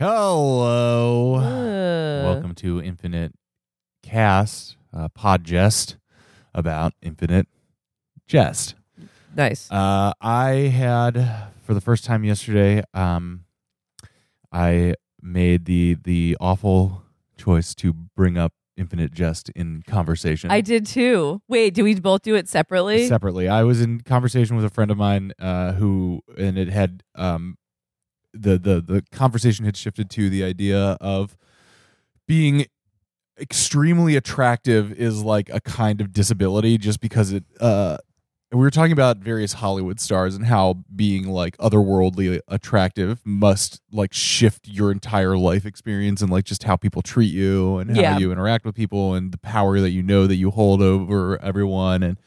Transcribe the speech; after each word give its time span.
Hello. 0.00 1.34
Uh, 1.34 2.24
Welcome 2.24 2.54
to 2.54 2.80
Infinite 2.80 3.34
Cast, 4.02 4.78
uh, 4.96 5.10
Podgest 5.10 5.98
about 6.54 6.94
Infinite 7.02 7.46
Jest. 8.26 8.76
Nice. 9.36 9.70
Uh, 9.70 10.14
I 10.18 10.52
had 10.72 11.48
for 11.62 11.74
the 11.74 11.82
first 11.82 12.06
time 12.06 12.24
yesterday. 12.24 12.82
Um, 12.94 13.44
I 14.50 14.94
made 15.20 15.66
the 15.66 15.98
the 16.02 16.34
awful 16.40 17.02
choice 17.36 17.74
to 17.74 17.92
bring 17.92 18.38
up 18.38 18.54
Infinite 18.78 19.12
Jest 19.12 19.50
in 19.50 19.82
conversation. 19.86 20.50
I 20.50 20.62
did 20.62 20.86
too. 20.86 21.42
Wait, 21.46 21.74
do 21.74 21.84
we 21.84 21.94
both 22.00 22.22
do 22.22 22.36
it 22.36 22.48
separately? 22.48 23.06
separately. 23.06 23.48
I 23.48 23.64
was 23.64 23.82
in 23.82 24.00
conversation 24.00 24.56
with 24.56 24.64
a 24.64 24.70
friend 24.70 24.90
of 24.90 24.96
mine 24.96 25.34
uh, 25.38 25.72
who, 25.72 26.22
and 26.38 26.56
it 26.56 26.70
had 26.70 27.02
um, 27.16 27.58
the 28.32 28.58
the 28.58 28.80
the 28.80 29.04
conversation 29.12 29.64
had 29.64 29.76
shifted 29.76 30.08
to 30.10 30.30
the 30.30 30.44
idea 30.44 30.96
of 31.00 31.36
being 32.26 32.66
extremely 33.40 34.16
attractive 34.16 34.92
is 34.92 35.22
like 35.22 35.48
a 35.52 35.60
kind 35.60 36.00
of 36.00 36.12
disability, 36.12 36.78
just 36.78 37.00
because 37.00 37.32
it. 37.32 37.44
Uh, 37.60 37.96
we 38.52 38.58
were 38.58 38.70
talking 38.70 38.90
about 38.92 39.18
various 39.18 39.52
Hollywood 39.52 40.00
stars 40.00 40.34
and 40.34 40.44
how 40.44 40.82
being 40.96 41.28
like 41.28 41.56
otherworldly 41.58 42.40
attractive 42.48 43.20
must 43.24 43.80
like 43.92 44.12
shift 44.12 44.66
your 44.66 44.90
entire 44.90 45.38
life 45.38 45.64
experience 45.64 46.20
and 46.20 46.32
like 46.32 46.44
just 46.46 46.64
how 46.64 46.74
people 46.74 47.00
treat 47.00 47.32
you 47.32 47.78
and 47.78 47.90
how 47.94 48.00
Yeah. 48.02 48.18
you 48.18 48.32
interact 48.32 48.64
with 48.64 48.74
people 48.74 49.14
and 49.14 49.30
the 49.30 49.38
power 49.38 49.78
that 49.78 49.90
you 49.90 50.02
know 50.02 50.26
that 50.26 50.34
you 50.34 50.50
hold 50.50 50.82
over 50.82 51.40
everyone 51.40 52.02
and 52.02 52.18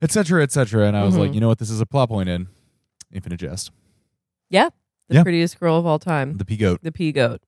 etc. 0.00 0.24
cetera, 0.24 0.42
et 0.44 0.52
cetera. 0.52 0.86
And 0.88 0.96
I 0.96 1.04
was 1.04 1.14
Mhm. 1.14 1.18
like, 1.18 1.34
you 1.34 1.40
know 1.40 1.48
what? 1.48 1.58
This 1.58 1.68
is 1.68 1.78
a 1.82 1.84
plot 1.86 2.08
point 2.08 2.30
in 2.30 2.48
Infinite 3.12 3.40
Jest. 3.40 3.70
yeah. 4.48 4.70
The 5.08 5.16
Yeah. 5.16 5.22
prettiest 5.22 5.58
girl 5.60 5.76
of 5.78 5.86
all 5.86 5.98
time. 5.98 6.36
The 6.36 6.44
P 6.44 6.56
goat. 6.56 6.80
The 6.82 6.92
pea 6.92 7.12
goat. 7.12 7.40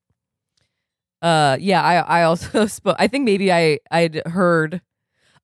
Uh 1.21 1.57
yeah, 1.61 1.83
I 1.83 2.21
I 2.21 2.23
also 2.23 2.67
spoke 2.69 2.97
I 2.99 3.09
think 3.09 3.25
maybe 3.25 3.53
I 3.53 3.79
I'd 3.91 4.23
heard 4.27 4.81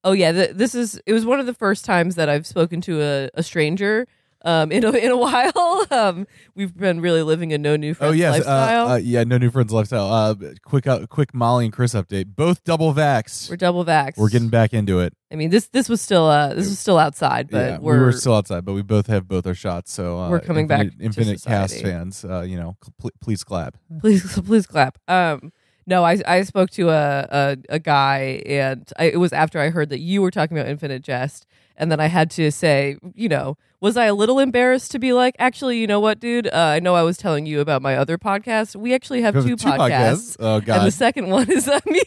Oh 0.05 0.13
yeah, 0.13 0.33
th- 0.33 0.51
this 0.55 0.75
is 0.75 1.01
it 1.07 1.13
was 1.13 1.25
one 1.27 1.41
of 1.41 1.47
the 1.47 1.55
first 1.55 1.85
times 1.85 2.15
that 2.15 2.29
I've 2.29 2.47
spoken 2.47 2.81
to 2.83 3.01
a, 3.03 3.31
a 3.35 3.43
stranger 3.43 4.07
um 4.45 4.71
in 4.71 4.85
a 4.85 4.91
in 4.93 5.11
a 5.11 5.17
while. 5.27 5.87
Um 5.91 6.27
we've 6.55 6.77
been 6.77 7.01
really 7.01 7.23
living 7.23 7.53
a 7.53 7.59
no 7.59 7.77
new 7.77 7.91
Oh 7.93 7.95
friends 7.95 8.17
yes, 8.17 8.35
uh, 8.35 8.37
lifestyle. 8.37 8.89
uh, 8.89 8.97
yeah. 8.97 9.25
No 9.25 9.39
new 9.39 9.51
friends 9.51 9.73
lifestyle. 9.73 10.13
Uh, 10.13 10.35
quick, 10.65 10.87
uh, 10.87 11.07
quick. 11.07 11.35
Molly 11.35 11.65
and 11.65 11.73
Chris 11.75 11.95
update. 11.95 12.35
Both 12.37 12.63
double 12.65 12.95
vax. 12.95 13.49
we're 13.51 13.57
double 13.57 13.85
vax. 13.85 14.17
We're 14.17 14.29
getting 14.29 14.51
back 14.51 14.73
into 14.73 15.01
it. 15.01 15.13
I 15.33 15.37
mean 15.37 15.51
this 15.51 15.69
this 15.69 15.89
was 15.89 16.01
still 16.01 16.27
uh 16.27 16.55
this 16.55 16.69
was 16.69 16.79
still 16.79 16.99
outside, 16.99 17.51
but 17.51 17.59
yeah, 17.73 17.79
we're 17.79 17.99
we 17.99 18.05
were 18.05 18.13
still 18.13 18.35
outside, 18.35 18.65
but 18.65 18.75
we 18.75 18.83
both 18.83 19.07
have 19.09 19.27
both 19.27 19.47
our 19.47 19.55
shots. 19.55 19.93
So 19.93 20.19
uh, 20.19 20.31
We're 20.31 20.41
coming 20.41 20.67
back 20.67 20.83
Infinite, 20.83 20.99
to 20.99 21.05
Infinite 21.05 21.43
Cast 21.43 21.83
fans. 21.83 22.25
Uh, 22.25 22.43
you 22.43 22.57
know, 22.57 22.77
cl- 23.01 23.11
please 23.21 23.43
clap. 23.45 23.77
please 24.01 24.39
please 24.41 24.67
clap 24.67 24.99
um 25.09 25.53
no 25.87 26.03
i 26.05 26.19
i 26.27 26.43
spoke 26.43 26.71
to 26.71 26.89
a 26.91 27.29
a, 27.31 27.57
a 27.69 27.79
guy 27.79 28.43
and 28.47 28.91
I, 28.99 29.05
it 29.07 29.19
was 29.19 29.33
after 29.33 29.61
i 29.61 29.71
heard 29.71 29.91
that 29.91 30.01
you 30.01 30.23
were 30.23 30.31
talking 30.31 30.57
about 30.57 30.69
infinite 30.71 31.03
jest 31.03 31.47
and 31.77 31.91
then 31.91 32.01
i 32.01 32.07
had 32.07 32.31
to 32.31 32.51
say 32.51 32.97
you 33.15 33.29
know 33.29 33.57
was 33.81 33.97
i 33.97 34.07
a 34.07 34.15
little 34.15 34.39
embarrassed 34.39 34.91
to 34.93 34.99
be 34.99 35.13
like 35.13 35.35
actually 35.39 35.79
you 35.79 35.87
know 35.87 36.01
what 36.01 36.19
dude? 36.21 36.47
Uh, 36.47 36.53
i 36.77 36.81
know 36.81 36.95
i 36.95 37.03
was 37.03 37.17
telling 37.17 37.45
you 37.47 37.61
about 37.61 37.83
my 37.83 37.97
other 37.97 38.17
podcast. 38.19 38.75
We 38.77 38.95
actually 38.95 39.23
have 39.23 39.35
Have 39.35 39.45
two, 39.45 39.57
podcasts, 39.57 40.37
Oh 40.39 40.61
god! 40.61 40.79
and 40.79 40.87
the 40.87 40.91
second 40.91 41.29
one 41.39 41.51
is 41.51 41.69
uh, 41.69 41.81
me 41.87 42.03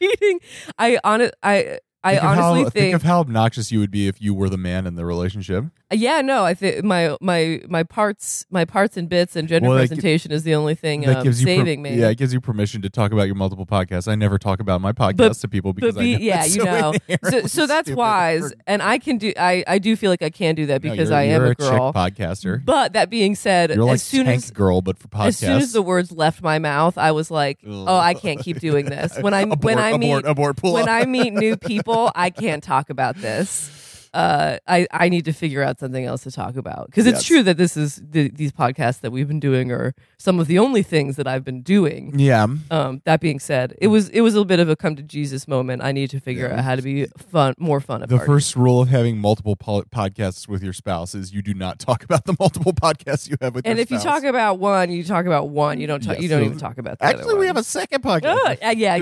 reading. 0.00 0.40
I 0.78 0.98
on 1.04 1.20
it 1.20 1.34
i 1.42 1.78
I 2.02 2.12
Think 2.12 2.22
of 2.24 2.28
honestly 2.30 2.62
how, 2.64 2.70
think, 2.70 2.94
of 2.94 3.02
how 3.02 3.20
obnoxious 3.20 3.70
you 3.70 3.78
would 3.80 3.90
be 3.90 4.08
if 4.08 4.22
you 4.22 4.32
were 4.32 4.48
the 4.48 4.56
man 4.56 4.86
in 4.86 4.94
the 4.94 5.04
relationship. 5.04 5.64
yeah, 5.92 6.22
no, 6.22 6.44
I 6.44 6.54
think 6.54 6.82
my 6.82 7.14
my 7.20 7.60
my 7.68 7.82
parts 7.82 8.46
my 8.50 8.64
parts 8.64 8.96
and 8.96 9.06
bits 9.06 9.36
and 9.36 9.46
gender 9.46 9.68
Well, 9.68 9.76
gi- 9.78 9.88
presentation 9.88 10.32
is 10.32 10.42
the 10.42 10.54
only 10.54 10.74
thing 10.74 11.02
that 11.02 11.18
um, 11.18 11.24
gives 11.24 11.40
you 11.42 11.46
per- 11.46 11.56
saving 11.56 11.82
me. 11.82 11.96
Yeah, 11.96 12.08
it 12.08 12.16
gives 12.16 12.32
you 12.32 12.40
permission 12.40 12.80
to 12.82 12.88
talk 12.88 13.12
about 13.12 13.24
your 13.24 13.34
multiple 13.34 13.66
podcasts. 13.66 14.08
I 14.08 14.14
never 14.14 14.38
talk 14.38 14.60
about 14.60 14.80
my 14.80 14.92
podcast 14.92 15.42
to 15.42 15.48
people 15.48 15.74
because 15.74 15.94
be, 15.94 16.14
I 16.14 16.18
know 16.18 16.24
yeah, 16.24 16.44
you 16.44 16.50
so 16.50 16.64
know. 16.64 16.92
So, 17.30 17.46
so 17.46 17.66
that's 17.66 17.90
wise, 17.90 18.50
and 18.66 18.82
I 18.82 18.96
can 18.98 19.18
do. 19.18 19.34
I 19.38 19.62
I 19.66 19.78
do 19.78 19.94
feel 19.94 20.10
like 20.10 20.22
I 20.22 20.30
can 20.30 20.54
do 20.54 20.64
that 20.66 20.82
No, 20.82 20.90
because 20.92 21.10
you're- 21.10 21.20
I 21.20 21.24
am 21.24 21.42
you're 21.42 21.50
a 21.50 21.54
girl. 21.54 21.92
chick 21.92 22.00
podcaster. 22.00 22.64
But 22.64 22.94
that 22.94 23.10
being 23.10 23.34
said, 23.34 23.74
You're 23.74 23.84
like 23.84 23.94
as 23.96 24.02
soon 24.02 24.26
as 24.26 24.50
girl, 24.50 24.80
but 24.80 24.96
for 24.96 25.08
podcasts. 25.08 25.26
as 25.28 25.36
soon 25.38 25.56
as 25.58 25.72
the 25.74 25.82
words 25.82 26.12
left 26.12 26.42
my 26.42 26.58
mouth, 26.58 26.96
I 26.96 27.12
was 27.12 27.30
like, 27.30 27.58
Ugh. 27.66 27.72
"Oh, 27.86 27.98
I 27.98 28.14
can't 28.24 28.40
keep 28.40 28.58
doing 28.58 28.86
this." 28.86 29.18
When 29.20 29.34
I 29.40 29.40
abort, 29.42 29.64
when 29.64 29.78
I 29.78 29.88
abort, 29.90 30.00
meet 30.24 30.24
abort, 30.30 30.62
when 30.62 30.84
up. 30.84 30.88
I 30.88 31.04
meet 31.04 31.32
new 31.34 31.56
people, 31.58 31.89
I 32.14 32.30
can't 32.30 32.62
talk 32.62 32.90
about 32.90 33.16
this. 33.16 33.79
Uh, 34.12 34.58
I 34.66 34.86
I 34.90 35.08
need 35.08 35.24
to 35.26 35.32
figure 35.32 35.62
out 35.62 35.78
something 35.78 36.04
else 36.04 36.24
to 36.24 36.30
talk 36.32 36.56
about 36.56 36.86
because 36.86 37.06
it's 37.06 37.18
Yes. 37.20 37.24
true 37.24 37.42
that 37.44 37.56
this 37.56 37.76
is 37.76 38.02
the, 38.04 38.28
these 38.30 38.50
podcasts 38.52 39.00
that 39.02 39.12
we've 39.12 39.28
been 39.28 39.38
doing 39.40 39.70
are 39.70 39.94
some 40.18 40.40
of 40.40 40.48
the 40.48 40.58
only 40.58 40.82
things 40.82 41.14
that 41.16 41.26
I've 41.28 41.44
been 41.44 41.62
doing. 41.62 42.18
yeah, 42.18 42.46
Um, 42.70 43.02
that 43.04 43.20
being 43.20 43.38
said, 43.38 43.74
it 43.80 43.86
was 43.86 44.08
it 44.08 44.22
was 44.22 44.34
a 44.34 44.36
little 44.38 44.44
bit 44.46 44.58
of 44.58 44.68
a 44.68 44.74
come 44.76 44.96
to 44.96 45.02
Jesus 45.02 45.46
moment. 45.46 45.82
I 45.82 45.92
need 45.92 46.10
to 46.10 46.18
figure 46.20 46.48
Yeah. 46.48 46.58
out 46.58 46.64
how 46.64 46.76
to 46.76 46.82
be 46.82 47.06
fun, 47.18 47.54
more 47.58 47.80
fun 47.80 48.00
the 48.00 48.08
parties. 48.08 48.26
first 48.26 48.56
rule 48.56 48.80
of 48.82 48.88
having 48.88 49.18
multiple 49.18 49.54
po- 49.56 49.82
podcasts 49.84 50.48
with 50.48 50.62
your 50.62 50.72
spouse 50.72 51.14
is 51.14 51.32
you 51.32 51.40
do 51.42 51.54
not 51.54 51.78
talk 51.78 52.02
about 52.02 52.24
the 52.24 52.34
multiple 52.40 52.72
podcasts 52.72 53.30
you 53.30 53.36
have 53.40 53.54
with 53.54 53.66
and 53.66 53.78
if 53.78 53.90
you 53.92 53.98
talk 54.00 54.24
about 54.24 54.58
one, 54.58 54.90
you 54.90 55.04
talk 55.04 55.26
about 55.26 55.50
one. 55.50 55.78
You 55.80 55.86
don't 55.86 56.02
talk. 56.02 56.14
Yes, 56.14 56.22
you 56.24 56.28
don't 56.28 56.42
even 56.44 56.58
talk 56.58 56.78
about 56.78 56.98
the 56.98 57.04
other 57.06 57.18
actually, 57.18 57.34
we 57.38 57.46
have 57.46 57.56
a 57.56 57.62
second 57.62 58.02
podcast. 58.02 58.36
Oh, 58.44 58.54
uh, 58.66 58.70
yeah, 58.70 58.94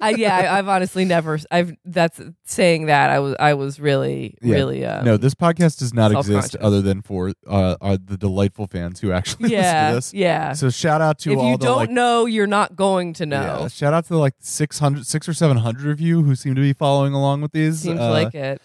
I, 0.00 0.10
yeah. 0.10 0.34
I, 0.36 0.58
I've 0.58 0.68
honestly 0.68 1.04
never. 1.04 1.38
I've 1.50 1.76
that's 1.84 2.20
saying 2.44 2.86
that 2.86 3.10
I 3.10 3.18
was. 3.18 3.34
I 3.38 3.54
was 3.54 3.78
really, 3.80 4.36
Yeah. 4.42 4.54
really. 4.54 4.84
Um, 4.84 5.04
no, 5.04 5.16
this 5.16 5.34
podcast 5.34 5.78
does 5.78 5.92
not 5.94 6.12
exist 6.12 6.56
other 6.56 6.80
than 6.82 7.02
for 7.02 7.32
uh, 7.46 7.76
uh, 7.80 7.98
the 8.04 8.16
delightful 8.16 8.66
fans 8.66 9.00
who 9.00 9.12
actually 9.12 9.50
yeah, 9.50 9.58
listen 9.60 9.88
to 9.90 9.94
this. 9.96 10.14
yeah. 10.14 10.52
So 10.52 10.70
shout 10.70 11.00
out 11.00 11.18
to 11.20 11.30
all 11.30 11.36
if 11.36 11.38
all 11.42 11.50
you 11.52 11.56
the 11.58 11.64
don't 11.66 11.76
like, 11.78 11.90
know, 11.90 12.26
you're 12.26 12.46
not 12.46 12.76
going 12.76 13.12
to 13.14 13.24
yeah, 13.26 13.40
know. 13.58 13.68
shout 13.68 13.94
out 13.94 14.04
to 14.04 14.10
the 14.10 14.18
like 14.18 14.34
600, 14.40 15.06
six 15.06 15.28
or 15.28 15.34
seven 15.34 15.56
hundred 15.58 15.90
of 15.90 16.00
you 16.00 16.22
who 16.22 16.34
seem 16.34 16.54
to 16.54 16.60
be 16.60 16.72
following 16.72 17.14
along 17.14 17.40
with 17.40 17.52
these. 17.52 17.80
Seems 17.80 18.00
Uh, 18.00 18.10
like 18.10 18.34
it. 18.34 18.60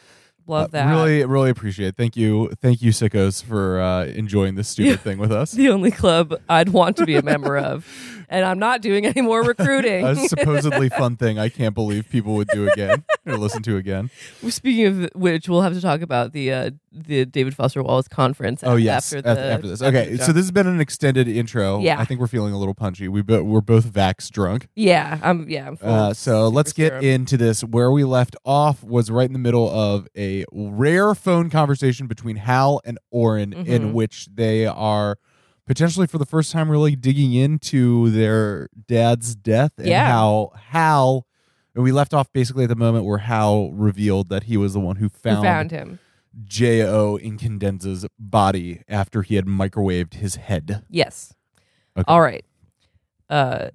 Love 0.46 0.66
uh, 0.66 0.68
that. 0.72 0.90
Really, 0.92 1.24
really 1.26 1.50
appreciate. 1.50 1.88
it. 1.88 1.96
Thank 1.96 2.18
you, 2.18 2.52
thank 2.62 2.82
you, 2.82 2.92
sickos, 2.92 3.42
for 3.42 3.80
uh, 3.80 4.06
enjoying 4.08 4.56
this 4.56 4.68
stupid 4.68 5.00
thing 5.04 5.18
with 5.18 5.32
us. 5.32 5.54
the 5.54 5.70
only 5.70 5.90
club 5.90 6.34
I'd 6.50 6.68
want 6.70 6.98
to 6.98 7.06
be 7.06 7.16
a 7.16 7.22
member 7.22 7.58
of, 7.58 7.88
and 8.34 8.44
I'm 8.46 8.60
not 8.60 8.82
doing 8.82 9.06
any 9.06 9.22
more 9.22 9.44
recruiting. 9.44 10.06
a 10.06 10.16
supposedly 10.28 10.90
fun 10.90 11.16
thing 11.16 11.38
I 11.40 11.50
can't 11.50 11.76
believe 11.76 12.10
people 12.10 12.34
would 12.36 12.48
do 12.50 12.68
again 12.70 13.04
or 13.26 13.38
listen 13.38 13.62
to 13.64 13.78
again. 13.78 14.10
Speaking 14.50 14.86
of 14.88 15.10
which, 15.16 15.48
we'll 15.48 15.62
have 15.62 15.74
to 15.74 15.82
talk 15.82 16.02
about 16.02 16.34
the 16.34 16.52
uh, 16.52 16.72
the 16.92 17.26
David 17.26 17.56
Foster 17.56 17.82
Wallace 17.84 18.08
conference. 18.08 18.62
Oh 18.64 18.76
yes, 18.76 19.14
after, 19.14 19.22
the, 19.22 19.40
after 19.40 19.68
this. 19.68 19.82
after 19.82 19.98
Okay, 19.98 20.18
so 20.18 20.32
this 20.32 20.44
has 20.44 20.52
been 20.52 20.68
an 20.68 20.82
extended 20.82 21.28
intro. 21.28 21.80
Yeah. 21.80 22.00
I 22.00 22.06
think 22.06 22.20
we're 22.20 22.28
feeling 22.28 22.54
a 22.54 22.58
little 22.60 22.74
punchy. 22.76 23.08
We 23.08 23.22
bo- 23.22 23.44
we're 23.44 23.62
both 23.62 23.86
vax 23.86 24.30
drunk. 24.30 24.68
yeah, 24.76 25.20
I'm 25.24 25.50
yeah. 25.50 25.68
I'm 25.70 25.78
Uh, 25.82 26.14
so 26.14 26.48
let's 26.50 26.74
get 26.74 27.04
into 27.04 27.38
this. 27.38 27.64
Where 27.64 27.92
we 27.92 28.04
left 28.04 28.36
off 28.46 28.84
was 28.84 29.10
right 29.12 29.28
in 29.28 29.34
the 29.34 29.40
middle 29.40 29.70
of 29.70 30.08
a 30.18 30.46
rare 30.52 31.14
phone 31.16 31.50
conversation 31.50 32.08
between 32.08 32.38
Hal 32.38 32.82
and 32.84 32.98
Orin, 33.12 33.54
in 33.54 33.90
Mhm. 33.90 33.94
which 33.94 34.28
they 34.34 34.66
are 34.66 35.18
potentially 35.66 36.08
for 36.08 36.18
the 36.18 36.26
first 36.26 36.52
time 36.52 36.70
really 36.70 36.96
digging 36.96 37.34
into 37.34 38.10
their 38.10 38.70
dad's 38.88 39.36
death 39.36 39.72
and 39.78 39.88
Yeah. 39.88 40.08
how 40.10 40.52
Hal. 40.70 41.26
and 41.76 41.84
We 41.84 41.92
left 41.92 42.14
off 42.14 42.32
basically 42.34 42.64
at 42.66 42.70
the 42.70 42.76
moment 42.76 43.06
where 43.06 43.20
Hal 43.20 43.72
revealed 43.72 44.30
that 44.30 44.44
he 44.44 44.58
was 44.58 44.74
the 44.74 44.80
one 44.80 44.98
who 44.98 45.06
Who 45.06 45.10
found, 45.10 45.44
found 45.44 45.72
him. 45.72 46.00
J.O. 46.46 47.18
in 47.18 47.38
Incandenza's 47.38 48.06
body 48.20 48.82
after 48.90 49.22
he 49.22 49.36
had 49.36 49.46
microwaved 49.46 50.16
his 50.16 50.36
head. 50.36 50.84
Yes. 50.90 51.34
Okay. 51.98 52.04
All 52.08 52.22
right. 52.22 52.44
Uh, 53.30 53.70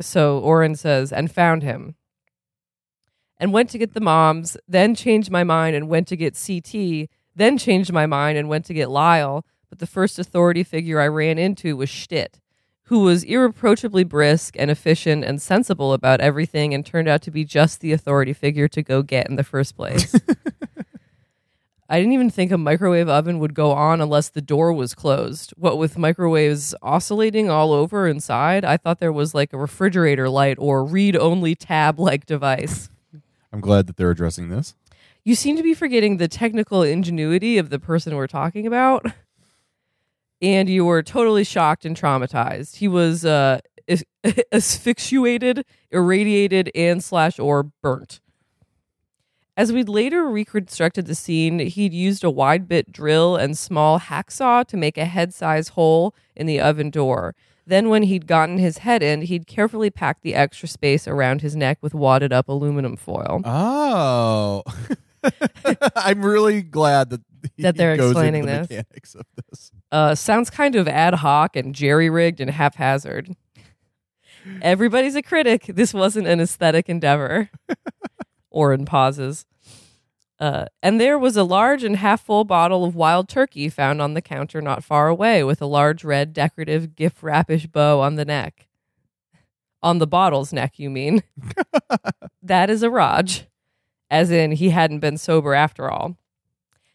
so 0.00 0.38
Orin 0.40 0.74
says, 0.76 1.12
and 1.12 1.30
found 1.30 1.62
him. 1.62 1.94
And 3.38 3.52
went 3.54 3.70
to 3.70 3.78
get 3.78 3.94
the 3.94 4.00
moms, 4.02 4.58
then 4.68 4.94
changed 4.94 5.30
my 5.30 5.44
mind 5.44 5.74
and 5.74 5.88
went 5.88 6.06
to 6.08 6.16
get 6.16 6.38
CT, 6.38 7.08
then 7.34 7.56
changed 7.56 7.90
my 7.92 8.04
mind 8.04 8.36
and 8.36 8.48
went 8.50 8.66
to 8.66 8.74
get 8.74 8.90
Lyle. 8.90 9.46
But 9.70 9.78
the 9.78 9.86
first 9.86 10.18
authority 10.18 10.64
figure 10.64 11.00
I 11.00 11.08
ran 11.08 11.38
into 11.38 11.76
was 11.76 11.88
Schtitt, 11.88 12.40
who 12.84 13.00
was 13.00 13.24
irreproachably 13.24 14.06
brisk 14.06 14.56
and 14.58 14.70
efficient 14.70 15.24
and 15.24 15.40
sensible 15.40 15.92
about 15.92 16.20
everything 16.20 16.74
and 16.74 16.84
turned 16.84 17.08
out 17.08 17.22
to 17.22 17.30
be 17.30 17.44
just 17.44 17.80
the 17.80 17.92
authority 17.92 18.32
figure 18.32 18.68
to 18.68 18.82
go 18.82 19.02
get 19.02 19.28
in 19.30 19.36
the 19.36 19.44
first 19.44 19.76
place. 19.76 20.14
I 21.88 21.98
didn't 21.98 22.12
even 22.12 22.30
think 22.30 22.52
a 22.52 22.58
microwave 22.58 23.08
oven 23.08 23.40
would 23.40 23.52
go 23.52 23.72
on 23.72 24.00
unless 24.00 24.28
the 24.28 24.40
door 24.40 24.72
was 24.72 24.94
closed. 24.94 25.52
What 25.56 25.76
with 25.76 25.98
microwaves 25.98 26.72
oscillating 26.82 27.50
all 27.50 27.72
over 27.72 28.06
inside, 28.06 28.64
I 28.64 28.76
thought 28.76 29.00
there 29.00 29.12
was 29.12 29.34
like 29.34 29.52
a 29.52 29.58
refrigerator 29.58 30.28
light 30.28 30.56
or 30.60 30.84
read 30.84 31.16
only 31.16 31.56
tab 31.56 31.98
like 31.98 32.26
device. 32.26 32.88
I'm 33.52 33.60
glad 33.60 33.88
that 33.88 33.96
they're 33.96 34.12
addressing 34.12 34.50
this. 34.50 34.76
You 35.24 35.34
seem 35.34 35.56
to 35.56 35.64
be 35.64 35.74
forgetting 35.74 36.16
the 36.16 36.28
technical 36.28 36.84
ingenuity 36.84 37.58
of 37.58 37.70
the 37.70 37.80
person 37.80 38.14
we're 38.14 38.28
talking 38.28 38.68
about. 38.68 39.04
And 40.42 40.68
you 40.68 40.84
were 40.84 41.02
totally 41.02 41.44
shocked 41.44 41.84
and 41.84 41.94
traumatized. 41.96 42.76
He 42.76 42.88
was 42.88 43.24
uh, 43.24 43.60
as- 43.88 44.04
asphyxiated, 44.52 45.64
irradiated, 45.90 46.70
and 46.74 47.02
slash 47.04 47.38
or 47.38 47.64
burnt. 47.82 48.20
As 49.56 49.72
we'd 49.72 49.88
later 49.90 50.26
reconstructed 50.26 51.06
the 51.06 51.14
scene, 51.14 51.58
he'd 51.58 51.92
used 51.92 52.24
a 52.24 52.30
wide 52.30 52.66
bit 52.66 52.90
drill 52.90 53.36
and 53.36 53.58
small 53.58 54.00
hacksaw 54.00 54.64
to 54.68 54.76
make 54.78 54.96
a 54.96 55.04
head 55.04 55.34
size 55.34 55.68
hole 55.68 56.14
in 56.34 56.46
the 56.46 56.60
oven 56.60 56.88
door. 56.88 57.34
Then, 57.66 57.90
when 57.90 58.04
he'd 58.04 58.26
gotten 58.26 58.56
his 58.56 58.78
head 58.78 59.02
in, 59.02 59.22
he'd 59.22 59.46
carefully 59.46 59.90
packed 59.90 60.22
the 60.22 60.34
extra 60.34 60.66
space 60.66 61.06
around 61.06 61.42
his 61.42 61.54
neck 61.54 61.78
with 61.82 61.92
wadded 61.94 62.32
up 62.32 62.48
aluminum 62.48 62.96
foil. 62.96 63.42
Oh. 63.44 64.62
I'm 65.94 66.24
really 66.24 66.62
glad 66.62 67.10
that 67.10 67.20
That 67.58 67.76
they're 67.76 67.92
explaining 67.94 68.46
the 68.46 68.52
this. 68.52 68.70
mechanics 68.70 69.14
of 69.14 69.26
this. 69.50 69.72
Uh, 69.92 70.14
sounds 70.14 70.50
kind 70.50 70.76
of 70.76 70.86
ad 70.86 71.14
hoc 71.14 71.56
and 71.56 71.74
jerry 71.74 72.08
rigged 72.08 72.40
and 72.40 72.50
haphazard. 72.50 73.34
Everybody's 74.62 75.16
a 75.16 75.22
critic. 75.22 75.66
This 75.66 75.92
wasn't 75.92 76.26
an 76.26 76.40
aesthetic 76.40 76.88
endeavor. 76.88 77.50
Orin 78.50 78.84
pauses. 78.84 79.46
Uh, 80.38 80.64
and 80.82 80.98
there 80.98 81.18
was 81.18 81.36
a 81.36 81.44
large 81.44 81.84
and 81.84 81.96
half 81.96 82.24
full 82.24 82.44
bottle 82.44 82.84
of 82.84 82.94
wild 82.96 83.28
turkey 83.28 83.68
found 83.68 84.00
on 84.00 84.14
the 84.14 84.22
counter 84.22 84.62
not 84.62 84.82
far 84.82 85.08
away 85.08 85.44
with 85.44 85.60
a 85.60 85.66
large 85.66 86.02
red 86.02 86.32
decorative 86.32 86.96
gift 86.96 87.22
wrappish 87.22 87.66
bow 87.66 88.00
on 88.00 88.14
the 88.14 88.24
neck. 88.24 88.66
On 89.82 89.98
the 89.98 90.06
bottle's 90.06 90.52
neck, 90.52 90.78
you 90.78 90.88
mean? 90.88 91.22
that 92.42 92.70
is 92.70 92.82
a 92.82 92.90
Raj, 92.90 93.46
as 94.10 94.30
in 94.30 94.52
he 94.52 94.70
hadn't 94.70 95.00
been 95.00 95.18
sober 95.18 95.52
after 95.52 95.90
all. 95.90 96.16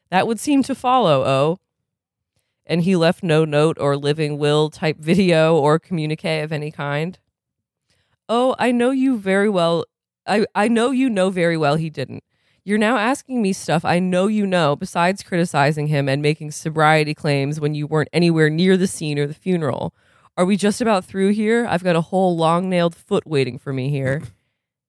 That 0.09 0.27
would 0.27 0.39
seem 0.39 0.63
to 0.63 0.75
follow, 0.75 1.24
oh. 1.24 1.59
And 2.65 2.81
he 2.81 2.95
left 2.95 3.23
no 3.23 3.45
note 3.45 3.77
or 3.79 3.95
living 3.95 4.38
will 4.38 4.69
type 4.69 4.97
video 4.97 5.56
or 5.56 5.77
communique 5.77 6.41
of 6.41 6.51
any 6.51 6.71
kind. 6.71 7.19
Oh, 8.27 8.56
I 8.57 8.71
know 8.71 8.91
you 8.91 9.17
very 9.17 9.50
well. 9.50 9.85
I, 10.25 10.45
I 10.56 10.67
know 10.67 10.91
you 10.91 11.09
know 11.09 11.29
very 11.29 11.57
well 11.57 11.75
he 11.75 11.89
didn't. 11.89 12.23
You're 12.63 12.79
now 12.79 12.97
asking 12.97 13.44
me 13.44 13.53
stuff 13.53 13.85
I 13.85 14.00
know 14.00 14.25
you 14.25 14.47
know, 14.47 14.75
besides 14.75 15.21
criticizing 15.21 15.88
him 15.88 16.09
and 16.09 16.19
making 16.23 16.50
sobriety 16.50 17.13
claims 17.13 17.59
when 17.59 17.75
you 17.75 17.85
weren't 17.85 18.09
anywhere 18.12 18.50
near 18.50 18.75
the 18.75 18.88
scene 18.88 19.19
or 19.19 19.27
the 19.27 19.35
funeral. 19.35 19.94
Are 20.35 20.45
we 20.45 20.57
just 20.57 20.81
about 20.81 21.06
through 21.06 21.29
here? 21.29 21.67
I've 21.69 21.83
got 21.83 21.95
a 21.95 22.01
whole 22.01 22.35
long 22.35 22.67
nailed 22.67 22.95
foot 22.95 23.27
waiting 23.27 23.59
for 23.59 23.71
me 23.71 23.89
here. 23.89 24.23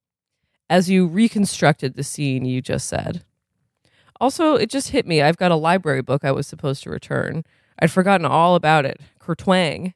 As 0.70 0.88
you 0.88 1.06
reconstructed 1.06 1.94
the 1.94 2.02
scene 2.02 2.46
you 2.46 2.62
just 2.62 2.88
said. 2.88 3.22
Also, 4.18 4.54
it 4.54 4.70
just 4.70 4.88
hit 4.88 5.06
me. 5.06 5.20
I've 5.20 5.36
got 5.36 5.50
a 5.50 5.56
library 5.56 6.00
book 6.02 6.24
I 6.24 6.32
was 6.32 6.46
supposed 6.46 6.82
to 6.84 6.90
return. 6.90 7.44
I'd 7.78 7.90
forgotten 7.90 8.26
all 8.26 8.54
about 8.54 8.84
it. 8.86 9.00
Kertwang. 9.20 9.94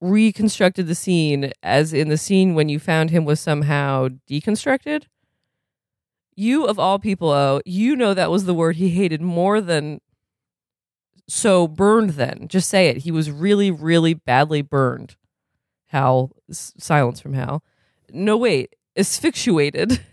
Reconstructed 0.00 0.86
the 0.86 0.94
scene 0.94 1.52
as 1.62 1.92
in 1.92 2.08
the 2.08 2.16
scene 2.18 2.54
when 2.54 2.68
you 2.68 2.78
found 2.78 3.10
him 3.10 3.24
was 3.24 3.40
somehow 3.40 4.08
deconstructed. 4.30 5.04
You, 6.36 6.66
of 6.66 6.78
all 6.78 7.00
people, 7.00 7.30
oh, 7.30 7.60
you 7.64 7.96
know 7.96 8.14
that 8.14 8.30
was 8.30 8.44
the 8.44 8.54
word 8.54 8.76
he 8.76 8.90
hated 8.90 9.20
more 9.20 9.60
than. 9.60 10.00
So 11.26 11.66
burned 11.66 12.10
then. 12.10 12.46
Just 12.48 12.68
say 12.68 12.88
it. 12.88 12.98
He 12.98 13.10
was 13.10 13.30
really, 13.30 13.70
really 13.72 14.14
badly 14.14 14.62
burned. 14.62 15.16
Hal, 15.88 16.30
s- 16.48 16.72
silence 16.78 17.20
from 17.20 17.34
Hal. 17.34 17.62
No, 18.12 18.36
wait. 18.36 18.76
Asphyxiated. 18.96 20.00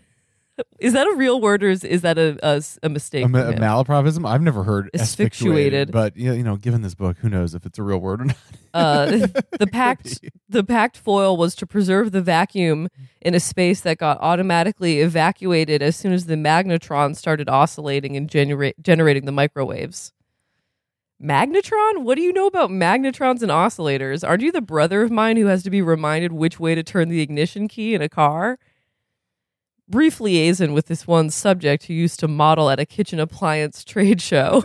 is 0.78 0.92
that 0.92 1.06
a 1.06 1.14
real 1.16 1.40
word 1.40 1.62
or 1.62 1.68
is, 1.68 1.84
is 1.84 2.02
that 2.02 2.18
a, 2.18 2.60
mistake? 2.88 3.24
A, 3.24 3.28
ma- 3.28 3.42
from 3.44 3.54
a 3.54 3.56
malapropism? 3.56 4.28
I've 4.28 4.42
never 4.42 4.62
heard 4.62 4.90
Asphyxiated. 4.94 5.90
asphyxiated, 5.90 5.92
but 5.92 6.16
you 6.16 6.42
know, 6.42 6.56
given 6.56 6.82
this 6.82 6.94
book, 6.94 7.18
who 7.18 7.28
knows 7.28 7.54
if 7.54 7.66
it's 7.66 7.78
a 7.78 7.82
real 7.82 7.98
word 7.98 8.20
or 8.20 8.24
not? 8.26 8.36
Uh, 8.72 9.26
the 9.58 9.68
packed 9.70 10.20
the 10.48 10.64
packed 10.64 10.96
foil 10.96 11.36
was 11.36 11.54
to 11.56 11.66
preserve 11.66 12.12
the 12.12 12.22
vacuum 12.22 12.88
in 13.20 13.34
a 13.34 13.40
space 13.40 13.80
that 13.80 13.98
got 13.98 14.18
automatically 14.20 15.00
evacuated 15.00 15.82
as 15.82 15.96
soon 15.96 16.12
as 16.12 16.26
the 16.26 16.34
magnetron 16.36 17.16
started 17.16 17.48
oscillating 17.48 18.16
and 18.16 18.28
genera- 18.28 18.74
generating 18.80 19.24
the 19.24 19.32
microwaves. 19.32 20.12
Magnetron? 21.22 22.02
What 22.02 22.16
do 22.16 22.22
you 22.22 22.32
know 22.32 22.46
about 22.46 22.70
magnetrons 22.70 23.40
and 23.40 23.50
oscillators? 23.50 24.26
Aren't 24.26 24.42
you 24.42 24.52
the 24.52 24.60
brother 24.60 25.02
of 25.02 25.10
mine 25.10 25.38
who 25.38 25.46
has 25.46 25.62
to 25.62 25.70
be 25.70 25.80
reminded 25.80 26.32
which 26.32 26.60
way 26.60 26.74
to 26.74 26.82
turn 26.82 27.08
the 27.08 27.22
ignition 27.22 27.68
key 27.68 27.94
in 27.94 28.02
a 28.02 28.08
car? 28.08 28.58
Brief 29.88 30.20
liaison 30.20 30.72
with 30.72 30.86
this 30.86 31.06
one 31.06 31.30
subject 31.30 31.84
who 31.84 31.94
used 31.94 32.18
to 32.20 32.28
model 32.28 32.70
at 32.70 32.80
a 32.80 32.86
kitchen 32.86 33.20
appliance 33.20 33.84
trade 33.84 34.20
show. 34.20 34.64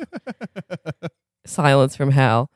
Silence 1.45 1.95
from 1.95 2.12
Hal. 2.12 2.50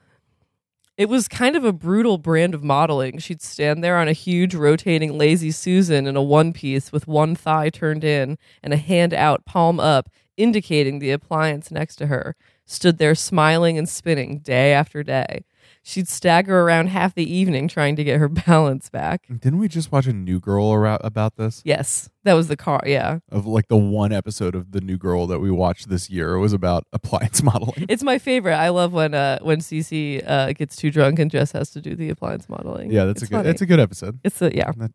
It 0.98 1.10
was 1.10 1.28
kind 1.28 1.56
of 1.56 1.66
a 1.66 1.74
brutal 1.74 2.18
brand 2.18 2.56
of 2.56 2.64
modeling. 2.64 3.20
She'd 3.20 3.42
stand 3.42 3.84
there 3.84 3.98
on 3.98 4.08
a 4.08 4.14
huge 4.14 4.56
rotating 4.56 5.18
lazy 5.18 5.52
Susan 5.52 6.08
in 6.08 6.16
a 6.16 6.24
one 6.24 6.54
piece 6.54 6.92
with 6.92 7.08
one 7.08 7.36
thigh 7.36 7.70
turned 7.70 8.04
in 8.04 8.38
and 8.64 8.74
a 8.74 8.78
hand 8.78 9.14
out, 9.14 9.46
palm 9.46 9.80
up, 9.80 10.10
indicating 10.38 11.00
the 11.00 11.12
appliance 11.12 11.70
next 11.70 11.98
to 11.98 12.08
her. 12.08 12.36
Stood 12.66 12.98
there 12.98 13.14
smiling 13.14 13.78
and 13.78 13.90
spinning 13.90 14.40
day 14.40 14.72
after 14.72 15.04
day. 15.04 15.44
She'd 15.88 16.08
stagger 16.08 16.62
around 16.62 16.88
half 16.88 17.14
the 17.14 17.32
evening 17.32 17.68
trying 17.68 17.96
to 17.98 18.04
get 18.04 18.20
her 18.20 18.28
balance 18.48 18.90
back. 18.90 19.28
Didn't 19.28 19.60
we 19.60 19.68
just 19.68 19.92
watch 19.92 20.08
a 20.08 20.14
New 20.14 20.40
Girl 20.40 20.72
ara- 20.72 21.00
about 21.04 21.36
this? 21.36 21.62
Yes, 21.64 22.10
that 22.24 22.34
was 22.34 22.48
the 22.48 22.58
car. 22.58 22.82
Yeah. 22.88 23.20
Of 23.32 23.46
like 23.46 23.68
the 23.68 23.78
one 23.78 24.12
episode 24.12 24.56
of 24.56 24.72
the 24.72 24.82
New 24.82 24.98
Girl 24.98 25.28
that 25.28 25.38
we 25.42 25.52
watched 25.52 25.88
this 25.90 26.10
year 26.10 26.40
was 26.40 26.54
about 26.54 26.86
appliance 26.94 27.44
modeling. 27.44 27.86
It's 27.88 28.02
my 28.02 28.18
favorite. 28.18 28.56
I 28.56 28.70
love 28.70 28.94
when 28.94 29.14
uh 29.14 29.38
when 29.44 29.60
Cece 29.60 30.28
uh 30.28 30.54
gets 30.54 30.76
too 30.76 30.90
drunk 30.90 31.20
and 31.20 31.30
Jess 31.30 31.52
has 31.52 31.70
to 31.72 31.82
do 31.82 31.94
the 31.96 32.10
appliance 32.10 32.50
modeling. 32.50 32.92
Yeah, 32.92 33.06
that's 33.06 33.22
It's 33.22 33.30
a 33.30 33.34
good. 33.34 33.38
funny. 33.38 33.50
It's 33.50 33.62
a 33.62 33.66
good 33.68 33.80
episode. 33.80 34.20
It's 34.24 34.42
a 34.42 34.56
yeah. 34.56 34.72
That- 34.78 34.92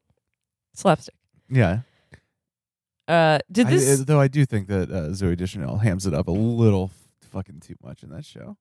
Slapstick. 0.75 1.14
Yeah. 1.48 1.82
Uh 3.06 3.38
did 3.50 3.69
this 3.69 4.00
uh, 4.00 4.04
though 4.04 4.20
I 4.20 4.26
do 4.26 4.44
think 4.44 4.66
that 4.66 4.90
uh, 4.90 5.08
Zooey 5.10 5.37
Deschanel 5.37 5.78
hams 5.78 6.04
it 6.06 6.14
up 6.14 6.26
a 6.26 6.32
little 6.32 6.90
fucking 7.31 7.60
too 7.60 7.76
much 7.82 8.02
in 8.02 8.10
that 8.10 8.25
show. 8.25 8.56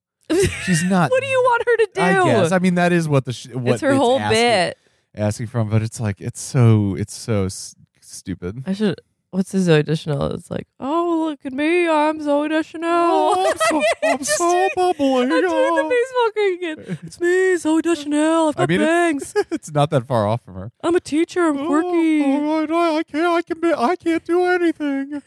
She's 0.64 0.84
not. 0.84 1.10
What 1.10 1.20
do 1.20 1.26
you 1.26 1.40
want 1.42 1.62
her 1.66 1.76
to 1.76 1.88
do? 1.94 2.00
I 2.00 2.12
guess. 2.24 2.52
I 2.52 2.58
mean, 2.58 2.74
that 2.76 2.92
is 2.92 3.08
what 3.08 3.24
the 3.24 3.32
sh- 3.32 3.48
what 3.48 3.74
it's 3.74 3.82
her 3.82 3.94
whole 3.94 4.18
asking, 4.18 4.36
bit. 4.36 4.78
asking 5.14 5.46
from, 5.48 5.68
but 5.68 5.82
it's 5.82 6.00
like 6.00 6.20
it's 6.20 6.40
so 6.40 6.94
it's 6.94 7.14
so 7.14 7.46
s- 7.46 7.74
stupid. 8.00 8.62
I 8.66 8.72
should. 8.72 9.00
What's 9.30 9.52
the 9.52 9.58
Zooey 9.58 9.84
Deschanel? 9.84 10.32
It's 10.32 10.50
like, 10.50 10.66
oh 10.80 11.26
look 11.30 11.40
at 11.44 11.52
me, 11.52 11.88
I'm 11.88 12.18
Zooey 12.18 12.48
Deschanel. 12.48 12.88
Oh, 12.90 13.50
I'm 13.50 13.58
so, 13.58 13.82
I'm 14.08 14.24
so 14.24 14.68
bubbly. 14.74 15.22
I'm 15.22 15.28
doing 15.28 15.42
the 15.42 15.84
oh. 15.84 15.88
baseball 15.88 16.30
cricket. 16.32 16.98
It's 17.04 17.20
me, 17.20 17.54
Zooey 17.54 17.82
Deschanel. 17.82 18.48
I've 18.48 18.56
I 18.56 18.60
got 18.62 18.68
mean, 18.68 18.80
bangs. 18.80 19.34
it's 19.50 19.72
not 19.72 19.90
that 19.90 20.06
far 20.06 20.26
off 20.26 20.42
from 20.42 20.54
her. 20.54 20.72
I'm 20.82 20.96
a 20.96 21.00
teacher. 21.00 21.46
I'm 21.46 21.58
oh, 21.58 21.66
quirky. 21.66 22.22
Oh, 22.24 22.66
I, 22.66 22.98
I 22.98 23.02
can't. 23.04 23.26
I 23.26 23.42
can. 23.42 23.60
Be, 23.60 23.72
I 23.72 23.96
can't 23.96 24.24
do 24.24 24.44
anything. 24.46 25.22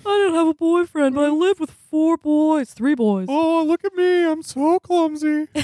I 0.00 0.08
don't 0.08 0.34
have 0.34 0.48
a 0.48 0.54
boyfriend, 0.54 1.14
but 1.14 1.24
I 1.24 1.30
live 1.30 1.60
with 1.60 1.70
four 1.70 2.16
boys, 2.16 2.72
three 2.72 2.94
boys. 2.94 3.26
Oh, 3.30 3.62
look 3.64 3.84
at 3.84 3.94
me. 3.94 4.24
I'm 4.24 4.42
so 4.42 4.78
clumsy. 4.80 5.48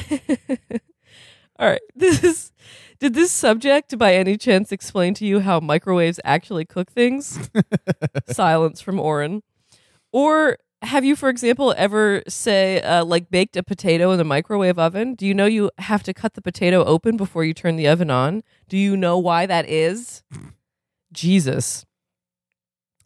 All 1.59 1.69
right. 1.69 1.81
This 1.97 2.53
did 3.01 3.15
this 3.15 3.33
subject 3.33 3.99
by 3.99 4.15
any 4.15 4.37
chance 4.37 4.73
explain 4.73 5.15
to 5.15 5.27
you 5.27 5.41
how 5.41 5.61
microwaves 5.61 6.21
actually 6.25 6.65
cook 6.65 6.91
things? 6.91 7.51
Silence 8.29 8.81
from 8.81 8.99
Orin. 8.99 9.43
Or 10.13 10.59
have 10.81 11.05
you, 11.05 11.17
for 11.17 11.29
example, 11.29 11.75
ever 11.77 12.23
say 12.29 12.81
uh, 12.81 13.05
like 13.05 13.31
baked 13.31 13.57
a 13.57 13.63
potato 13.63 14.11
in 14.13 14.19
the 14.19 14.25
microwave 14.25 14.79
oven? 14.79 15.15
Do 15.15 15.27
you 15.27 15.35
know 15.35 15.47
you 15.47 15.71
have 15.79 16.03
to 16.05 16.15
cut 16.15 16.35
the 16.35 16.43
potato 16.43 16.85
open 16.85 17.17
before 17.17 17.45
you 17.45 17.53
turn 17.53 17.77
the 17.77 17.89
oven 17.89 18.11
on? 18.11 18.43
Do 18.69 18.77
you 18.77 18.97
know 18.97 19.19
why 19.19 19.47
that 19.47 19.69
is? 19.69 20.23
Jesus. 21.13 21.85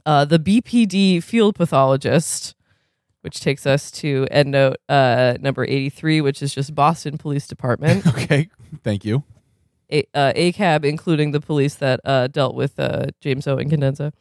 Uh, 0.09 0.25
the 0.25 0.39
BPD 0.39 1.23
field 1.23 1.55
pathologist, 1.55 2.55
which 3.21 3.41
takes 3.41 3.67
us 3.67 3.91
to 3.91 4.27
endnote 4.33 4.77
uh, 4.89 5.37
number 5.39 5.67
83, 5.67 6.23
which 6.23 6.43
is 6.43 6.55
just 6.55 6.75
Boston 6.75 7.19
Police 7.19 7.47
Department. 7.47 8.07
okay. 8.15 8.49
Thank 8.83 9.05
you. 9.05 9.23
A, 9.93 10.05
uh, 10.15 10.33
ACAB, 10.33 10.87
including 10.87 11.33
the 11.33 11.43
police 11.43 11.75
that 11.75 12.01
uh, 12.07 12.29
dealt 12.29 12.55
with 12.55 12.81
uh, 12.81 13.09
James 13.21 13.47
Orin 13.47 13.69
Incandenza. 13.69 14.15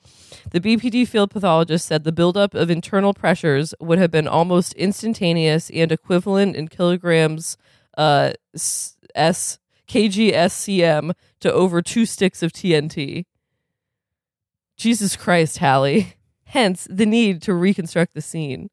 The 0.52 0.60
BPD 0.60 1.08
field 1.08 1.32
pathologist 1.32 1.86
said 1.86 2.04
the 2.04 2.12
buildup 2.12 2.54
of 2.54 2.70
internal 2.70 3.14
pressures 3.14 3.74
would 3.80 3.98
have 3.98 4.12
been 4.12 4.28
almost 4.28 4.74
instantaneous 4.74 5.70
and 5.70 5.90
equivalent 5.90 6.58
in 6.58 6.68
kilograms 6.68 7.56
uh, 7.98 8.34
s, 8.54 8.98
s 9.16 9.60
kgscm 9.88 11.14
to 11.40 11.54
over 11.54 11.82
two 11.82 12.06
sticks 12.06 12.44
of 12.44 12.52
TNT. 12.52 13.24
Jesus 14.78 15.16
Christ, 15.16 15.58
Hallie. 15.58 16.14
Hence 16.46 16.88
the 16.90 17.06
need 17.06 17.42
to 17.44 17.54
reconstruct 17.54 18.14
the 18.14 18.22
scene. 18.22 18.70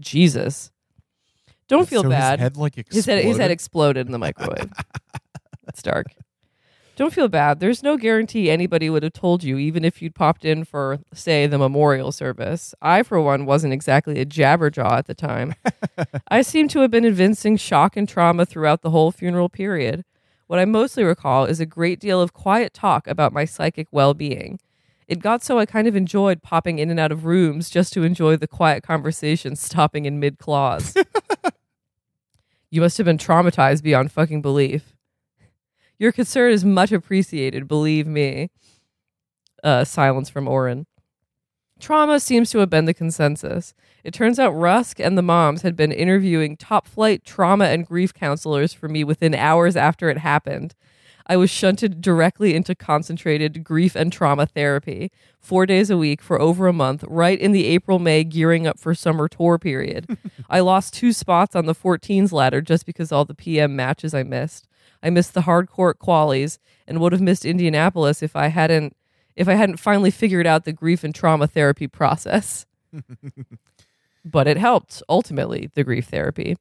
Jesus. 0.00 0.70
Don't 1.68 1.88
feel 1.88 2.02
So 2.02 2.08
bad. 2.08 2.38
His 2.38 2.44
head 2.44 2.56
like 2.56 2.74
His 2.90 3.06
head, 3.06 3.24
his 3.24 3.36
head 3.36 3.50
exploded? 3.50 3.50
exploded 3.50 4.06
in 4.06 4.12
the 4.12 4.18
microwave. 4.18 4.72
it's 5.68 5.82
dark. 5.82 6.06
Don't 6.96 7.12
feel 7.12 7.28
bad. 7.28 7.60
There's 7.60 7.82
no 7.82 7.96
guarantee 7.96 8.50
anybody 8.50 8.90
would 8.90 9.02
have 9.02 9.14
told 9.14 9.42
you, 9.42 9.56
even 9.56 9.84
if 9.84 10.02
you'd 10.02 10.14
popped 10.14 10.44
in 10.44 10.64
for, 10.64 10.98
say, 11.14 11.46
the 11.46 11.58
memorial 11.58 12.12
service. 12.12 12.74
I, 12.82 13.02
for 13.02 13.20
one, 13.20 13.46
wasn't 13.46 13.72
exactly 13.72 14.20
a 14.20 14.26
jabberjaw 14.26 14.92
at 14.98 15.06
the 15.06 15.14
time. 15.14 15.54
I 16.28 16.42
seem 16.42 16.68
to 16.68 16.80
have 16.80 16.90
been 16.90 17.06
evincing 17.06 17.56
shock 17.56 17.96
and 17.96 18.06
trauma 18.08 18.44
throughout 18.44 18.82
the 18.82 18.90
whole 18.90 19.10
funeral 19.10 19.48
period. 19.48 20.04
What 20.48 20.58
I 20.58 20.66
mostly 20.66 21.02
recall 21.02 21.46
is 21.46 21.60
a 21.60 21.66
great 21.66 21.98
deal 21.98 22.20
of 22.20 22.34
quiet 22.34 22.74
talk 22.74 23.06
about 23.06 23.32
my 23.32 23.46
psychic 23.46 23.88
well 23.90 24.12
being. 24.12 24.60
It 25.08 25.20
got 25.20 25.42
so 25.42 25.58
I 25.58 25.66
kind 25.66 25.88
of 25.88 25.96
enjoyed 25.96 26.42
popping 26.42 26.78
in 26.78 26.90
and 26.90 27.00
out 27.00 27.12
of 27.12 27.24
rooms 27.24 27.68
just 27.70 27.92
to 27.94 28.02
enjoy 28.02 28.36
the 28.36 28.48
quiet 28.48 28.82
conversation 28.82 29.56
stopping 29.56 30.04
in 30.04 30.20
mid 30.20 30.38
clause. 30.38 30.94
You 32.72 32.80
must 32.80 32.96
have 32.96 33.04
been 33.04 33.18
traumatized 33.18 33.82
beyond 33.82 34.10
fucking 34.12 34.40
belief. 34.40 34.96
Your 35.98 36.10
concern 36.10 36.52
is 36.52 36.64
much 36.64 36.90
appreciated, 36.90 37.68
believe 37.68 38.06
me. 38.06 38.50
Uh, 39.62 39.84
silence 39.84 40.30
from 40.30 40.48
Orin. 40.48 40.86
Trauma 41.78 42.18
seems 42.18 42.50
to 42.50 42.60
have 42.60 42.70
been 42.70 42.86
the 42.86 42.94
consensus. 42.94 43.74
It 44.04 44.14
turns 44.14 44.38
out 44.38 44.56
Rusk 44.56 45.00
and 45.00 45.18
the 45.18 45.22
moms 45.22 45.60
had 45.60 45.76
been 45.76 45.92
interviewing 45.92 46.56
top 46.56 46.88
flight 46.88 47.26
trauma 47.26 47.66
and 47.66 47.86
grief 47.86 48.14
counselors 48.14 48.72
for 48.72 48.88
me 48.88 49.04
within 49.04 49.34
hours 49.34 49.76
after 49.76 50.08
it 50.08 50.16
happened. 50.18 50.74
I 51.32 51.36
was 51.36 51.48
shunted 51.48 52.02
directly 52.02 52.54
into 52.54 52.74
concentrated 52.74 53.64
grief 53.64 53.96
and 53.96 54.12
trauma 54.12 54.44
therapy, 54.44 55.10
four 55.40 55.64
days 55.64 55.88
a 55.88 55.96
week 55.96 56.20
for 56.20 56.38
over 56.38 56.66
a 56.68 56.74
month, 56.74 57.06
right 57.08 57.40
in 57.40 57.52
the 57.52 57.68
April 57.68 57.98
May 57.98 58.22
gearing 58.22 58.66
up 58.66 58.78
for 58.78 58.94
summer 58.94 59.28
tour 59.28 59.58
period. 59.58 60.18
I 60.50 60.60
lost 60.60 60.92
two 60.92 61.10
spots 61.10 61.56
on 61.56 61.64
the 61.64 61.74
14s 61.74 62.32
ladder 62.32 62.60
just 62.60 62.84
because 62.84 63.10
all 63.10 63.24
the 63.24 63.32
PM 63.34 63.74
matches 63.74 64.12
I 64.12 64.24
missed. 64.24 64.68
I 65.02 65.08
missed 65.08 65.32
the 65.32 65.40
hardcore 65.40 65.94
qualies 65.94 66.58
and 66.86 67.00
would 67.00 67.12
have 67.12 67.22
missed 67.22 67.46
Indianapolis 67.46 68.22
if 68.22 68.36
I 68.36 68.48
hadn't 68.48 68.94
if 69.34 69.48
I 69.48 69.54
hadn't 69.54 69.78
finally 69.78 70.10
figured 70.10 70.46
out 70.46 70.66
the 70.66 70.72
grief 70.74 71.02
and 71.02 71.14
trauma 71.14 71.46
therapy 71.46 71.88
process. 71.88 72.66
but 74.22 74.46
it 74.46 74.58
helped 74.58 75.02
ultimately 75.08 75.70
the 75.72 75.82
grief 75.82 76.08
therapy. 76.08 76.58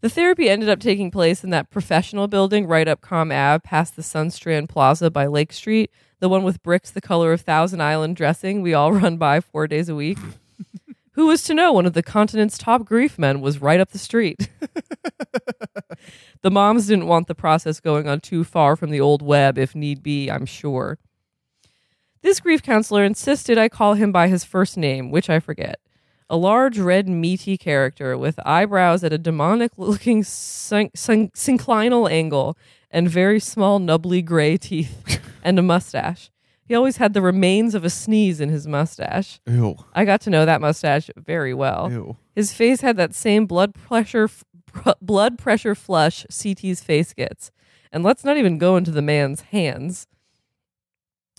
The 0.00 0.08
therapy 0.08 0.48
ended 0.48 0.68
up 0.68 0.78
taking 0.78 1.10
place 1.10 1.42
in 1.42 1.50
that 1.50 1.70
professional 1.70 2.28
building 2.28 2.68
right 2.68 2.86
up 2.86 3.00
Com 3.00 3.32
Ave 3.32 3.62
past 3.64 3.96
the 3.96 4.02
Sunstrand 4.02 4.68
Plaza 4.68 5.10
by 5.10 5.26
Lake 5.26 5.52
Street, 5.52 5.90
the 6.20 6.28
one 6.28 6.44
with 6.44 6.62
bricks 6.62 6.90
the 6.92 7.00
color 7.00 7.32
of 7.32 7.40
Thousand 7.40 7.80
Island 7.80 8.14
dressing 8.14 8.62
we 8.62 8.74
all 8.74 8.92
run 9.00 9.16
by 9.16 9.40
four 9.40 9.66
days 9.66 9.88
a 9.88 9.96
week. 9.96 10.18
Who 11.12 11.26
was 11.26 11.42
to 11.44 11.54
know 11.54 11.72
one 11.72 11.84
of 11.84 11.94
the 11.94 12.02
continent's 12.04 12.58
top 12.58 12.84
grief 12.84 13.18
men 13.18 13.40
was 13.40 13.60
right 13.60 13.80
up 13.80 13.90
the 13.90 13.98
street? 13.98 14.48
the 16.42 16.50
moms 16.50 16.86
didn't 16.86 17.08
want 17.08 17.26
the 17.26 17.34
process 17.34 17.80
going 17.80 18.06
on 18.06 18.20
too 18.20 18.44
far 18.44 18.76
from 18.76 18.90
the 18.90 19.00
old 19.00 19.20
web 19.20 19.58
if 19.58 19.74
need 19.74 20.00
be, 20.00 20.30
I'm 20.30 20.46
sure. 20.46 20.98
This 22.22 22.38
grief 22.38 22.62
counselor 22.62 23.02
insisted 23.02 23.58
I 23.58 23.68
call 23.68 23.94
him 23.94 24.12
by 24.12 24.28
his 24.28 24.44
first 24.44 24.76
name, 24.76 25.10
which 25.10 25.28
I 25.28 25.40
forget 25.40 25.80
a 26.30 26.36
large, 26.36 26.78
red, 26.78 27.08
meaty 27.08 27.56
character 27.56 28.16
with 28.18 28.38
eyebrows 28.44 29.02
at 29.04 29.12
a 29.12 29.18
demonic 29.18 29.72
looking 29.76 30.22
syn- 30.22 30.90
syn- 30.94 31.30
synclinal 31.30 32.10
angle 32.10 32.56
and 32.90 33.08
very 33.08 33.40
small, 33.40 33.78
nubbly 33.78 34.22
gray 34.22 34.56
teeth 34.56 35.20
and 35.42 35.58
a 35.58 35.62
mustache. 35.62 36.30
He 36.64 36.74
always 36.74 36.98
had 36.98 37.14
the 37.14 37.22
remains 37.22 37.74
of 37.74 37.82
a 37.84 37.90
sneeze 37.90 38.40
in 38.40 38.50
his 38.50 38.66
mustache. 38.66 39.40
Ew. 39.46 39.76
I 39.94 40.04
got 40.04 40.20
to 40.22 40.30
know 40.30 40.44
that 40.44 40.60
mustache 40.60 41.10
very 41.16 41.54
well. 41.54 41.90
Ew. 41.90 42.16
His 42.34 42.52
face 42.52 42.82
had 42.82 42.98
that 42.98 43.14
same 43.14 43.46
blood 43.46 43.72
pressure 43.74 44.24
f- 44.24 44.44
pr- 44.66 44.90
blood 45.00 45.38
pressure 45.38 45.74
flush 45.74 46.26
CT's 46.30 46.82
face 46.82 47.14
gets. 47.14 47.50
And 47.90 48.04
let's 48.04 48.22
not 48.22 48.36
even 48.36 48.58
go 48.58 48.76
into 48.76 48.90
the 48.90 49.00
man's 49.00 49.40
hands. 49.42 50.06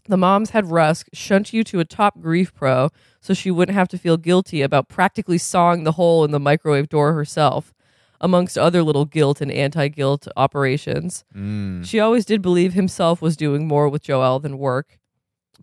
The 0.08 0.18
moms 0.18 0.50
had 0.50 0.72
Rusk 0.72 1.10
shunt 1.14 1.54
you 1.54 1.64
to 1.66 1.80
a 1.80 1.86
top 1.86 2.20
grief 2.20 2.52
pro 2.56 2.90
so 3.22 3.34
she 3.34 3.52
wouldn't 3.52 3.76
have 3.78 3.88
to 3.90 3.98
feel 3.98 4.18
guilty 4.18 4.62
about 4.62 4.88
practically 4.88 5.38
sawing 5.38 5.84
the 5.84 5.94
hole 5.94 6.24
in 6.24 6.32
the 6.32 6.40
microwave 6.40 6.90
door 6.90 7.14
herself, 7.14 7.74
amongst 8.22 8.58
other 8.58 8.84
little 8.84 9.06
guilt 9.06 9.40
and 9.42 9.52
anti 9.52 9.88
guilt 9.88 10.28
operations. 10.36 11.24
Mm. 11.36 11.86
She 11.86 12.00
always 12.00 12.26
did 12.26 12.42
believe 12.42 12.74
himself 12.74 13.22
was 13.22 13.38
doing 13.38 13.68
more 13.68 13.88
with 13.90 14.04
Joel 14.04 14.40
than 14.40 14.58
work. 14.58 15.00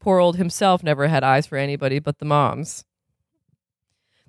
Poor 0.01 0.19
old 0.21 0.37
himself 0.37 0.83
never 0.83 1.09
had 1.09 1.25
eyes 1.25 1.47
for 1.47 1.57
anybody 1.57 1.99
but 1.99 2.19
the 2.19 2.25
moms. 2.25 2.85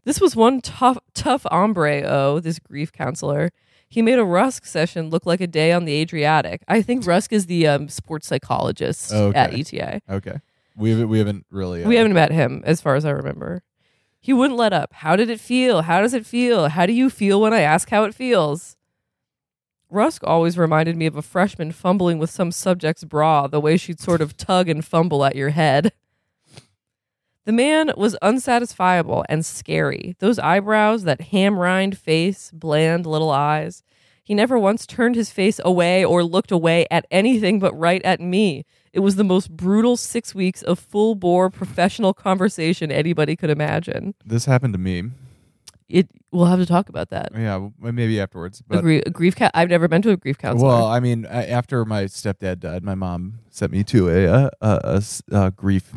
This 0.06 0.22
was 0.22 0.36
one 0.36 0.62
tough, 0.62 0.98
tough 1.14 1.46
hombre, 1.50 2.02
oh, 2.06 2.40
this 2.40 2.60
grief 2.60 2.92
counselor. 2.94 3.52
He 3.90 4.02
made 4.02 4.20
a 4.20 4.24
Rusk 4.26 4.66
session 4.66 5.10
look 5.10 5.26
like 5.26 5.42
a 5.42 5.48
day 5.48 5.72
on 5.72 5.86
the 5.86 5.94
Adriatic. 5.94 6.62
I 6.68 6.82
think 6.82 7.06
Rusk 7.06 7.32
is 7.34 7.46
the 7.46 7.68
um, 7.68 7.90
sports 7.90 8.28
psychologist 8.28 9.12
Okay. 9.12 9.38
at 9.38 9.54
ETA. 9.54 10.02
Okay. 10.10 10.40
We 10.78 10.92
haven't, 10.92 11.10
we 11.10 11.18
haven't 11.18 11.46
really. 11.50 11.84
Uh, 11.84 11.88
We 11.90 11.96
haven't 11.96 12.14
met 12.14 12.32
him, 12.32 12.62
as 12.66 12.80
far 12.82 12.96
as 12.96 13.04
I 13.06 13.10
remember. 13.10 13.64
He 14.20 14.34
wouldn't 14.34 14.58
let 14.60 14.74
up. 14.74 14.94
How 14.94 15.16
did 15.16 15.30
it 15.30 15.40
feel? 15.40 15.84
How 15.84 16.02
does 16.02 16.14
it 16.14 16.26
feel? 16.26 16.70
How 16.70 16.86
do 16.86 16.94
you 16.94 17.10
feel 17.10 17.42
when 17.42 17.54
I 17.54 17.62
ask 17.62 17.90
how 17.90 18.04
it 18.04 18.14
feels? 18.14 18.76
Rusk 19.90 20.22
always 20.26 20.58
reminded 20.58 20.98
me 20.98 21.06
of 21.06 21.16
a 21.16 21.22
freshman 21.22 21.72
fumbling 21.72 22.20
with 22.20 22.30
some 22.30 22.52
subject's 22.52 23.06
bra, 23.06 23.48
the 23.48 23.62
way 23.62 23.78
she'd 23.78 24.00
sort 24.02 24.20
of 24.22 24.36
tug 24.36 24.68
and 24.68 24.84
fumble 24.84 25.24
at 25.24 25.36
your 25.36 25.50
head. 25.50 25.94
The 27.46 27.54
man 27.54 27.92
was 27.96 28.18
unsatisfiable 28.22 29.24
and 29.30 29.46
scary. 29.46 30.18
Those 30.20 30.38
eyebrows, 30.40 31.04
that 31.04 31.22
ham 31.22 31.58
rind 31.58 31.98
face, 31.98 32.52
bland 32.52 33.06
little 33.06 33.32
eyes. 33.32 33.84
He 34.22 34.36
never 34.36 34.60
once 34.60 34.86
turned 34.86 35.16
his 35.16 35.30
face 35.32 35.62
away 35.64 36.04
or 36.04 36.22
looked 36.26 36.52
away 36.52 36.86
at 36.92 37.08
anything 37.10 37.60
but 37.60 37.74
right 37.80 38.04
at 38.04 38.20
me. 38.20 38.66
It 38.98 39.02
was 39.02 39.16
the 39.16 39.24
most 39.24 39.56
brutal 39.56 39.96
six 39.96 40.34
weeks 40.34 40.64
of 40.64 40.80
full 40.80 41.14
bore 41.14 41.52
professional 41.52 42.16
conversation 42.16 42.92
anybody 42.92 43.36
could 43.36 43.52
imagine. 43.52 44.16
This 44.26 44.46
happened 44.46 44.74
to 44.74 44.80
me. 44.80 45.04
It 45.88 46.08
we'll 46.32 46.46
have 46.46 46.58
to 46.58 46.66
talk 46.66 46.90
about 46.90 47.12
that. 47.12 47.30
Yeah, 47.36 47.58
well, 47.58 47.92
maybe 47.94 48.20
afterwards. 48.20 48.60
A, 48.62 48.64
But 48.82 48.84
a 48.84 49.12
grief 49.12 49.36
ca- 49.36 49.52
I've 49.54 49.70
never 49.70 49.88
been 49.88 50.02
to 50.02 50.10
a 50.10 50.18
grief 50.18 50.40
counselor. 50.40 50.68
well, 50.68 50.88
I 50.88 51.00
mean, 51.00 51.28
after 51.28 51.86
my 51.86 52.06
stepdad 52.06 52.60
died, 52.60 52.84
my 52.84 52.96
mom 52.96 53.38
sent 53.52 53.72
me 53.72 53.84
to 53.84 54.10
a, 54.10 54.26
a, 54.26 54.50
a 54.62 55.04
a 55.32 55.52
grief 55.52 55.94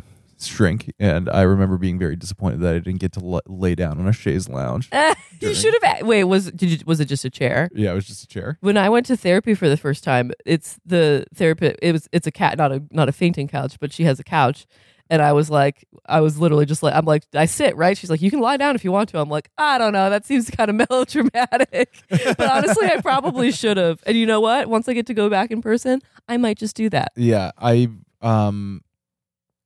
shrink, 0.46 0.92
and 0.98 1.28
I 1.28 1.42
remember 1.42 1.76
being 1.78 1.98
very 1.98 2.16
disappointed 2.16 2.60
that 2.60 2.74
I 2.74 2.78
didn't 2.78 3.00
get 3.00 3.12
to 3.12 3.20
l- 3.20 3.40
lay 3.46 3.74
down 3.74 3.98
on 4.00 4.06
a 4.08 4.12
chaise 4.12 4.48
lounge. 4.48 4.88
you 4.92 5.14
during- 5.40 5.54
should 5.56 5.74
have. 5.82 6.06
Wait, 6.06 6.24
was 6.24 6.50
did 6.52 6.70
you, 6.70 6.78
was 6.86 7.00
it 7.00 7.06
just 7.06 7.24
a 7.24 7.30
chair? 7.30 7.70
Yeah, 7.74 7.92
it 7.92 7.94
was 7.94 8.06
just 8.06 8.24
a 8.24 8.26
chair. 8.26 8.58
When 8.60 8.76
I 8.76 8.88
went 8.88 9.06
to 9.06 9.16
therapy 9.16 9.54
for 9.54 9.68
the 9.68 9.76
first 9.76 10.04
time, 10.04 10.30
it's 10.46 10.78
the 10.84 11.24
therapist. 11.34 11.76
It 11.82 11.92
was 11.92 12.08
it's 12.12 12.26
a 12.26 12.32
cat, 12.32 12.58
not 12.58 12.72
a 12.72 12.82
not 12.90 13.08
a 13.08 13.12
fainting 13.12 13.48
couch, 13.48 13.78
but 13.80 13.92
she 13.92 14.04
has 14.04 14.18
a 14.20 14.24
couch. 14.24 14.66
And 15.12 15.20
I 15.20 15.32
was 15.32 15.50
like, 15.50 15.84
I 16.06 16.20
was 16.20 16.38
literally 16.38 16.66
just 16.66 16.84
like, 16.84 16.94
I'm 16.94 17.04
like, 17.04 17.24
I 17.34 17.46
sit 17.46 17.76
right. 17.76 17.98
She's 17.98 18.10
like, 18.10 18.22
you 18.22 18.30
can 18.30 18.38
lie 18.38 18.56
down 18.56 18.76
if 18.76 18.84
you 18.84 18.92
want 18.92 19.08
to. 19.08 19.18
I'm 19.18 19.28
like, 19.28 19.50
I 19.58 19.76
don't 19.76 19.92
know. 19.92 20.08
That 20.08 20.24
seems 20.24 20.48
kind 20.48 20.70
of 20.70 20.76
melodramatic. 20.88 21.92
but 22.08 22.40
honestly, 22.40 22.86
I 22.86 23.00
probably 23.00 23.50
should 23.60 23.76
have. 23.76 24.00
And 24.06 24.16
you 24.16 24.24
know 24.24 24.40
what? 24.40 24.68
Once 24.68 24.88
I 24.88 24.92
get 24.92 25.06
to 25.06 25.14
go 25.14 25.28
back 25.28 25.50
in 25.50 25.62
person, 25.62 26.00
I 26.28 26.36
might 26.36 26.58
just 26.58 26.76
do 26.76 26.88
that. 26.90 27.10
Yeah, 27.16 27.50
I 27.58 27.88
um, 28.22 28.82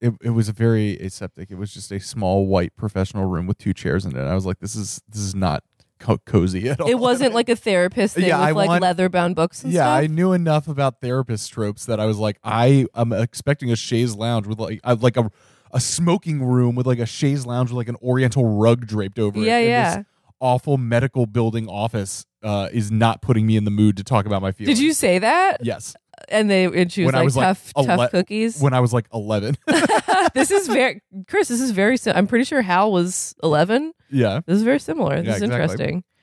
it 0.04 0.14
it 0.22 0.30
was 0.30 0.48
a 0.48 0.52
very 0.52 0.96
aseptic. 0.98 1.50
It 1.50 1.56
was 1.56 1.72
just 1.72 1.90
a 1.92 2.00
small 2.00 2.46
white 2.46 2.76
professional 2.76 3.26
room 3.26 3.46
with 3.46 3.58
two 3.58 3.72
chairs 3.74 4.04
in 4.04 4.16
it. 4.16 4.20
I 4.22 4.34
was 4.34 4.46
like, 4.46 4.58
this 4.60 4.76
is 4.76 5.00
this 5.08 5.22
is 5.22 5.34
not 5.34 5.62
co- 5.98 6.18
cozy 6.18 6.68
at 6.68 6.80
all. 6.80 6.88
It 6.88 6.98
wasn't 6.98 7.34
like 7.34 7.48
a 7.48 7.56
therapist 7.56 8.14
thing 8.16 8.26
Yeah, 8.26 8.38
with 8.38 8.48
I 8.48 8.50
like 8.52 8.68
want- 8.68 8.82
leather 8.82 9.08
bound 9.08 9.34
books 9.36 9.64
and 9.64 9.72
yeah, 9.72 9.82
stuff. 9.84 10.02
I 10.02 10.06
knew 10.06 10.32
enough 10.32 10.68
about 10.68 11.00
therapist 11.00 11.52
tropes 11.52 11.86
that 11.86 11.98
I 12.00 12.06
was 12.06 12.18
like, 12.18 12.38
I 12.44 12.86
am 12.94 13.12
expecting 13.12 13.70
a 13.72 13.76
chaise 13.76 14.14
lounge 14.14 14.46
with 14.46 14.58
like 14.60 14.80
like 15.02 15.16
a 15.16 15.30
a 15.72 15.80
smoking 15.80 16.42
room 16.44 16.74
with 16.76 16.86
like 16.86 17.00
a 17.00 17.06
chaise 17.06 17.46
lounge 17.46 17.70
with 17.70 17.76
like 17.78 17.88
an 17.88 17.96
oriental 18.02 18.44
rug 18.58 18.86
draped 18.86 19.18
over 19.18 19.40
it. 19.40 19.44
Yeah, 19.46 19.58
yeah. 19.58 20.02
Awful 20.40 20.76
medical 20.76 21.26
building 21.26 21.68
office 21.68 22.26
uh, 22.42 22.68
is 22.70 22.90
not 22.90 23.22
putting 23.22 23.46
me 23.46 23.56
in 23.56 23.64
the 23.64 23.70
mood 23.70 23.96
to 23.96 24.04
talk 24.04 24.26
about 24.26 24.42
my 24.42 24.52
feelings. 24.52 24.78
Did 24.78 24.84
you 24.84 24.92
say 24.92 25.18
that? 25.20 25.64
Yes. 25.64 25.96
And 26.28 26.50
they 26.50 26.64
and 26.64 26.90
she 26.92 27.02
was 27.02 27.06
When 27.06 27.14
I 27.14 27.18
like 27.18 27.24
was, 27.24 27.36
like, 27.36 27.46
tough 27.46 27.72
ele- 27.76 27.84
tough 27.84 28.10
cookies. 28.10 28.60
When 28.60 28.72
I 28.72 28.80
was 28.80 28.92
like 28.92 29.06
11. 29.12 29.56
this 30.34 30.50
is 30.50 30.66
very 30.68 31.02
Chris. 31.28 31.48
This 31.48 31.60
is 31.60 31.70
very. 31.70 31.96
sim- 31.96 32.16
I'm 32.16 32.26
pretty 32.26 32.44
sure 32.44 32.62
Hal 32.62 32.92
was 32.92 33.34
11. 33.42 33.92
yeah. 34.10 34.40
This 34.46 34.56
is 34.56 34.62
very 34.62 34.78
similar. 34.80 35.16
This 35.16 35.26
Yeah, 35.26 35.36
is 35.36 35.42
exactly. 35.42 35.62
interesting. 35.84 36.04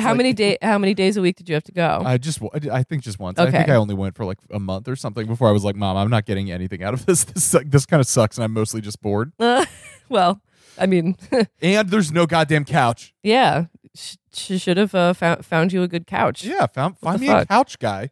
How 0.00 0.10
like- 0.10 0.16
many 0.18 0.32
day? 0.32 0.56
How 0.62 0.78
many 0.78 0.94
days 0.94 1.16
a 1.16 1.20
week 1.22 1.36
did 1.36 1.48
you 1.48 1.54
have 1.54 1.64
to 1.64 1.72
go? 1.72 2.02
I 2.04 2.16
just, 2.16 2.40
I 2.42 2.78
I 2.78 2.82
think 2.84 3.02
just 3.02 3.18
once. 3.18 3.38
I 3.38 3.50
think 3.50 3.64
Okay. 3.64 3.72
I 3.72 3.76
only 3.76 3.94
went 3.94 4.14
for 4.16 4.24
like 4.24 4.38
a 4.50 4.60
month 4.60 4.86
or 4.88 4.94
something 4.96 5.26
before 5.26 5.48
I 5.48 5.52
was 5.52 5.64
like, 5.64 5.74
"Mom, 5.74 5.96
I'm 5.96 6.10
not 6.10 6.26
getting 6.26 6.50
anything 6.50 6.82
out 6.84 6.94
of 6.94 7.06
this. 7.06 7.24
This 7.24 7.56
this 7.66 7.86
kind 7.86 8.00
of 8.00 8.06
sucks, 8.06 8.36
and 8.38 8.44
I'm 8.44 8.52
mostly 8.52 8.80
just 8.80 9.00
bored." 9.02 9.32
Uh, 9.40 9.64
well, 10.08 10.40
I 10.78 10.86
mean, 10.86 11.16
And 11.60 11.88
there's 11.90 12.12
no 12.12 12.26
goddamn 12.26 12.64
couch. 12.66 13.12
yeah, 13.24 13.64
sh- 13.96 14.14
she 14.32 14.58
should 14.58 14.76
have 14.76 14.94
uh, 14.94 15.12
found 15.12 15.44
found 15.44 15.72
you 15.72 15.82
a 15.82 15.88
good 15.88 16.06
couch. 16.06 16.44
Yeah, 16.44 16.66
found 16.68 16.96
find 16.98 17.20
me 17.20 17.28
a 17.28 17.44
couch 17.46 17.78
guy. 17.80 18.10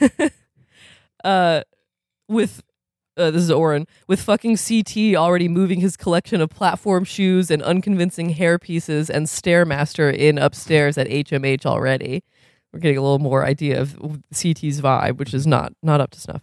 uh, 1.24 1.62
with 2.28 2.62
uh, 3.16 3.30
this 3.30 3.42
is 3.42 3.50
Orin 3.50 3.86
with 4.06 4.20
fucking 4.20 4.58
CT 4.58 5.14
already 5.16 5.48
moving 5.48 5.80
his 5.80 5.96
collection 5.96 6.40
of 6.40 6.50
platform 6.50 7.04
shoes 7.04 7.50
and 7.50 7.62
unconvincing 7.62 8.30
hair 8.30 8.58
pieces 8.58 9.08
and 9.08 9.26
Stairmaster 9.26 10.14
in 10.14 10.38
upstairs 10.38 10.98
at 10.98 11.06
HMH 11.06 11.64
already. 11.64 12.22
We're 12.72 12.80
getting 12.80 12.98
a 12.98 13.02
little 13.02 13.18
more 13.18 13.44
idea 13.44 13.80
of 13.80 13.94
CT's 14.34 14.80
vibe, 14.82 15.16
which 15.16 15.32
is 15.32 15.46
not 15.46 15.72
not 15.82 16.00
up 16.00 16.10
to 16.10 16.20
snuff. 16.20 16.42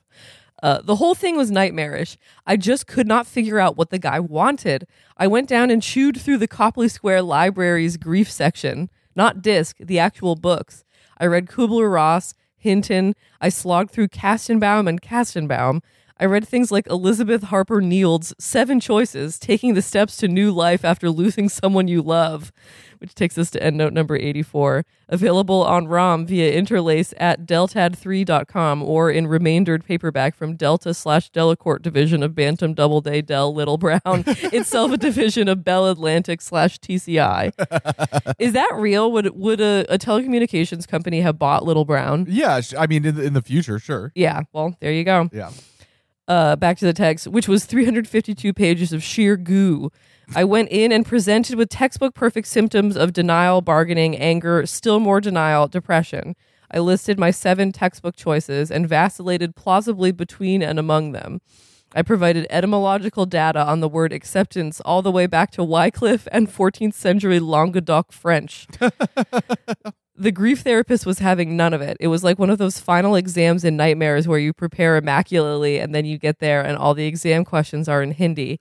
Uh, 0.64 0.82
the 0.82 0.96
whole 0.96 1.14
thing 1.14 1.36
was 1.36 1.52
nightmarish. 1.52 2.18
I 2.48 2.56
just 2.56 2.88
could 2.88 3.06
not 3.06 3.28
figure 3.28 3.60
out 3.60 3.76
what 3.76 3.90
the 3.90 4.00
guy 4.00 4.22
wanted. 4.22 4.88
I 5.18 5.28
went 5.28 5.50
down 5.50 5.70
and 5.70 5.84
chewed 5.84 6.20
through 6.20 6.38
the 6.38 6.48
Copley 6.48 6.88
Square 6.88 7.24
Library's 7.24 7.98
grief 7.98 8.32
section, 8.32 8.90
not 9.14 9.42
disc, 9.42 9.76
the 9.80 10.00
actual 10.00 10.36
books. 10.36 10.86
I 11.18 11.26
read 11.26 11.48
Kubler 11.48 11.92
Ross, 11.94 12.34
Hinton. 12.64 13.14
I 13.42 13.50
slogged 13.50 13.92
through 13.92 14.08
Kastenbaum 14.08 14.88
and 14.88 15.02
Kastenbaum. 15.02 15.82
I 16.20 16.26
read 16.26 16.48
things 16.48 16.72
like 16.72 16.86
Elizabeth 16.88 17.44
Harper 17.44 17.82
Neeld's 17.82 18.36
Seven 18.38 18.80
Choices 18.80 19.40
Taking 19.40 19.74
the 19.74 19.82
Steps 19.82 20.16
to 20.18 20.28
New 20.28 20.52
Life 20.52 20.86
After 20.86 21.10
Losing 21.10 21.50
Someone 21.50 21.88
You 21.88 22.04
Love, 22.04 22.52
which 23.00 23.16
takes 23.16 23.36
us 23.36 23.50
to 23.52 23.60
endnote 23.60 23.94
number 23.94 24.16
84. 24.16 24.86
Available 25.10 25.64
on 25.64 25.88
ROM 25.88 26.28
via 26.28 26.54
interlace 26.54 27.16
at 27.18 27.48
deltad3.com 27.48 28.84
or 28.84 29.10
in 29.10 29.26
remaindered 29.26 29.84
paperback 29.84 30.36
from 30.36 30.56
Delta 30.56 30.94
slash 30.94 31.32
Delacorte 31.32 31.82
division 31.82 32.22
of 32.22 32.36
Bantam 32.36 32.76
Doubleday 32.76 33.22
Dell 33.24 33.54
Little 33.54 33.80
Brown, 33.80 34.00
itself 34.26 34.92
a 34.92 34.98
division 34.98 35.48
of 35.48 35.64
Bell 35.64 35.90
Atlantic 35.90 36.42
slash 36.42 36.80
TCI. 36.80 37.54
Is 38.38 38.54
that 38.54 38.72
real? 38.76 39.12
Would 39.12 39.36
would 39.36 39.62
a, 39.62 39.86
a 39.90 39.98
telecommunications 39.98 40.88
company 40.88 41.22
have 41.22 41.40
bought 41.40 41.66
Little 41.66 41.86
Brown? 41.86 42.28
Yeah, 42.30 42.62
I 42.78 42.86
mean, 42.86 43.04
in 43.04 43.16
the, 43.16 43.24
in 43.24 43.34
the 43.34 43.42
future, 43.42 43.80
sure. 43.80 44.12
Yeah, 44.16 44.42
well, 44.54 44.78
there 44.80 44.92
you 44.92 45.04
go. 45.04 45.30
Yeah. 45.34 45.50
Uh, 46.28 46.56
back 46.56 46.78
to 46.78 46.86
the 46.86 46.94
text, 46.94 47.28
which 47.28 47.48
was 47.48 47.66
352 47.66 48.54
pages 48.54 48.94
of 48.94 49.04
sheer 49.04 49.38
goo. 49.38 49.92
I 50.36 50.44
went 50.44 50.70
in 50.70 50.92
and 50.92 51.06
presented 51.06 51.58
with 51.58 51.70
textbook 51.70 52.16
perfect 52.16 52.48
symptoms 52.48 52.96
of 52.96 53.14
denial, 53.14 53.62
bargaining, 53.62 54.16
anger, 54.16 54.66
still 54.66 55.00
more 55.00 55.20
denial, 55.20 55.68
depression. 55.68 56.36
I 56.72 56.80
listed 56.80 57.20
my 57.20 57.30
seven 57.30 57.72
textbook 57.72 58.16
choices 58.16 58.72
and 58.72 58.88
vacillated 58.88 59.56
plausibly 59.56 60.12
between 60.12 60.64
and 60.64 60.80
among 60.80 61.12
them. 61.12 61.42
I 61.94 62.02
provided 62.02 62.48
etymological 62.50 63.28
data 63.28 63.64
on 63.64 63.80
the 63.80 63.88
word 63.88 64.12
acceptance 64.12 64.82
all 64.82 65.04
the 65.04 65.12
way 65.12 65.28
back 65.28 65.52
to 65.52 65.64
Wycliffe 65.64 66.28
and 66.32 66.50
14th 66.50 66.96
century 66.96 67.40
Languedoc 67.40 68.12
French. 68.12 68.68
the 70.16 70.32
grief 70.32 70.62
therapist 70.62 71.06
was 71.06 71.20
having 71.20 71.58
none 71.58 71.74
of 71.74 71.82
it. 71.82 71.98
It 72.00 72.08
was 72.08 72.24
like 72.24 72.38
one 72.38 72.50
of 72.50 72.60
those 72.60 72.80
final 72.80 73.16
exams 73.16 73.64
in 73.64 73.76
nightmares 73.76 74.28
where 74.28 74.40
you 74.40 74.54
prepare 74.54 74.98
immaculately 74.98 75.80
and 75.80 75.94
then 75.94 76.06
you 76.06 76.18
get 76.18 76.40
there 76.40 76.62
and 76.62 76.78
all 76.78 76.94
the 76.94 77.06
exam 77.06 77.44
questions 77.46 77.90
are 77.90 78.04
in 78.04 78.12
Hindi. 78.12 78.60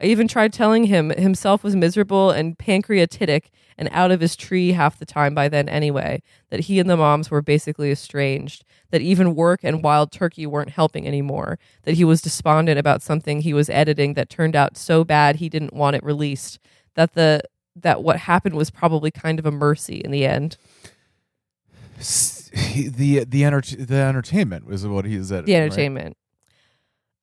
I 0.00 0.06
even 0.06 0.28
tried 0.28 0.52
telling 0.52 0.84
him 0.84 1.10
himself 1.10 1.62
was 1.64 1.76
miserable 1.76 2.30
and 2.30 2.58
pancreatitic 2.58 3.50
and 3.78 3.88
out 3.92 4.10
of 4.10 4.20
his 4.20 4.36
tree 4.36 4.72
half 4.72 4.98
the 4.98 5.06
time 5.06 5.34
by 5.34 5.48
then 5.48 5.68
anyway, 5.68 6.22
that 6.50 6.60
he 6.60 6.78
and 6.78 6.88
the 6.88 6.96
moms 6.96 7.30
were 7.30 7.42
basically 7.42 7.90
estranged, 7.90 8.64
that 8.90 9.02
even 9.02 9.34
work 9.34 9.60
and 9.62 9.82
wild 9.82 10.12
turkey 10.12 10.46
weren't 10.46 10.70
helping 10.70 11.06
anymore, 11.06 11.58
that 11.82 11.94
he 11.94 12.04
was 12.04 12.22
despondent 12.22 12.78
about 12.78 13.02
something 13.02 13.40
he 13.40 13.54
was 13.54 13.68
editing 13.70 14.14
that 14.14 14.30
turned 14.30 14.56
out 14.56 14.76
so 14.76 15.04
bad 15.04 15.36
he 15.36 15.48
didn't 15.48 15.74
want 15.74 15.96
it 15.96 16.04
released, 16.04 16.58
that 16.94 17.12
the 17.12 17.42
that 17.82 18.02
what 18.02 18.16
happened 18.18 18.54
was 18.56 18.70
probably 18.70 19.10
kind 19.10 19.38
of 19.38 19.46
a 19.46 19.50
mercy 19.50 19.96
in 19.96 20.10
the 20.10 20.24
end. 20.26 20.56
The 22.58 23.24
the 23.26 23.44
enter- 23.44 23.60
the 23.84 23.96
entertainment 23.96 24.66
was 24.66 24.86
what 24.86 25.04
he 25.04 25.22
said. 25.22 25.46
The 25.46 25.56
entertainment. 25.56 26.16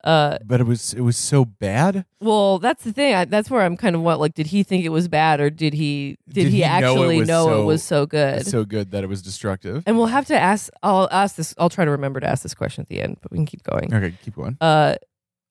Uh, 0.02 0.36
but 0.44 0.60
it 0.60 0.64
was 0.64 0.92
it 0.92 1.00
was 1.00 1.16
so 1.16 1.46
bad. 1.46 2.04
well, 2.20 2.58
that's 2.58 2.84
the 2.84 2.92
thing. 2.92 3.14
I, 3.14 3.24
that's 3.24 3.48
where 3.50 3.62
I'm 3.62 3.74
kind 3.76 3.96
of 3.96 4.02
what 4.02 4.20
like, 4.20 4.34
did 4.34 4.48
he 4.48 4.62
think 4.62 4.84
it 4.84 4.90
was 4.90 5.08
bad, 5.08 5.40
or 5.40 5.48
did 5.48 5.72
he 5.72 6.18
did, 6.28 6.44
Did 6.44 6.46
he, 6.48 6.56
he 6.56 6.60
know 6.60 6.66
it 6.66 6.70
actually 6.72 7.18
was 7.20 7.28
know 7.28 7.46
so- 7.46 7.62
it 7.62 7.64
was 7.64 7.82
so 7.82 8.04
good? 8.06 8.46
So 8.46 8.64
good 8.64 8.90
that 8.90 9.02
it 9.02 9.06
was 9.06 9.22
destructive. 9.22 9.82
and 9.86 9.96
we'll 9.96 10.06
have 10.08 10.26
to 10.26 10.38
ask. 10.38 10.70
I'll 10.82 11.08
ask 11.10 11.36
this. 11.36 11.54
I'll 11.56 11.70
try 11.70 11.86
to 11.86 11.90
remember 11.90 12.20
to 12.20 12.28
ask 12.28 12.42
this 12.42 12.54
question 12.54 12.82
at 12.82 12.88
the 12.88 13.00
end, 13.00 13.16
but 13.22 13.32
we 13.32 13.38
can 13.38 13.46
keep 13.46 13.62
going. 13.62 13.94
Okay, 13.94 14.14
keep 14.22 14.34
going. 14.36 14.58
Uh, 14.60 14.96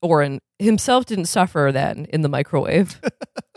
Orin 0.03 0.39
himself 0.59 1.05
didn't 1.05 1.25
suffer 1.25 1.71
then 1.73 2.05
in 2.13 2.21
the 2.21 2.29
microwave. 2.29 3.01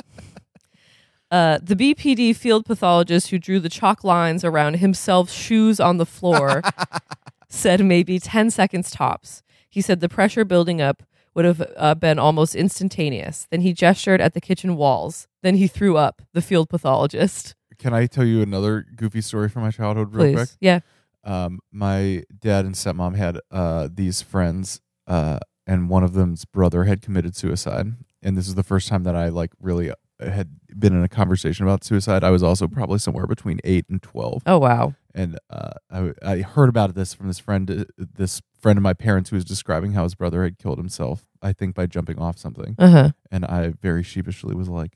Uh, 1.30 1.58
the 1.62 1.74
BPD 1.74 2.34
field 2.36 2.64
pathologist 2.66 3.30
who 3.30 3.38
drew 3.38 3.58
the 3.58 3.68
chalk 3.68 4.04
lines 4.04 4.44
around 4.44 4.74
himself's 4.74 5.32
shoes 5.32 5.80
on 5.80 5.96
the 5.96 6.06
floor 6.06 6.62
said 7.48 7.84
maybe 7.84 8.18
10 8.18 8.50
seconds 8.50 8.90
tops. 8.90 9.42
He 9.68 9.80
said 9.80 10.00
the 10.00 10.08
pressure 10.08 10.44
building 10.44 10.80
up 10.80 11.02
would 11.34 11.44
have 11.44 11.62
uh, 11.76 11.94
been 11.94 12.18
almost 12.18 12.54
instantaneous. 12.54 13.46
Then 13.50 13.60
he 13.60 13.72
gestured 13.72 14.20
at 14.20 14.32
the 14.34 14.40
kitchen 14.40 14.76
walls. 14.76 15.28
Then 15.42 15.56
he 15.56 15.66
threw 15.66 15.96
up, 15.96 16.22
the 16.32 16.40
field 16.40 16.70
pathologist. 16.70 17.54
Can 17.78 17.92
I 17.92 18.06
tell 18.06 18.24
you 18.24 18.40
another 18.40 18.86
goofy 18.96 19.20
story 19.20 19.48
from 19.48 19.62
my 19.62 19.70
childhood, 19.70 20.14
real 20.14 20.26
Please. 20.26 20.34
quick? 20.34 20.48
Yeah. 20.60 20.80
um, 21.24 21.58
my 21.70 22.22
dad 22.38 22.64
and 22.64 22.74
stepmom 22.74 23.16
had 23.16 23.38
uh, 23.50 23.88
these 23.92 24.22
friends, 24.22 24.80
uh, 25.06 25.40
and 25.66 25.90
one 25.90 26.02
of 26.04 26.14
them's 26.14 26.44
brother 26.46 26.84
had 26.84 27.02
committed 27.02 27.36
suicide. 27.36 27.88
And 28.22 28.36
this 28.36 28.48
is 28.48 28.54
the 28.54 28.62
first 28.62 28.88
time 28.88 29.02
that 29.02 29.14
I 29.14 29.28
like 29.28 29.50
really 29.60 29.90
had 30.20 30.48
been 30.78 30.94
in 30.94 31.02
a 31.04 31.08
conversation 31.08 31.64
about 31.66 31.84
suicide. 31.84 32.24
I 32.24 32.30
was 32.30 32.42
also 32.42 32.66
probably 32.68 32.98
somewhere 32.98 33.26
between 33.26 33.60
eight 33.64 33.84
and 33.90 34.02
twelve. 34.02 34.42
Oh 34.46 34.58
wow. 34.58 34.94
and 35.14 35.38
uh, 35.50 35.70
I, 35.90 36.12
I 36.22 36.38
heard 36.42 36.68
about 36.68 36.94
this 36.94 37.12
from 37.14 37.28
this 37.28 37.38
friend, 37.38 37.70
uh, 37.70 37.84
this 37.98 38.40
friend 38.60 38.78
of 38.78 38.82
my 38.82 38.92
parents, 38.94 39.30
who 39.30 39.36
was 39.36 39.44
describing 39.44 39.92
how 39.92 40.02
his 40.04 40.14
brother 40.14 40.42
had 40.44 40.58
killed 40.58 40.78
himself. 40.78 41.26
I 41.42 41.52
think 41.52 41.74
by 41.74 41.86
jumping 41.86 42.18
off 42.18 42.38
something, 42.38 42.74
Uh 42.78 42.90
huh. 42.90 43.10
and 43.30 43.44
I 43.44 43.74
very 43.82 44.02
sheepishly 44.02 44.54
was 44.54 44.68
like, 44.68 44.92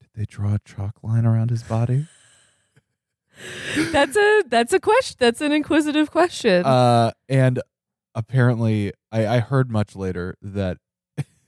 "Did 0.00 0.08
they 0.14 0.24
draw 0.26 0.54
a 0.54 0.58
chalk 0.64 0.96
line 1.02 1.24
around 1.26 1.50
his 1.50 1.62
body?" 1.62 2.06
That's 3.92 4.16
a 4.16 4.42
that's 4.48 4.72
a 4.72 4.80
question. 4.80 5.16
That's 5.18 5.40
an 5.40 5.52
inquisitive 5.52 6.10
question. 6.10 6.64
uh, 6.66 7.12
and 7.28 7.62
apparently, 8.14 8.92
I, 9.10 9.26
I 9.26 9.38
heard 9.40 9.70
much 9.70 9.96
later 9.96 10.36
that 10.42 10.76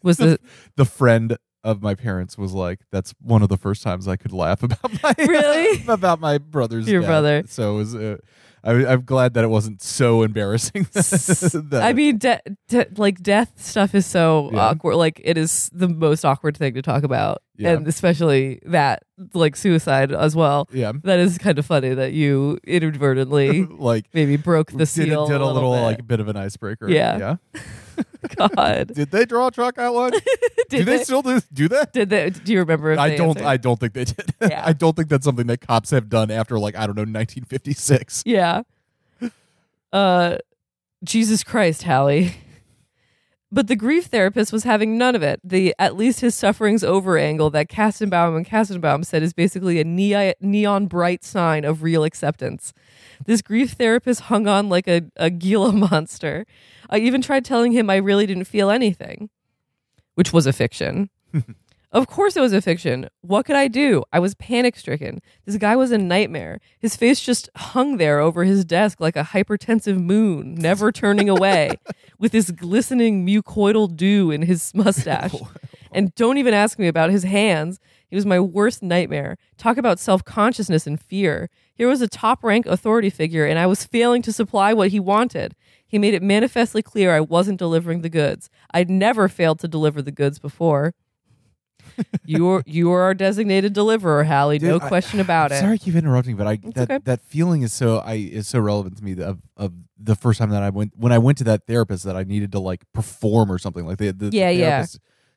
Was 0.03 0.17
the 0.19 0.39
the 0.77 0.85
friend 0.87 1.37
of 1.65 1.83
my 1.83 1.95
parents 1.95 2.37
was 2.39 2.53
like, 2.53 2.81
"That's 2.91 3.15
one 3.21 3.43
of 3.43 3.49
the 3.49 3.57
first 3.57 3.83
times 3.83 4.09
I 4.09 4.17
could 4.17 4.33
laugh 4.33 4.63
about 4.65 5.03
my 5.03 5.15
Really? 5.19 5.83
about 5.89 6.21
my 6.21 6.39
brother's 6.39 6.89
Your 6.89 7.01
death." 7.03 7.09
brother. 7.09 7.43
So 7.47 7.75
it 7.75 7.77
was. 7.79 7.95
Uh, 7.95 8.17
I, 8.65 8.71
I'm 8.87 9.03
glad 9.05 9.35
that 9.35 9.43
it 9.43 9.49
wasn't 9.49 9.83
so 9.83 10.23
embarrassing. 10.23 10.85
that- 10.93 11.81
I 11.83 11.93
mean, 11.93 12.19
de- 12.19 12.41
de- 12.69 12.87
like 12.97 13.21
death 13.21 13.53
stuff 13.61 13.93
is 13.93 14.07
so 14.07 14.51
Yeah. 14.53 14.69
awkward. 14.69 14.95
Like 14.97 15.21
it 15.25 15.37
is 15.37 15.69
the 15.73 15.89
most 15.89 16.25
awkward 16.25 16.57
thing 16.57 16.75
to 16.75 16.83
talk 16.83 17.03
about, 17.03 17.43
Yeah. 17.63 17.73
and 17.73 17.87
especially 17.89 18.61
that, 18.67 19.05
like 19.35 19.57
suicide 19.57 20.13
as 20.13 20.35
well. 20.37 20.69
yeah, 20.73 20.93
That 21.05 21.19
is 21.19 21.39
kind 21.39 21.59
of 21.59 21.67
funny 21.67 21.95
that 21.95 22.13
you 22.13 22.59
inadvertently 22.65 23.65
like 23.71 24.07
maybe 24.13 24.37
broke 24.37 24.71
the 24.73 24.79
did, 24.79 24.87
seal. 24.89 25.27
did 25.27 25.41
a 25.41 25.47
little, 25.47 25.73
bit. 25.73 25.81
like 25.81 26.07
bit 26.07 26.21
of 26.21 26.29
an 26.29 26.37
icebreaker. 26.37 26.89
Yeah. 26.89 27.37
yeah. 27.55 27.63
God. 28.37 28.93
Did 28.95 29.11
they 29.11 29.25
draw 29.25 29.49
a 29.49 29.51
chalk 29.51 29.79
outline? 29.79 30.11
do 30.13 30.21
Did 30.69 30.87
they, 30.87 30.97
they- 30.99 31.05
still 31.05 31.23
do, 31.23 31.41
do 31.53 31.69
that? 31.69 31.93
Did 31.93 32.11
they? 32.11 32.31
Do 32.31 32.53
you 32.53 32.61
remember? 32.61 32.93
If 32.93 32.99
I 32.99 33.17
don't. 33.17 33.31
answered? 33.31 33.45
I 33.45 33.57
don't 33.57 33.79
think 33.81 33.93
they 33.95 34.05
did. 34.05 34.35
Yeah. 34.41 34.63
I 34.65 34.73
don't 34.73 34.97
think 34.97 35.09
that's 35.09 35.25
something 35.25 35.47
that 35.49 35.61
cops 35.61 35.91
have 35.91 36.09
done 36.09 36.31
after 36.31 36.59
like 36.59 36.75
I 36.77 36.87
don't 36.87 36.97
know 36.97 37.03
1956. 37.03 38.23
Yeah. 38.27 38.63
Uh, 39.93 40.39
Jesus 41.05 41.43
Christ, 41.45 41.83
Hallie. 41.83 42.35
But 43.55 43.67
the 43.67 43.77
grief 43.77 44.07
therapist 44.07 44.51
was 44.51 44.65
having 44.65 44.97
none 44.97 45.15
of 45.15 45.23
it. 45.23 45.39
The 45.45 45.75
at 45.79 45.95
least 45.95 46.21
his 46.21 46.35
suffering's 46.35 46.83
over 46.83 47.19
angle 47.19 47.51
that 47.51 47.69
Kastenbaum 47.69 48.35
and 48.35 48.47
Kastenbaum 48.47 49.05
said 49.05 49.23
is 49.23 49.35
basically 49.35 49.79
a 49.79 50.35
neon 50.41 50.87
bright 50.87 51.23
sign 51.23 51.67
of 51.67 51.83
real 51.83 52.03
acceptance. 52.03 52.73
This 53.27 53.43
grief 53.43 53.73
therapist 53.73 54.23
hung 54.23 54.47
on 54.47 54.71
like 54.71 54.89
a, 54.89 55.03
a 55.17 55.29
Gila 55.29 55.73
monster. 55.91 56.47
I 56.89 56.99
even 56.99 57.21
tried 57.21 57.45
telling 57.45 57.73
him 57.73 57.91
I 57.91 57.97
really 57.97 58.25
didn't 58.25 58.45
feel 58.45 58.71
anything, 58.71 59.29
which 60.15 60.33
was 60.33 60.47
a 60.47 60.53
fiction. 60.55 61.11
Of 61.93 62.07
course 62.07 62.39
it 62.39 62.41
was 62.41 62.55
a 62.55 62.63
fiction. 62.63 63.11
What 63.21 63.45
could 63.45 63.55
I 63.55 63.69
do? 63.69 64.03
I 64.15 64.19
was 64.19 64.35
panic 64.35 64.77
stricken. 64.77 65.21
This 65.45 65.59
guy 65.59 65.77
was 65.77 65.93
a 65.93 65.99
nightmare. 65.99 66.59
His 66.79 66.97
face 66.97 67.21
just 67.21 67.51
hung 67.55 67.99
there 67.99 68.19
over 68.19 68.45
his 68.45 68.65
desk 68.65 68.99
like 68.99 69.15
a 69.15 69.25
hypertensive 69.25 70.03
moon, 70.03 70.55
never 70.55 70.91
turning 70.91 71.29
away, 71.29 71.73
with 72.19 72.33
this 72.33 72.51
glistening 72.51 73.27
mucoidal 73.27 73.95
dew 73.95 74.31
in 74.31 74.41
his 74.41 74.73
mustache. 74.75 75.35
and 75.93 76.15
don't 76.15 76.39
even 76.39 76.55
ask 76.55 76.79
me 76.79 76.89
about 76.89 77.11
his 77.11 77.25
hands. 77.25 77.79
He 78.09 78.17
was 78.17 78.25
my 78.25 78.41
worst 78.41 78.83
nightmare. 78.83 79.37
Talk 79.59 79.77
about 79.77 79.99
self 79.99 80.25
consciousness 80.25 80.87
and 80.87 80.99
fear. 80.99 81.51
Here 81.75 81.89
was 81.89 82.01
a 82.01 82.09
top 82.09 82.43
rank 82.43 82.65
authority 82.65 83.11
figure, 83.11 83.45
and 83.45 83.59
I 83.59 83.67
was 83.67 83.85
failing 83.85 84.23
to 84.23 84.33
supply 84.33 84.73
what 84.73 84.93
he 84.93 85.01
wanted. 85.01 85.55
He 85.87 85.99
made 85.99 86.15
it 86.15 86.23
manifestly 86.23 86.83
clear 86.83 87.15
I 87.15 87.21
wasn't 87.21 87.59
delivering 87.59 88.01
the 88.01 88.09
goods. 88.09 88.49
I'd 88.73 88.89
never 88.89 89.29
failed 89.29 89.61
to 89.61 89.69
deliver 89.69 90.01
the 90.01 90.11
goods 90.11 90.39
before. 90.39 90.95
you're 92.25 92.63
you 92.67 92.93
are 92.93 93.03
our 93.03 93.15
designated 93.15 93.73
deliverer, 93.73 94.25
Hallie. 94.25 94.59
no 94.59 94.77
I- 94.77 94.89
question 94.89 95.21
about 95.21 95.53
I'm 95.53 95.59
it. 95.59 95.61
Sorry, 95.61 95.75
I 95.75 95.79
keep 95.79 95.95
interrupting, 95.95 96.37
but 96.37 96.47
I 96.47 96.57
that 96.75 96.91
okay. 96.91 96.99
that 97.05 97.23
feeling 97.23 97.63
is 97.63 97.73
so 97.73 97.99
I 97.99 98.15
is 98.15 98.49
so 98.49 98.61
relevant 98.61 98.97
to 98.99 99.05
me 99.05 99.21
of 99.23 99.41
of 99.57 99.73
the 99.99 100.17
first 100.17 100.39
time 100.39 100.51
that 100.51 100.63
I 100.63 100.71
went 100.71 100.93
when 100.97 101.13
I 101.13 101.19
went 101.19 101.39
to 101.39 101.45
that 101.45 101.67
therapist 101.67 102.05
that 102.05 102.17
I 102.17 102.25
needed 102.25 102.53
to 102.53 102.59
like 102.59 102.85
perform 102.93 103.51
or 103.51 103.59
something 103.59 103.87
like 103.87 103.99
the, 103.99 104.13
the 104.13 104.31
Yeah, 104.33 104.53
the 104.53 104.59
yeah. 104.59 104.87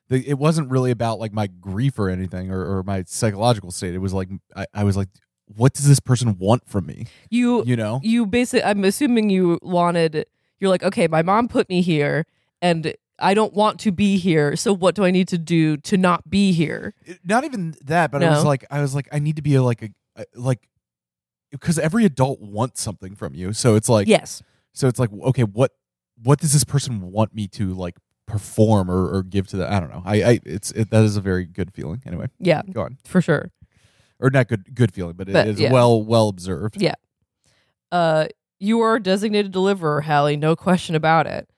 The, 0.08 0.24
it 0.28 0.38
wasn't 0.38 0.70
really 0.70 0.92
about 0.92 1.18
like 1.18 1.32
my 1.32 1.48
grief 1.48 1.98
or 1.98 2.08
anything 2.08 2.52
or, 2.52 2.60
or 2.78 2.82
my 2.84 3.02
psychological 3.08 3.72
state. 3.72 3.92
It 3.92 3.98
was 3.98 4.12
like 4.12 4.28
I, 4.54 4.66
I 4.72 4.84
was 4.84 4.96
like, 4.96 5.08
what 5.46 5.72
does 5.74 5.88
this 5.88 5.98
person 5.98 6.38
want 6.38 6.68
from 6.68 6.86
me? 6.86 7.06
You 7.28 7.64
You 7.64 7.74
know? 7.76 8.00
you 8.04 8.24
basically 8.24 8.62
I'm 8.62 8.84
assuming 8.84 9.30
you 9.30 9.58
wanted 9.62 10.26
you're 10.60 10.70
like, 10.70 10.84
okay, 10.84 11.08
my 11.08 11.22
mom 11.22 11.48
put 11.48 11.68
me 11.68 11.82
here 11.82 12.24
and 12.62 12.94
I 13.18 13.34
don't 13.34 13.54
want 13.54 13.80
to 13.80 13.92
be 13.92 14.18
here. 14.18 14.56
So 14.56 14.72
what 14.72 14.94
do 14.94 15.04
I 15.04 15.10
need 15.10 15.28
to 15.28 15.38
do 15.38 15.76
to 15.78 15.96
not 15.96 16.28
be 16.28 16.52
here? 16.52 16.94
Not 17.24 17.44
even 17.44 17.74
that, 17.84 18.10
but 18.10 18.22
I 18.22 18.30
was 18.30 18.44
like, 18.44 18.64
I 18.70 18.80
was 18.80 18.94
like, 18.94 19.08
I 19.12 19.18
need 19.18 19.36
to 19.36 19.42
be 19.42 19.54
a, 19.54 19.62
like 19.62 19.82
a, 19.82 19.88
a 20.16 20.24
like 20.34 20.68
because 21.50 21.78
every 21.78 22.04
adult 22.04 22.40
wants 22.40 22.82
something 22.82 23.14
from 23.14 23.34
you. 23.34 23.52
So 23.52 23.74
it's 23.74 23.88
like, 23.88 24.06
yes. 24.08 24.42
so 24.72 24.88
it's 24.88 24.98
like, 24.98 25.10
okay, 25.12 25.44
what 25.44 25.72
what 26.22 26.40
does 26.40 26.52
this 26.52 26.64
person 26.64 27.12
want 27.12 27.34
me 27.34 27.46
to 27.48 27.74
like 27.74 27.96
perform 28.26 28.90
or, 28.90 29.14
or 29.14 29.22
give 29.22 29.46
to 29.48 29.56
the 29.56 29.72
I 29.72 29.80
don't 29.80 29.90
know. 29.90 30.02
I, 30.04 30.22
I 30.22 30.40
it's 30.44 30.70
it, 30.72 30.90
that 30.90 31.04
is 31.04 31.16
a 31.16 31.20
very 31.20 31.46
good 31.46 31.72
feeling. 31.72 32.02
Anyway, 32.06 32.28
Yeah, 32.38 32.62
go 32.70 32.82
on. 32.82 32.98
for 33.04 33.20
sure. 33.20 33.52
Or 34.18 34.30
not 34.30 34.48
good 34.48 34.74
good 34.74 34.92
feeling, 34.92 35.14
but, 35.14 35.30
But, 35.30 35.46
it 35.46 35.50
is 35.50 35.60
yeah. 35.60 35.72
well 35.72 36.02
well 36.02 36.28
observed. 36.28 36.80
Yeah. 36.80 36.94
Uh, 37.92 38.26
you 38.58 38.80
are 38.80 38.96
a 38.96 39.02
designated 39.02 39.52
deliverer, 39.52 40.00
Hallie. 40.02 40.36
No 40.36 40.56
question 40.56 40.94
about 40.94 41.26
it. 41.26 41.48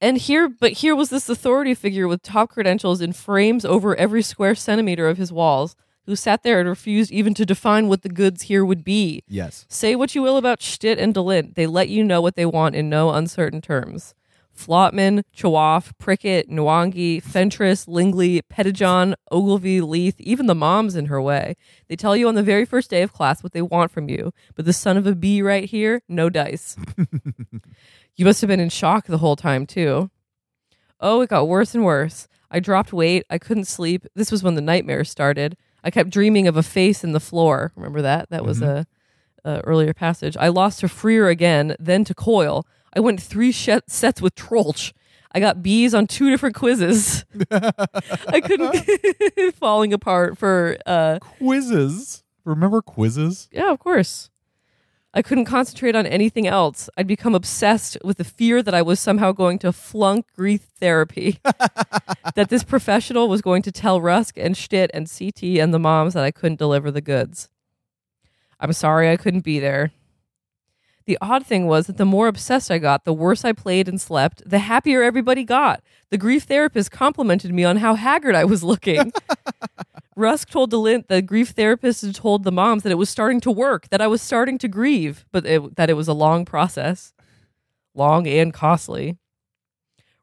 And 0.00 0.18
here, 0.18 0.48
but 0.48 0.72
here 0.72 0.94
was 0.94 1.10
this 1.10 1.28
authority 1.28 1.74
figure 1.74 2.06
with 2.06 2.22
top 2.22 2.50
credentials 2.50 3.00
in 3.00 3.12
frames 3.12 3.64
over 3.64 3.96
every 3.96 4.22
square 4.22 4.54
centimeter 4.54 5.08
of 5.08 5.18
his 5.18 5.32
walls, 5.32 5.76
who 6.06 6.16
sat 6.16 6.42
there 6.42 6.60
and 6.60 6.68
refused 6.68 7.10
even 7.10 7.32
to 7.34 7.46
define 7.46 7.88
what 7.88 8.02
the 8.02 8.08
goods 8.08 8.42
here 8.42 8.64
would 8.64 8.84
be. 8.84 9.22
Yes. 9.26 9.64
Say 9.68 9.94
what 9.94 10.14
you 10.14 10.22
will 10.22 10.36
about 10.36 10.60
Schtitt 10.60 10.98
and 10.98 11.14
Delint, 11.14 11.54
they 11.54 11.66
let 11.66 11.88
you 11.88 12.04
know 12.04 12.20
what 12.20 12.36
they 12.36 12.46
want 12.46 12.74
in 12.74 12.90
no 12.90 13.10
uncertain 13.10 13.60
terms. 13.60 14.14
Flotman, 14.56 15.24
Chawaf, 15.36 15.92
Prickett, 15.98 16.48
Nwangi, 16.48 17.20
Fentress, 17.20 17.88
Lingley, 17.88 18.40
Pettijohn, 18.42 19.14
Ogilvy, 19.32 19.80
Leith, 19.80 20.20
even 20.20 20.46
the 20.46 20.54
moms 20.54 20.94
in 20.94 21.06
her 21.06 21.20
way. 21.20 21.56
They 21.88 21.96
tell 21.96 22.16
you 22.16 22.28
on 22.28 22.36
the 22.36 22.42
very 22.42 22.64
first 22.64 22.88
day 22.88 23.02
of 23.02 23.12
class 23.12 23.42
what 23.42 23.52
they 23.52 23.62
want 23.62 23.90
from 23.90 24.08
you, 24.08 24.32
but 24.54 24.64
the 24.64 24.72
son 24.72 24.96
of 24.96 25.06
a 25.06 25.14
bee 25.14 25.42
right 25.42 25.64
here, 25.64 26.02
no 26.08 26.30
dice. 26.30 26.76
you 28.16 28.24
must 28.24 28.40
have 28.40 28.48
been 28.48 28.60
in 28.60 28.68
shock 28.68 29.06
the 29.06 29.18
whole 29.18 29.36
time, 29.36 29.66
too. 29.66 30.10
Oh, 31.00 31.20
it 31.20 31.30
got 31.30 31.48
worse 31.48 31.74
and 31.74 31.84
worse. 31.84 32.28
I 32.50 32.60
dropped 32.60 32.92
weight. 32.92 33.24
I 33.28 33.38
couldn't 33.38 33.64
sleep. 33.66 34.06
This 34.14 34.30
was 34.30 34.42
when 34.42 34.54
the 34.54 34.60
nightmares 34.60 35.10
started. 35.10 35.56
I 35.82 35.90
kept 35.90 36.10
dreaming 36.10 36.46
of 36.46 36.56
a 36.56 36.62
face 36.62 37.02
in 37.04 37.12
the 37.12 37.20
floor. 37.20 37.72
Remember 37.76 38.00
that? 38.02 38.30
That 38.30 38.44
was 38.44 38.62
a, 38.62 38.86
a 39.44 39.60
earlier 39.62 39.92
passage. 39.92 40.36
I 40.38 40.48
lost 40.48 40.80
to 40.80 40.88
Freer 40.88 41.28
again, 41.28 41.74
then 41.78 42.04
to 42.04 42.14
Coyle. 42.14 42.66
I 42.96 43.00
went 43.00 43.20
three 43.20 43.50
sh- 43.52 43.68
sets 43.88 44.22
with 44.22 44.34
Troeltsch. 44.36 44.92
I 45.32 45.40
got 45.40 45.62
B's 45.64 45.94
on 45.94 46.06
two 46.06 46.30
different 46.30 46.54
quizzes. 46.54 47.24
I 47.50 48.40
couldn't 48.40 49.54
falling 49.56 49.92
apart 49.92 50.38
for 50.38 50.78
uh 50.86 51.18
Quizzes. 51.20 52.22
Remember 52.44 52.80
quizzes? 52.82 53.48
yeah, 53.50 53.72
of 53.72 53.78
course. 53.80 54.30
I 55.16 55.22
couldn't 55.22 55.44
concentrate 55.44 55.94
on 55.94 56.06
anything 56.06 56.48
else. 56.48 56.90
I'd 56.96 57.06
become 57.06 57.36
obsessed 57.36 57.96
with 58.02 58.16
the 58.18 58.24
fear 58.24 58.64
that 58.64 58.74
I 58.74 58.82
was 58.82 58.98
somehow 58.98 59.30
going 59.30 59.60
to 59.60 59.72
flunk 59.72 60.26
grief 60.34 60.62
therapy. 60.80 61.38
that 62.34 62.48
this 62.48 62.64
professional 62.64 63.28
was 63.28 63.40
going 63.40 63.62
to 63.62 63.72
tell 63.72 64.00
Rusk 64.00 64.36
and 64.36 64.56
Schtitt 64.56 64.90
and 64.92 65.08
CT 65.08 65.60
and 65.60 65.72
the 65.72 65.78
moms 65.78 66.14
that 66.14 66.24
I 66.24 66.32
couldn't 66.32 66.58
deliver 66.58 66.90
the 66.90 67.00
goods. 67.00 67.48
I'm 68.58 68.72
sorry 68.72 69.08
I 69.08 69.16
couldn't 69.16 69.44
be 69.44 69.60
there. 69.60 69.92
The 71.06 71.18
odd 71.20 71.44
thing 71.44 71.66
was 71.66 71.86
that 71.86 71.98
the 71.98 72.06
more 72.06 72.28
obsessed 72.28 72.70
I 72.70 72.78
got, 72.78 73.04
the 73.04 73.12
worse 73.12 73.44
I 73.44 73.52
played 73.52 73.88
and 73.88 74.00
slept, 74.00 74.42
the 74.48 74.60
happier 74.60 75.02
everybody 75.02 75.44
got. 75.44 75.82
The 76.10 76.16
grief 76.16 76.44
therapist 76.44 76.90
complimented 76.90 77.52
me 77.52 77.62
on 77.64 77.78
how 77.78 77.94
haggard 77.94 78.34
I 78.34 78.44
was 78.44 78.64
looking. 78.64 79.12
Rusk 80.16 80.48
told 80.48 80.72
Delint, 80.72 81.08
the 81.08 81.20
grief 81.20 81.50
therapist, 81.50 82.02
had 82.02 82.14
told 82.14 82.44
the 82.44 82.52
moms 82.52 82.84
that 82.84 82.92
it 82.92 82.98
was 82.98 83.10
starting 83.10 83.40
to 83.40 83.50
work, 83.50 83.88
that 83.90 84.00
I 84.00 84.06
was 84.06 84.22
starting 84.22 84.58
to 84.58 84.68
grieve, 84.68 85.26
but 85.32 85.44
it, 85.44 85.76
that 85.76 85.90
it 85.90 85.94
was 85.94 86.08
a 86.08 86.14
long 86.14 86.44
process, 86.44 87.12
long 87.94 88.26
and 88.26 88.54
costly. 88.54 89.18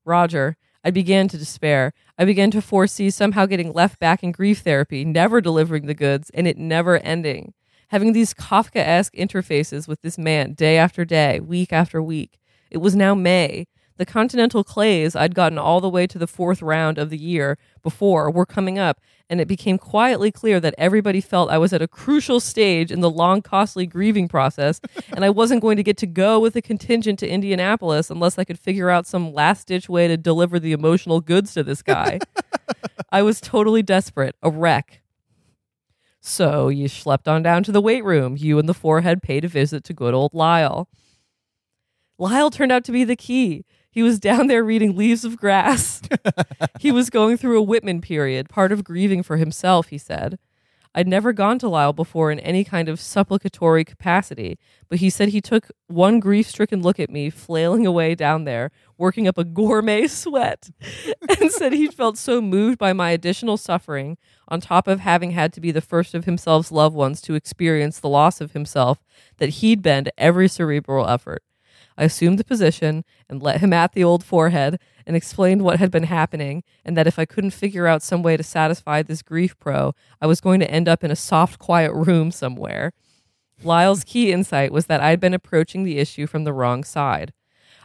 Roger, 0.04 0.58
I 0.84 0.90
began 0.90 1.28
to 1.28 1.38
despair. 1.38 1.94
I 2.18 2.26
began 2.26 2.50
to 2.52 2.62
foresee 2.62 3.10
somehow 3.10 3.46
getting 3.46 3.74
left 3.74 4.00
back 4.00 4.24
in 4.24 4.32
grief 4.32 4.60
therapy, 4.60 5.06
never 5.06 5.42
delivering 5.42 5.86
the 5.86 5.94
goods, 5.94 6.32
and 6.34 6.48
it 6.48 6.58
never 6.58 6.98
ending. 6.98 7.54
Having 7.92 8.14
these 8.14 8.34
Kafka 8.34 8.78
esque 8.78 9.16
interfaces 9.16 9.86
with 9.86 10.02
this 10.02 10.18
man 10.18 10.54
day 10.54 10.78
after 10.78 11.04
day, 11.04 11.42
week 11.42 11.74
after 11.74 12.02
week. 12.02 12.40
It 12.70 12.78
was 12.78 12.96
now 12.96 13.14
May. 13.14 13.68
The 13.98 14.06
Continental 14.06 14.64
Clays 14.64 15.14
I'd 15.14 15.36
gotten 15.36 15.58
all 15.58 15.82
the 15.82 15.90
way 15.90 16.08
to 16.08 16.18
the 16.18 16.26
fourth 16.26 16.62
round 16.62 16.98
of 16.98 17.10
the 17.10 17.18
year 17.18 17.58
before 17.84 18.32
were 18.32 18.46
coming 18.46 18.80
up, 18.80 19.02
and 19.30 19.42
it 19.42 19.48
became 19.50 19.78
quietly 19.78 20.32
clear 20.32 20.62
that 20.62 20.74
everybody 20.78 21.20
felt 21.20 21.52
I 21.52 21.58
was 21.58 21.74
at 21.74 21.82
a 21.82 21.88
crucial 21.88 22.40
stage 22.40 22.94
in 22.94 23.02
the 23.02 23.10
long, 23.10 23.42
costly 23.42 23.86
grieving 23.86 24.30
process, 24.30 24.80
and 25.10 25.26
I 25.26 25.30
wasn't 25.30 25.62
going 25.62 25.76
to 25.76 25.84
get 25.84 25.98
to 25.98 26.08
go 26.08 26.40
with 26.40 26.56
a 26.56 26.62
contingent 26.62 27.20
to 27.20 27.28
Indianapolis 27.28 28.10
unless 28.10 28.40
I 28.40 28.46
could 28.46 28.58
figure 28.58 28.90
out 28.90 29.06
some 29.06 29.34
last 29.34 29.68
ditch 29.68 29.90
way 29.90 30.08
to 30.08 30.16
deliver 30.16 30.60
the 30.60 30.72
emotional 30.72 31.20
goods 31.20 31.54
to 31.56 31.64
this 31.64 31.82
guy. 31.82 32.20
I 33.12 33.22
was 33.22 33.42
totally 33.42 33.84
desperate, 33.84 34.38
a 34.42 34.50
wreck. 34.50 35.02
So 36.22 36.70
you 36.70 36.88
schlepped 36.88 37.28
on 37.28 37.42
down 37.42 37.64
to 37.64 37.72
the 37.72 37.82
weight 37.82 38.06
room. 38.06 38.38
You 38.38 38.60
and 38.60 38.70
the 38.70 38.74
forehead 38.74 39.24
paid 39.24 39.44
a 39.44 39.48
visit 39.48 39.84
to 39.86 39.94
good 39.94 40.14
old 40.14 40.34
Lyle. 40.34 40.88
Lyle 42.18 42.52
turned 42.52 42.72
out 42.72 42.84
to 42.86 42.92
be 42.92 43.04
the 43.04 43.16
key. 43.16 43.66
He 43.90 44.04
was 44.04 44.20
down 44.20 44.48
there 44.48 44.64
reading 44.64 44.96
Leaves 44.96 45.26
of 45.26 45.36
Grass. 45.36 46.02
he 46.80 46.92
was 46.92 47.10
going 47.10 47.38
through 47.38 47.58
a 47.58 47.64
Whitman 47.64 48.00
period, 48.00 48.48
part 48.48 48.72
of 48.72 48.84
grieving 48.84 49.24
for 49.24 49.38
himself, 49.38 49.88
he 49.88 49.98
said. 49.98 50.38
I'd 50.94 51.08
never 51.08 51.32
gone 51.32 51.58
to 51.60 51.70
Lyle 51.70 51.94
before 51.94 52.32
in 52.32 52.40
any 52.40 52.66
kind 52.66 52.90
of 52.90 53.00
supplicatory 53.00 53.86
capacity, 53.86 54.60
but 54.90 55.00
he 55.00 55.10
said 55.10 55.30
he 55.30 55.40
took 55.40 55.70
one 55.88 56.20
grief 56.20 56.50
stricken 56.50 56.82
look 56.82 57.00
at 57.00 57.10
me, 57.10 57.30
flailing 57.30 57.86
away 57.88 58.14
down 58.14 58.44
there, 58.44 58.72
working 58.98 59.28
up 59.28 59.38
a 59.38 59.46
gourmet 59.46 60.08
sweat, 60.08 60.70
and 61.40 61.52
said 61.52 61.72
he 61.72 61.88
felt 61.88 62.18
so 62.18 62.42
moved 62.42 62.78
by 62.78 62.92
my 62.92 63.12
additional 63.12 63.56
suffering, 63.56 64.18
on 64.50 64.60
top 64.60 64.88
of 64.88 65.00
having 65.00 65.32
had 65.32 65.54
to 65.54 65.62
be 65.62 65.72
the 65.72 65.80
first 65.80 66.14
of 66.14 66.26
himself's 66.26 66.72
loved 66.72 66.96
ones 66.96 67.22
to 67.22 67.36
experience 67.36 68.00
the 68.00 68.10
loss 68.10 68.42
of 68.42 68.52
himself, 68.52 69.00
that 69.38 69.50
he'd 69.50 69.82
bend 69.82 70.12
every 70.18 70.50
cerebral 70.50 71.08
effort. 71.08 71.42
I 72.02 72.06
assumed 72.06 72.40
the 72.40 72.44
position 72.44 73.06
and 73.30 73.44
let 73.44 73.62
him 73.62 73.72
at 73.74 73.94
the 73.94 74.04
old 74.04 74.24
forehead 74.24 74.80
and 75.06 75.16
explained 75.16 75.62
what 75.62 75.78
had 75.78 75.92
been 75.92 76.06
happening 76.06 76.64
and 76.84 76.98
that 76.98 77.06
if 77.06 77.20
I 77.20 77.26
couldn't 77.26 77.52
figure 77.52 77.86
out 77.86 78.02
some 78.02 78.24
way 78.24 78.36
to 78.36 78.42
satisfy 78.42 79.04
this 79.04 79.22
grief 79.22 79.58
pro, 79.60 79.94
I 80.20 80.26
was 80.26 80.42
going 80.42 80.62
to 80.62 80.72
end 80.72 80.90
up 80.90 81.04
in 81.04 81.12
a 81.12 81.16
soft, 81.16 81.60
quiet 81.60 81.94
room 81.94 82.32
somewhere. 82.32 82.94
Lyle's 83.62 84.04
key 84.04 84.32
insight 84.32 84.72
was 84.72 84.88
that 84.88 85.00
I'd 85.00 85.20
been 85.20 85.36
approaching 85.36 85.84
the 85.84 86.00
issue 86.00 86.26
from 86.26 86.44
the 86.44 86.54
wrong 86.54 86.84
side. 86.84 87.34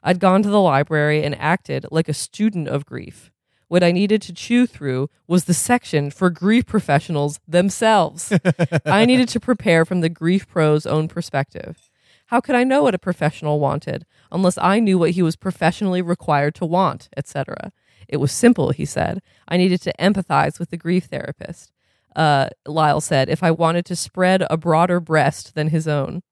I'd 0.03 0.19
gone 0.19 0.43
to 0.45 0.49
the 0.49 0.63
library 0.63 1.23
and 1.23 1.39
acted 1.39 1.85
like 1.91 2.09
a 2.09 2.15
student 2.15 2.69
of 2.69 2.87
grief. 2.87 3.31
What 3.69 3.83
I 3.83 3.93
needed 3.93 4.23
to 4.23 4.33
chew 4.33 4.67
through 4.67 5.11
was 5.27 5.45
the 5.45 5.53
section 5.53 6.11
for 6.11 6.31
grief 6.31 6.65
professionals 6.65 7.39
themselves. 7.47 8.33
I 8.87 9.05
needed 9.05 9.29
to 9.29 9.41
prepare 9.41 9.85
from 9.85 10.01
the 10.01 10.09
grief 10.09 10.49
pro's 10.49 10.87
own 10.87 11.07
perspective. 11.07 11.91
How 12.27 12.41
could 12.41 12.55
I 12.55 12.65
know 12.65 12.83
what 12.83 12.95
a 12.95 12.99
professional 12.99 13.61
wanted 13.61 14.05
unless 14.33 14.59
I 14.59 14.81
knew 14.81 14.99
what 14.99 15.13
he 15.13 15.23
was 15.23 15.37
professionally 15.37 16.03
required 16.03 16.55
to 16.57 16.67
want, 16.67 17.09
etc.? 17.17 17.73
It 18.09 18.19
was 18.19 18.33
simple, 18.33 18.71
he 18.71 18.85
said. 18.85 19.23
I 19.49 19.57
needed 19.57 19.81
to 19.83 19.93
empathize 19.99 20.59
with 20.59 20.71
the 20.71 20.77
grief 20.77 21.05
therapist. 21.05 21.73
Uh, 22.15 22.49
Lyle 22.67 23.01
said, 23.01 23.29
if 23.29 23.43
I 23.43 23.51
wanted 23.51 23.85
to 23.87 23.97
spread 23.97 24.45
a 24.49 24.57
broader 24.57 25.01
breast 25.01 25.55
than 25.55 25.69
his 25.69 25.87
own. 25.87 26.23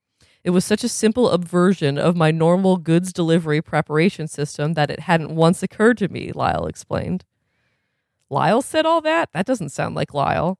It 0.43 0.51
was 0.51 0.65
such 0.65 0.85
a 0.85 0.89
simple 0.89 1.31
aversion 1.31 1.97
of 1.97 2.17
my 2.17 2.31
normal 2.31 2.77
goods 2.77 3.13
delivery 3.13 3.63
preparation 3.63 4.29
system 4.29 4.75
that 4.75 4.91
it 4.91 5.01
hadn't 5.01 5.35
once 5.35 5.63
occurred 5.63 5.99
to 5.99 6.09
me, 6.09 6.33
Lyle 6.33 6.67
explained. 6.67 7.25
Lyle 8.29 8.63
said 8.63 8.85
all 8.85 9.01
that? 9.03 9.31
That 9.33 9.47
doesn't 9.47 9.71
sound 9.71 9.95
like 9.95 10.13
Lyle. 10.13 10.59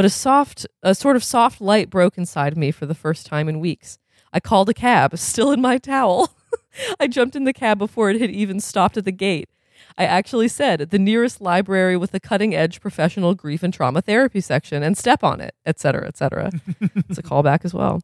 But 0.00 0.06
a 0.06 0.08
soft, 0.08 0.66
a 0.82 0.94
sort 0.94 1.14
of 1.14 1.22
soft 1.22 1.60
light 1.60 1.90
broke 1.90 2.16
inside 2.16 2.56
me 2.56 2.70
for 2.70 2.86
the 2.86 2.94
first 2.94 3.26
time 3.26 3.50
in 3.50 3.60
weeks. 3.60 3.98
I 4.32 4.40
called 4.40 4.70
a 4.70 4.72
cab, 4.72 5.18
still 5.18 5.52
in 5.52 5.60
my 5.60 5.76
towel. 5.76 6.30
I 6.98 7.06
jumped 7.06 7.36
in 7.36 7.44
the 7.44 7.52
cab 7.52 7.76
before 7.76 8.08
it 8.08 8.18
had 8.18 8.30
even 8.30 8.60
stopped 8.60 8.96
at 8.96 9.04
the 9.04 9.12
gate. 9.12 9.50
I 9.98 10.06
actually 10.06 10.48
said 10.48 10.88
the 10.88 10.98
nearest 10.98 11.42
library 11.42 11.98
with 11.98 12.14
a 12.14 12.18
cutting 12.18 12.54
edge 12.54 12.80
professional 12.80 13.34
grief 13.34 13.62
and 13.62 13.74
trauma 13.74 14.00
therapy 14.00 14.40
section 14.40 14.82
and 14.82 14.96
step 14.96 15.22
on 15.22 15.38
it, 15.38 15.54
etc., 15.66 16.00
cetera, 16.00 16.08
et 16.08 16.16
cetera. 16.16 16.50
it's 17.10 17.18
a 17.18 17.22
callback 17.22 17.66
as 17.66 17.74
well. 17.74 18.00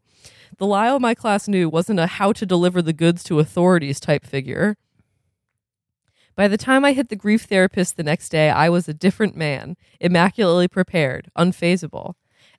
The 0.59 0.67
Lyle 0.67 1.01
my 1.01 1.15
class 1.15 1.49
knew 1.49 1.71
wasn't 1.71 2.01
a 2.01 2.07
how 2.07 2.31
to 2.33 2.45
deliver 2.45 2.83
the 2.83 2.93
goods 2.93 3.25
to 3.25 3.39
authorities 3.39 4.01
type 4.01 4.27
figure. 4.27 4.77
By 6.37 6.49
the 6.49 6.59
time 6.59 6.85
I 6.85 6.93
hit 6.93 7.09
the 7.09 7.17
grief 7.17 7.45
therapist 7.45 7.97
the 7.97 8.03
next 8.03 8.29
day, 8.29 8.51
I 8.51 8.69
was 8.69 8.89
a 8.89 8.95
different 8.95 9.37
man, 9.37 9.77
immaculately 10.01 10.69
prepared, 10.69 11.31
unfazable. 11.37 12.13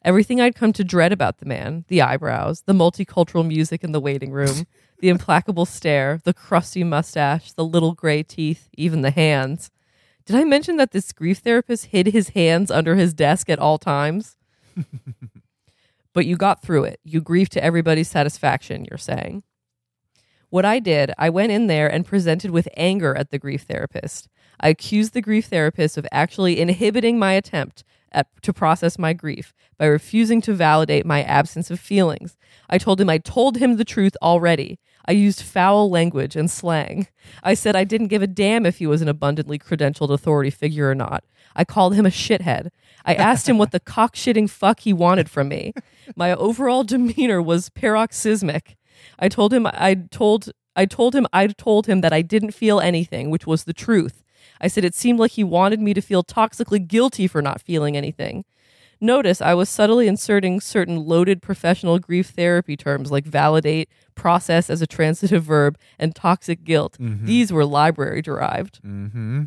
Everything 0.03 0.41
I'd 0.41 0.55
come 0.55 0.73
to 0.73 0.83
dread 0.83 1.11
about 1.11 1.37
the 1.37 1.45
man 1.45 1.85
the 1.87 2.01
eyebrows, 2.01 2.61
the 2.61 2.73
multicultural 2.73 3.45
music 3.45 3.83
in 3.83 3.91
the 3.91 3.99
waiting 3.99 4.31
room, 4.31 4.65
the 4.99 5.09
implacable 5.09 5.65
stare, 5.65 6.19
the 6.23 6.33
crusty 6.33 6.83
mustache, 6.83 7.51
the 7.51 7.63
little 7.63 7.93
gray 7.93 8.23
teeth, 8.23 8.67
even 8.75 9.01
the 9.01 9.11
hands. 9.11 9.69
Did 10.25 10.35
I 10.35 10.43
mention 10.43 10.77
that 10.77 10.91
this 10.91 11.11
grief 11.11 11.39
therapist 11.39 11.85
hid 11.87 12.07
his 12.07 12.29
hands 12.29 12.71
under 12.71 12.95
his 12.95 13.13
desk 13.13 13.47
at 13.47 13.59
all 13.59 13.77
times? 13.77 14.35
but 16.13 16.25
you 16.25 16.35
got 16.35 16.63
through 16.63 16.85
it. 16.85 16.99
You 17.03 17.21
grieved 17.21 17.51
to 17.53 17.63
everybody's 17.63 18.09
satisfaction, 18.09 18.85
you're 18.89 18.97
saying. 18.97 19.43
What 20.49 20.65
I 20.65 20.79
did, 20.79 21.11
I 21.17 21.29
went 21.29 21.51
in 21.51 21.67
there 21.67 21.91
and 21.91 22.05
presented 22.05 22.51
with 22.51 22.69
anger 22.77 23.15
at 23.15 23.31
the 23.31 23.39
grief 23.39 23.63
therapist. 23.63 24.29
I 24.59 24.69
accused 24.69 25.13
the 25.13 25.21
grief 25.21 25.47
therapist 25.47 25.97
of 25.97 26.07
actually 26.11 26.59
inhibiting 26.59 27.19
my 27.19 27.33
attempt 27.33 27.83
at, 28.11 28.27
to 28.41 28.53
process 28.53 28.97
my 28.97 29.13
grief 29.13 29.53
by 29.77 29.85
refusing 29.85 30.41
to 30.41 30.53
validate 30.53 31.05
my 31.05 31.21
absence 31.23 31.69
of 31.69 31.79
feelings. 31.79 32.37
I 32.69 32.77
told 32.77 32.99
him 32.99 33.09
I 33.09 33.17
told 33.17 33.57
him 33.57 33.75
the 33.75 33.85
truth 33.85 34.15
already. 34.21 34.79
I 35.05 35.11
used 35.11 35.41
foul 35.41 35.89
language 35.89 36.35
and 36.35 36.49
slang. 36.49 37.07
I 37.43 37.53
said 37.53 37.75
I 37.75 37.83
didn't 37.83 38.07
give 38.07 38.21
a 38.21 38.27
damn 38.27 38.65
if 38.65 38.77
he 38.77 38.87
was 38.87 39.01
an 39.01 39.07
abundantly 39.07 39.59
credentialed 39.59 40.11
authority 40.11 40.49
figure 40.49 40.89
or 40.89 40.95
not. 40.95 41.23
I 41.55 41.63
called 41.63 41.95
him 41.95 42.05
a 42.05 42.09
shithead. 42.09 42.69
I 43.05 43.13
asked 43.15 43.47
him 43.47 43.57
what 43.57 43.71
the 43.71 43.79
cockshitting 43.79 44.49
fuck 44.49 44.81
he 44.81 44.93
wanted 44.93 45.29
from 45.29 45.49
me. 45.49 45.73
My 46.15 46.33
overall 46.33 46.83
demeanor 46.83 47.41
was 47.41 47.69
paroxysmic. 47.69 48.76
I 49.19 49.29
told 49.29 49.53
him 49.53 49.67
I 49.67 49.95
told 50.11 50.51
I 50.75 50.85
told 50.85 51.15
him 51.15 51.27
I 51.33 51.47
told 51.47 51.87
him 51.87 52.01
that 52.01 52.13
I 52.13 52.21
didn't 52.21 52.51
feel 52.51 52.79
anything, 52.79 53.29
which 53.29 53.47
was 53.47 53.63
the 53.63 53.73
truth. 53.73 54.23
I 54.61 54.67
said 54.67 54.85
it 54.85 54.95
seemed 54.95 55.19
like 55.19 55.31
he 55.31 55.43
wanted 55.43 55.79
me 55.79 55.93
to 55.93 56.01
feel 56.01 56.23
toxically 56.23 56.85
guilty 56.85 57.27
for 57.27 57.41
not 57.41 57.61
feeling 57.61 57.95
anything. 57.97 58.45
Notice 58.99 59.41
I 59.41 59.53
was 59.53 59.69
subtly 59.69 60.07
inserting 60.07 60.59
certain 60.59 61.05
loaded 61.05 61.41
professional 61.41 61.99
grief 61.99 62.29
therapy 62.29 62.75
terms 62.75 63.11
like 63.11 63.25
validate, 63.25 63.89
process 64.15 64.69
as 64.69 64.81
a 64.81 64.87
transitive 64.87 65.43
verb, 65.43 65.77
and 65.99 66.15
toxic 66.15 66.63
guilt. 66.63 66.97
These 67.25 67.51
were 67.53 67.65
library 67.65 68.23
derived. 68.23 68.81
Mm-hmm. 68.83 69.43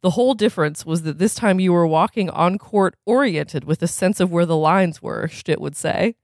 The 0.00 0.10
whole 0.10 0.34
difference 0.34 0.86
was 0.86 1.02
that 1.02 1.18
this 1.18 1.34
time 1.34 1.58
you 1.58 1.72
were 1.72 1.86
walking 1.86 2.30
on 2.30 2.58
court 2.58 2.94
oriented 3.04 3.64
with 3.64 3.82
a 3.82 3.88
sense 3.88 4.20
of 4.20 4.30
where 4.30 4.46
the 4.46 4.56
lines 4.56 5.02
were, 5.02 5.26
Schtitt 5.26 5.60
would 5.60 5.74
say. 5.76 6.14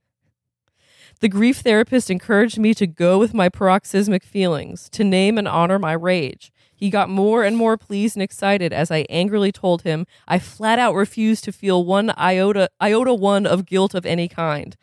The 1.21 1.29
grief 1.29 1.59
therapist 1.59 2.11
encouraged 2.11 2.59
me 2.59 2.73
to 2.73 2.85
go 2.85 3.17
with 3.17 3.33
my 3.33 3.47
paroxysmic 3.47 4.23
feelings, 4.23 4.89
to 4.89 5.03
name 5.03 5.37
and 5.37 5.47
honor 5.47 5.79
my 5.79 5.93
rage. 5.93 6.51
He 6.75 6.89
got 6.89 7.09
more 7.09 7.43
and 7.43 7.55
more 7.55 7.77
pleased 7.77 8.17
and 8.17 8.23
excited 8.23 8.73
as 8.73 8.91
I 8.91 9.05
angrily 9.09 9.51
told 9.51 9.83
him 9.83 10.05
I 10.27 10.39
flat 10.39 10.77
out 10.77 10.93
refused 10.93 11.45
to 11.45 11.53
feel 11.53 11.85
one 11.85 12.11
iota 12.17 12.69
iota 12.81 13.13
one 13.13 13.45
of 13.45 13.65
guilt 13.65 13.95
of 13.95 14.05
any 14.05 14.27
kind. 14.27 14.75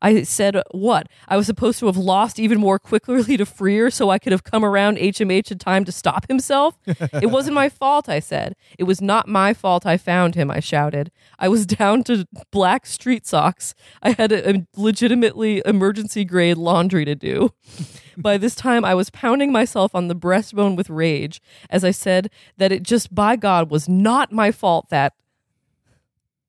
I 0.00 0.22
said, 0.22 0.62
What? 0.70 1.08
I 1.26 1.36
was 1.36 1.46
supposed 1.46 1.80
to 1.80 1.86
have 1.86 1.96
lost 1.96 2.38
even 2.38 2.60
more 2.60 2.78
quickly 2.78 3.36
to 3.36 3.44
Freer 3.44 3.90
so 3.90 4.10
I 4.10 4.18
could 4.18 4.32
have 4.32 4.44
come 4.44 4.64
around 4.64 4.98
HMH 4.98 5.50
in 5.50 5.58
time 5.58 5.84
to 5.84 5.92
stop 5.92 6.28
himself? 6.28 6.76
it 6.86 7.30
wasn't 7.30 7.54
my 7.54 7.68
fault, 7.68 8.08
I 8.08 8.20
said. 8.20 8.54
It 8.78 8.84
was 8.84 9.00
not 9.00 9.28
my 9.28 9.52
fault 9.54 9.86
I 9.86 9.96
found 9.96 10.34
him, 10.34 10.50
I 10.50 10.60
shouted. 10.60 11.10
I 11.38 11.48
was 11.48 11.66
down 11.78 12.04
to 12.04 12.26
black 12.50 12.86
street 12.86 13.26
socks. 13.26 13.74
I 14.02 14.12
had 14.12 14.32
a, 14.32 14.56
a 14.56 14.66
legitimately 14.76 15.62
emergency 15.66 16.24
grade 16.24 16.56
laundry 16.56 17.04
to 17.04 17.14
do. 17.14 17.52
By 18.16 18.36
this 18.36 18.54
time, 18.54 18.84
I 18.84 18.94
was 18.94 19.10
pounding 19.10 19.52
myself 19.52 19.94
on 19.94 20.08
the 20.08 20.16
breastbone 20.16 20.76
with 20.76 20.90
rage 20.90 21.40
as 21.70 21.84
I 21.84 21.90
said 21.90 22.30
that 22.56 22.72
it 22.72 22.82
just, 22.82 23.14
by 23.14 23.36
God, 23.36 23.70
was 23.70 23.88
not 23.88 24.32
my 24.32 24.52
fault 24.52 24.88
that. 24.90 25.14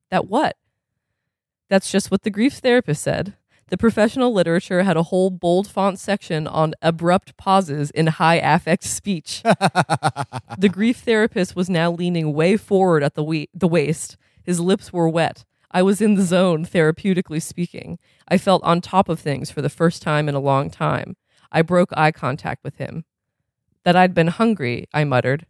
That 0.10 0.28
what? 0.28 0.58
That's 1.70 1.92
just 1.92 2.10
what 2.10 2.24
the 2.24 2.32
grief 2.32 2.56
therapist 2.56 3.04
said. 3.04 3.36
The 3.70 3.78
professional 3.78 4.34
literature 4.34 4.82
had 4.82 4.98
a 4.98 5.04
whole 5.04 5.30
bold 5.30 5.68
font 5.68 6.00
section 6.00 6.48
on 6.48 6.74
abrupt 6.82 7.38
pauses 7.38 7.92
in 7.92 8.08
high 8.08 8.38
affect 8.38 8.84
speech. 8.84 9.42
the 9.44 10.70
grief 10.72 10.98
therapist 10.98 11.56
was 11.56 11.70
now 11.70 11.92
leaning 11.92 12.34
way 12.34 12.58
forward 12.58 13.04
at 13.04 13.14
the, 13.14 13.24
we- 13.24 13.50
the 13.54 13.68
waist. 13.68 14.18
His 14.44 14.60
lips 14.60 14.92
were 14.92 15.08
wet. 15.08 15.46
I 15.72 15.84
was 15.84 16.02
in 16.02 16.16
the 16.16 16.24
zone, 16.24 16.66
therapeutically 16.66 17.42
speaking. 17.42 18.00
I 18.28 18.40
felt 18.40 18.64
on 18.64 18.82
top 18.82 19.08
of 19.08 19.20
things 19.20 19.52
for 19.52 19.62
the 19.62 19.70
first 19.70 20.02
time 20.02 20.28
in 20.28 20.34
a 20.34 20.40
long 20.40 20.72
time. 20.72 21.16
I 21.52 21.62
broke 21.62 21.92
eye 21.96 22.12
contact 22.12 22.64
with 22.64 22.78
him. 22.78 23.06
That 23.84 23.96
I'd 23.96 24.16
been 24.16 24.28
hungry, 24.28 24.88
I 24.94 25.04
muttered. 25.04 25.46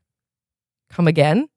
Come 0.90 1.08
again? 1.08 1.48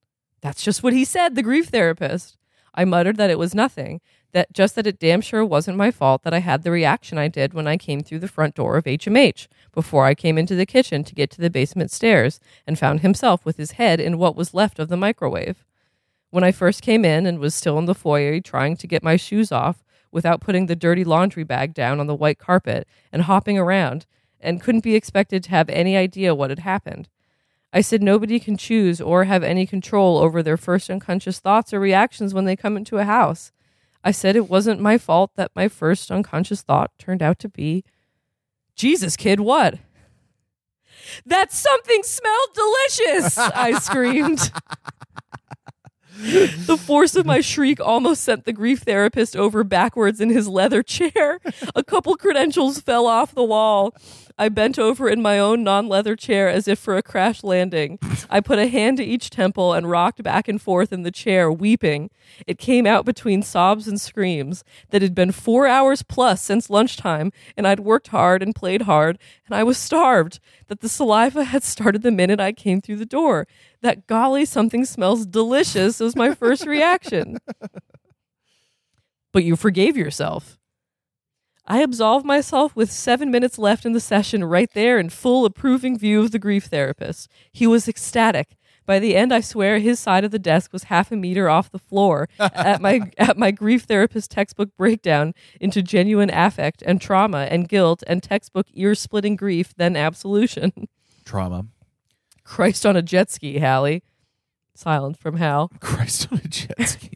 That's 0.42 0.62
just 0.62 0.82
what 0.84 0.92
he 0.92 1.04
said, 1.04 1.34
the 1.34 1.42
grief 1.42 1.68
therapist. 1.68 2.36
I 2.74 2.84
muttered 2.84 3.16
that 3.16 3.30
it 3.30 3.38
was 3.38 3.54
nothing, 3.54 4.00
that 4.32 4.52
just 4.52 4.74
that 4.74 4.86
it 4.86 4.98
damn 4.98 5.20
sure 5.20 5.44
wasn't 5.44 5.76
my 5.76 5.90
fault 5.90 6.22
that 6.22 6.34
I 6.34 6.38
had 6.38 6.62
the 6.62 6.70
reaction 6.70 7.18
I 7.18 7.28
did 7.28 7.54
when 7.54 7.66
I 7.66 7.76
came 7.76 8.02
through 8.02 8.20
the 8.20 8.28
front 8.28 8.54
door 8.54 8.76
of 8.76 8.84
HMH 8.84 9.46
before 9.72 10.06
I 10.06 10.14
came 10.14 10.38
into 10.38 10.54
the 10.54 10.66
kitchen 10.66 11.04
to 11.04 11.14
get 11.14 11.30
to 11.32 11.40
the 11.40 11.50
basement 11.50 11.90
stairs 11.90 12.40
and 12.66 12.78
found 12.78 13.00
himself 13.00 13.44
with 13.44 13.58
his 13.58 13.72
head 13.72 14.00
in 14.00 14.18
what 14.18 14.36
was 14.36 14.54
left 14.54 14.78
of 14.78 14.88
the 14.88 14.96
microwave. 14.96 15.64
When 16.30 16.44
I 16.44 16.52
first 16.52 16.80
came 16.80 17.04
in 17.04 17.26
and 17.26 17.38
was 17.38 17.54
still 17.54 17.78
in 17.78 17.84
the 17.84 17.94
foyer 17.94 18.40
trying 18.40 18.76
to 18.78 18.86
get 18.86 19.02
my 19.02 19.16
shoes 19.16 19.52
off 19.52 19.84
without 20.10 20.40
putting 20.40 20.66
the 20.66 20.76
dirty 20.76 21.04
laundry 21.04 21.44
bag 21.44 21.74
down 21.74 22.00
on 22.00 22.06
the 22.06 22.14
white 22.14 22.38
carpet 22.38 22.88
and 23.12 23.22
hopping 23.22 23.58
around 23.58 24.06
and 24.40 24.60
couldn't 24.60 24.84
be 24.84 24.94
expected 24.94 25.44
to 25.44 25.50
have 25.50 25.68
any 25.68 25.96
idea 25.96 26.34
what 26.34 26.50
had 26.50 26.60
happened. 26.60 27.08
I 27.72 27.80
said 27.80 28.02
nobody 28.02 28.38
can 28.38 28.56
choose 28.56 29.00
or 29.00 29.24
have 29.24 29.42
any 29.42 29.66
control 29.66 30.18
over 30.18 30.42
their 30.42 30.58
first 30.58 30.90
unconscious 30.90 31.38
thoughts 31.38 31.72
or 31.72 31.80
reactions 31.80 32.34
when 32.34 32.44
they 32.44 32.56
come 32.56 32.76
into 32.76 32.98
a 32.98 33.04
house. 33.04 33.52
I 34.04 34.10
said 34.10 34.36
it 34.36 34.48
wasn't 34.48 34.80
my 34.80 34.98
fault 34.98 35.32
that 35.36 35.52
my 35.54 35.68
first 35.68 36.10
unconscious 36.10 36.62
thought 36.62 36.90
turned 36.98 37.22
out 37.22 37.38
to 37.40 37.48
be 37.48 37.84
Jesus, 38.74 39.16
kid, 39.16 39.40
what? 39.40 39.78
That 41.26 41.52
something 41.52 42.02
smelled 42.02 42.48
delicious, 42.54 43.38
I 43.38 43.78
screamed. 43.78 44.50
the 46.22 46.76
force 46.76 47.16
of 47.16 47.26
my 47.26 47.40
shriek 47.40 47.80
almost 47.80 48.22
sent 48.22 48.44
the 48.44 48.52
grief 48.52 48.80
therapist 48.80 49.36
over 49.36 49.64
backwards 49.64 50.20
in 50.20 50.30
his 50.30 50.48
leather 50.48 50.82
chair. 50.82 51.40
A 51.74 51.82
couple 51.82 52.16
credentials 52.16 52.80
fell 52.80 53.06
off 53.06 53.34
the 53.34 53.44
wall. 53.44 53.94
I 54.38 54.48
bent 54.48 54.78
over 54.78 55.08
in 55.08 55.22
my 55.22 55.38
own 55.38 55.62
non 55.62 55.88
leather 55.88 56.16
chair 56.16 56.48
as 56.48 56.66
if 56.68 56.78
for 56.78 56.96
a 56.96 57.02
crash 57.02 57.42
landing. 57.42 57.98
I 58.30 58.40
put 58.40 58.58
a 58.58 58.68
hand 58.68 58.96
to 58.98 59.04
each 59.04 59.30
temple 59.30 59.72
and 59.72 59.90
rocked 59.90 60.22
back 60.22 60.48
and 60.48 60.60
forth 60.60 60.92
in 60.92 61.02
the 61.02 61.10
chair, 61.10 61.50
weeping. 61.50 62.10
It 62.46 62.58
came 62.58 62.86
out 62.86 63.04
between 63.04 63.42
sobs 63.42 63.86
and 63.86 64.00
screams 64.00 64.64
that 64.90 65.02
had 65.02 65.14
been 65.14 65.32
four 65.32 65.66
hours 65.66 66.02
plus 66.02 66.42
since 66.42 66.70
lunchtime, 66.70 67.32
and 67.56 67.66
I'd 67.66 67.80
worked 67.80 68.08
hard 68.08 68.42
and 68.42 68.54
played 68.54 68.82
hard, 68.82 69.18
and 69.46 69.54
I 69.54 69.62
was 69.62 69.78
starved. 69.78 70.40
That 70.68 70.80
the 70.80 70.88
saliva 70.88 71.44
had 71.44 71.62
started 71.62 72.02
the 72.02 72.10
minute 72.10 72.40
I 72.40 72.52
came 72.52 72.80
through 72.80 72.96
the 72.96 73.04
door. 73.04 73.46
That 73.82 74.06
golly, 74.06 74.44
something 74.44 74.84
smells 74.84 75.26
delicious 75.26 76.00
was 76.00 76.16
my 76.16 76.34
first 76.34 76.66
reaction. 76.66 77.38
But 79.32 79.44
you 79.44 79.56
forgave 79.56 79.96
yourself. 79.96 80.58
I 81.66 81.80
absolved 81.80 82.26
myself 82.26 82.74
with 82.74 82.90
seven 82.90 83.30
minutes 83.30 83.58
left 83.58 83.86
in 83.86 83.92
the 83.92 84.00
session 84.00 84.44
right 84.44 84.70
there 84.74 84.98
in 84.98 85.10
full 85.10 85.44
approving 85.44 85.98
view 85.98 86.20
of 86.20 86.32
the 86.32 86.38
grief 86.38 86.66
therapist. 86.66 87.30
He 87.52 87.66
was 87.66 87.88
ecstatic. 87.88 88.56
By 88.84 88.98
the 88.98 89.14
end, 89.14 89.32
I 89.32 89.40
swear 89.40 89.78
his 89.78 90.00
side 90.00 90.24
of 90.24 90.32
the 90.32 90.40
desk 90.40 90.72
was 90.72 90.84
half 90.84 91.12
a 91.12 91.16
meter 91.16 91.48
off 91.48 91.70
the 91.70 91.78
floor 91.78 92.28
at 92.38 92.80
my 92.80 93.12
at 93.16 93.38
my 93.38 93.52
grief 93.52 93.84
therapist 93.84 94.30
textbook 94.30 94.70
breakdown 94.76 95.34
into 95.60 95.82
genuine 95.82 96.30
affect 96.30 96.82
and 96.82 97.00
trauma 97.00 97.46
and 97.50 97.68
guilt 97.68 98.02
and 98.08 98.22
textbook 98.22 98.66
ear 98.74 98.94
splitting 98.96 99.36
grief, 99.36 99.72
then 99.76 99.96
absolution. 99.96 100.88
Trauma. 101.24 101.66
Christ 102.42 102.84
on 102.84 102.96
a 102.96 103.02
jet 103.02 103.30
ski, 103.30 103.60
Hallie. 103.60 104.02
Silence 104.74 105.16
from 105.16 105.36
Hal. 105.36 105.70
Christ 105.80 106.26
on 106.32 106.40
a 106.44 106.48
jet 106.48 106.88
ski. 106.88 107.10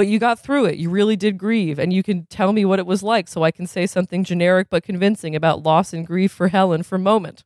But 0.00 0.08
you 0.08 0.18
got 0.18 0.38
through 0.38 0.64
it. 0.64 0.78
You 0.78 0.88
really 0.88 1.14
did 1.14 1.36
grieve, 1.36 1.78
and 1.78 1.92
you 1.92 2.02
can 2.02 2.24
tell 2.30 2.54
me 2.54 2.64
what 2.64 2.78
it 2.78 2.86
was 2.86 3.02
like 3.02 3.28
so 3.28 3.42
I 3.42 3.50
can 3.50 3.66
say 3.66 3.86
something 3.86 4.24
generic 4.24 4.68
but 4.70 4.82
convincing 4.82 5.36
about 5.36 5.62
loss 5.62 5.92
and 5.92 6.06
grief 6.06 6.32
for 6.32 6.48
Helen 6.48 6.84
for 6.84 6.94
a 6.94 6.98
moment. 6.98 7.44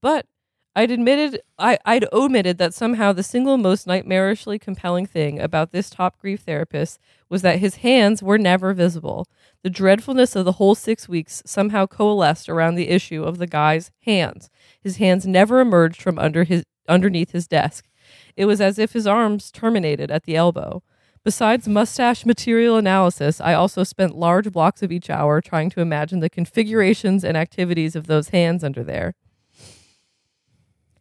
But 0.00 0.26
I'd 0.74 0.90
admitted 0.90 1.40
I, 1.56 1.78
I'd 1.84 2.12
omitted 2.12 2.58
that 2.58 2.74
somehow 2.74 3.12
the 3.12 3.22
single 3.22 3.56
most 3.58 3.86
nightmarishly 3.86 4.60
compelling 4.60 5.06
thing 5.06 5.38
about 5.38 5.70
this 5.70 5.88
top 5.88 6.18
grief 6.18 6.40
therapist 6.40 6.98
was 7.28 7.42
that 7.42 7.60
his 7.60 7.76
hands 7.76 8.20
were 8.20 8.36
never 8.36 8.74
visible. 8.74 9.28
The 9.62 9.70
dreadfulness 9.70 10.34
of 10.34 10.44
the 10.44 10.58
whole 10.58 10.74
six 10.74 11.08
weeks 11.08 11.44
somehow 11.46 11.86
coalesced 11.86 12.48
around 12.48 12.74
the 12.74 12.88
issue 12.88 13.22
of 13.22 13.38
the 13.38 13.46
guy's 13.46 13.92
hands. 14.00 14.50
His 14.80 14.96
hands 14.96 15.28
never 15.28 15.60
emerged 15.60 16.02
from 16.02 16.18
under 16.18 16.42
his 16.42 16.64
underneath 16.88 17.30
his 17.30 17.46
desk. 17.46 17.88
It 18.36 18.46
was 18.46 18.60
as 18.60 18.80
if 18.80 18.94
his 18.94 19.06
arms 19.06 19.52
terminated 19.52 20.10
at 20.10 20.24
the 20.24 20.34
elbow. 20.34 20.82
Besides 21.24 21.66
mustache 21.66 22.26
material 22.26 22.76
analysis, 22.76 23.40
I 23.40 23.54
also 23.54 23.82
spent 23.82 24.14
large 24.14 24.52
blocks 24.52 24.82
of 24.82 24.92
each 24.92 25.08
hour 25.08 25.40
trying 25.40 25.70
to 25.70 25.80
imagine 25.80 26.20
the 26.20 26.28
configurations 26.28 27.24
and 27.24 27.34
activities 27.34 27.96
of 27.96 28.06
those 28.06 28.28
hands 28.28 28.62
under 28.62 28.84
there. 28.84 29.14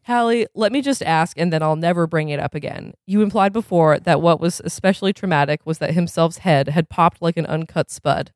Hallie, 0.04 0.48
let 0.54 0.72
me 0.72 0.82
just 0.82 1.04
ask, 1.04 1.38
and 1.38 1.52
then 1.52 1.62
I'll 1.62 1.76
never 1.76 2.08
bring 2.08 2.30
it 2.30 2.40
up 2.40 2.56
again. 2.56 2.94
You 3.06 3.22
implied 3.22 3.52
before 3.52 4.00
that 4.00 4.22
what 4.22 4.40
was 4.40 4.62
especially 4.64 5.12
traumatic 5.12 5.66
was 5.66 5.80
that 5.80 5.94
himself's 5.94 6.40
head 6.40 6.70
had 6.70 6.90
popped 6.90 7.22
like 7.22 7.36
an 7.36 7.46
uncut 7.46 7.92
spud. 7.92 8.32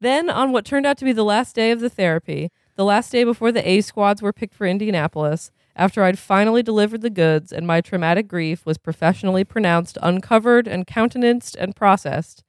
Then, 0.00 0.28
on 0.30 0.52
what 0.52 0.64
turned 0.64 0.86
out 0.86 0.98
to 0.98 1.04
be 1.04 1.12
the 1.12 1.24
last 1.24 1.54
day 1.54 1.70
of 1.70 1.80
the 1.80 1.90
therapy, 1.90 2.50
the 2.76 2.84
last 2.84 3.10
day 3.10 3.24
before 3.24 3.50
the 3.50 3.68
A 3.68 3.80
squads 3.80 4.22
were 4.22 4.32
picked 4.32 4.54
for 4.54 4.66
Indianapolis, 4.66 5.50
after 5.78 6.02
I'd 6.02 6.18
finally 6.18 6.62
delivered 6.62 7.02
the 7.02 7.08
goods 7.08 7.52
and 7.52 7.66
my 7.66 7.80
traumatic 7.80 8.26
grief 8.26 8.66
was 8.66 8.76
professionally 8.76 9.44
pronounced 9.44 9.96
uncovered 10.02 10.66
and 10.66 10.86
countenanced 10.86 11.54
and 11.56 11.74
processed, 11.74 12.42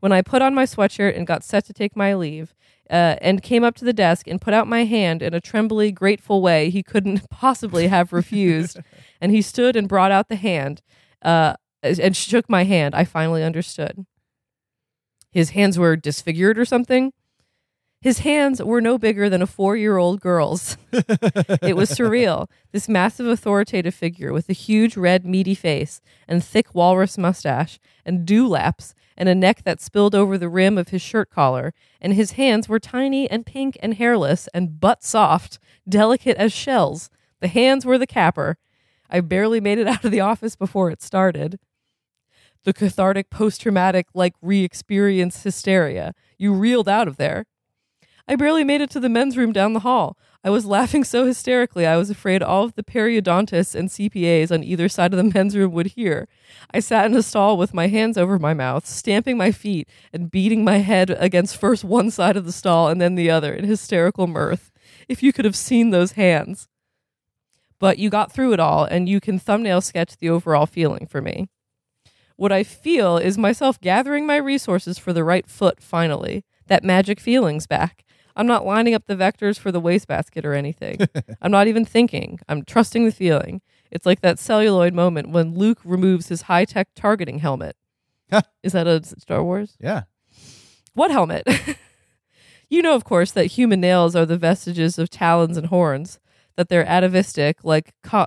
when 0.00 0.12
I 0.12 0.22
put 0.22 0.40
on 0.40 0.54
my 0.54 0.64
sweatshirt 0.64 1.16
and 1.16 1.26
got 1.26 1.42
set 1.42 1.64
to 1.66 1.72
take 1.72 1.96
my 1.96 2.14
leave, 2.14 2.54
uh, 2.88 3.16
and 3.20 3.42
came 3.42 3.64
up 3.64 3.74
to 3.76 3.84
the 3.84 3.92
desk 3.92 4.28
and 4.28 4.40
put 4.40 4.54
out 4.54 4.68
my 4.68 4.84
hand 4.84 5.20
in 5.20 5.34
a 5.34 5.40
trembly, 5.40 5.90
grateful 5.90 6.40
way 6.40 6.70
he 6.70 6.82
couldn't 6.82 7.28
possibly 7.30 7.88
have 7.88 8.12
refused, 8.12 8.78
and 9.20 9.32
he 9.32 9.42
stood 9.42 9.74
and 9.74 9.88
brought 9.88 10.12
out 10.12 10.28
the 10.28 10.36
hand. 10.36 10.80
Uh, 11.22 11.54
and 11.82 12.16
shook 12.16 12.48
my 12.48 12.64
hand, 12.64 12.94
I 12.94 13.04
finally 13.04 13.42
understood. 13.42 14.06
His 15.30 15.50
hands 15.50 15.78
were 15.78 15.96
disfigured 15.96 16.58
or 16.58 16.64
something. 16.64 17.12
His 18.06 18.20
hands 18.20 18.62
were 18.62 18.80
no 18.80 18.98
bigger 18.98 19.28
than 19.28 19.42
a 19.42 19.48
four 19.48 19.76
year 19.76 19.96
old 19.96 20.20
girl's. 20.20 20.76
it 20.92 21.74
was 21.74 21.90
surreal. 21.90 22.48
This 22.70 22.88
massive 22.88 23.26
authoritative 23.26 23.96
figure 23.96 24.32
with 24.32 24.48
a 24.48 24.52
huge 24.52 24.96
red 24.96 25.26
meaty 25.26 25.56
face 25.56 26.00
and 26.28 26.44
thick 26.44 26.72
walrus 26.72 27.18
mustache 27.18 27.80
and 28.04 28.24
dewlaps 28.24 28.94
and 29.16 29.28
a 29.28 29.34
neck 29.34 29.64
that 29.64 29.80
spilled 29.80 30.14
over 30.14 30.38
the 30.38 30.48
rim 30.48 30.78
of 30.78 30.90
his 30.90 31.02
shirt 31.02 31.30
collar, 31.30 31.74
and 32.00 32.14
his 32.14 32.32
hands 32.38 32.68
were 32.68 32.78
tiny 32.78 33.28
and 33.28 33.44
pink 33.44 33.76
and 33.82 33.94
hairless 33.94 34.48
and 34.54 34.78
butt 34.78 35.02
soft, 35.02 35.58
delicate 35.88 36.36
as 36.36 36.52
shells. 36.52 37.10
The 37.40 37.48
hands 37.48 37.84
were 37.84 37.98
the 37.98 38.06
capper. 38.06 38.56
I 39.10 39.18
barely 39.20 39.60
made 39.60 39.78
it 39.80 39.88
out 39.88 40.04
of 40.04 40.12
the 40.12 40.20
office 40.20 40.54
before 40.54 40.92
it 40.92 41.02
started. 41.02 41.58
The 42.62 42.72
cathartic 42.72 43.30
post 43.30 43.62
traumatic, 43.62 44.06
like 44.14 44.34
re 44.40 44.62
experience 44.62 45.42
hysteria. 45.42 46.14
You 46.38 46.52
reeled 46.52 46.88
out 46.88 47.08
of 47.08 47.16
there. 47.16 47.46
I 48.28 48.34
barely 48.34 48.64
made 48.64 48.80
it 48.80 48.90
to 48.90 49.00
the 49.00 49.08
men's 49.08 49.36
room 49.36 49.52
down 49.52 49.72
the 49.72 49.80
hall. 49.80 50.18
I 50.42 50.50
was 50.50 50.66
laughing 50.66 51.04
so 51.04 51.26
hysterically 51.26 51.86
I 51.86 51.96
was 51.96 52.10
afraid 52.10 52.42
all 52.42 52.64
of 52.64 52.74
the 52.74 52.82
periodontists 52.82 53.74
and 53.74 53.88
CPAs 53.88 54.50
on 54.50 54.64
either 54.64 54.88
side 54.88 55.12
of 55.12 55.16
the 55.16 55.32
men's 55.34 55.56
room 55.56 55.72
would 55.72 55.88
hear. 55.88 56.26
I 56.72 56.80
sat 56.80 57.06
in 57.06 57.16
a 57.16 57.22
stall 57.22 57.56
with 57.56 57.74
my 57.74 57.86
hands 57.86 58.18
over 58.18 58.38
my 58.38 58.52
mouth, 58.52 58.86
stamping 58.86 59.36
my 59.36 59.52
feet 59.52 59.88
and 60.12 60.30
beating 60.30 60.64
my 60.64 60.78
head 60.78 61.10
against 61.10 61.56
first 61.56 61.84
one 61.84 62.10
side 62.10 62.36
of 62.36 62.44
the 62.44 62.52
stall 62.52 62.88
and 62.88 63.00
then 63.00 63.14
the 63.14 63.30
other 63.30 63.54
in 63.54 63.64
hysterical 63.64 64.26
mirth. 64.26 64.72
If 65.08 65.22
you 65.22 65.32
could 65.32 65.44
have 65.44 65.56
seen 65.56 65.90
those 65.90 66.12
hands. 66.12 66.68
But 67.78 67.98
you 67.98 68.10
got 68.10 68.32
through 68.32 68.54
it 68.54 68.60
all, 68.60 68.84
and 68.84 69.08
you 69.08 69.20
can 69.20 69.38
thumbnail 69.38 69.80
sketch 69.82 70.16
the 70.16 70.30
overall 70.30 70.66
feeling 70.66 71.06
for 71.06 71.20
me. 71.20 71.48
What 72.36 72.52
I 72.52 72.62
feel 72.62 73.18
is 73.18 73.36
myself 73.36 73.80
gathering 73.80 74.26
my 74.26 74.36
resources 74.36 74.98
for 74.98 75.12
the 75.12 75.24
right 75.24 75.46
foot 75.46 75.82
finally. 75.82 76.44
That 76.68 76.84
magic 76.84 77.20
feeling's 77.20 77.66
back. 77.66 78.04
I'm 78.36 78.46
not 78.46 78.66
lining 78.66 78.94
up 78.94 79.06
the 79.06 79.16
vectors 79.16 79.58
for 79.58 79.72
the 79.72 79.80
wastebasket 79.80 80.44
or 80.44 80.52
anything. 80.52 80.98
I'm 81.42 81.50
not 81.50 81.68
even 81.68 81.84
thinking. 81.84 82.38
I'm 82.48 82.64
trusting 82.64 83.04
the 83.04 83.12
feeling. 83.12 83.62
It's 83.90 84.04
like 84.04 84.20
that 84.20 84.38
celluloid 84.38 84.92
moment 84.92 85.30
when 85.30 85.54
Luke 85.54 85.78
removes 85.84 86.28
his 86.28 86.42
high 86.42 86.66
tech 86.66 86.88
targeting 86.94 87.38
helmet. 87.38 87.76
Is 88.62 88.72
that 88.72 88.86
a 88.86 89.02
Star 89.04 89.42
Wars? 89.42 89.76
Yeah. 89.80 90.02
What 90.94 91.10
helmet? 91.10 91.46
you 92.68 92.82
know, 92.82 92.94
of 92.94 93.04
course, 93.04 93.30
that 93.32 93.46
human 93.46 93.80
nails 93.80 94.14
are 94.16 94.26
the 94.26 94.36
vestiges 94.36 94.98
of 94.98 95.08
talons 95.08 95.56
and 95.56 95.68
horns, 95.68 96.18
that 96.56 96.68
they're 96.68 96.86
atavistic, 96.86 97.64
like 97.64 97.94
co- 98.02 98.26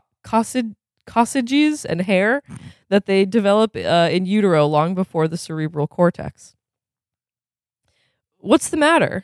and 1.86 2.02
hair, 2.02 2.42
that 2.90 3.06
they 3.06 3.26
develop 3.26 3.76
uh, 3.76 4.10
in 4.12 4.26
utero 4.26 4.66
long 4.66 4.96
before 4.96 5.28
the 5.28 5.38
cerebral 5.38 5.88
cortex. 5.88 6.56
What's 8.38 8.70
the 8.70 8.78
matter? 8.78 9.24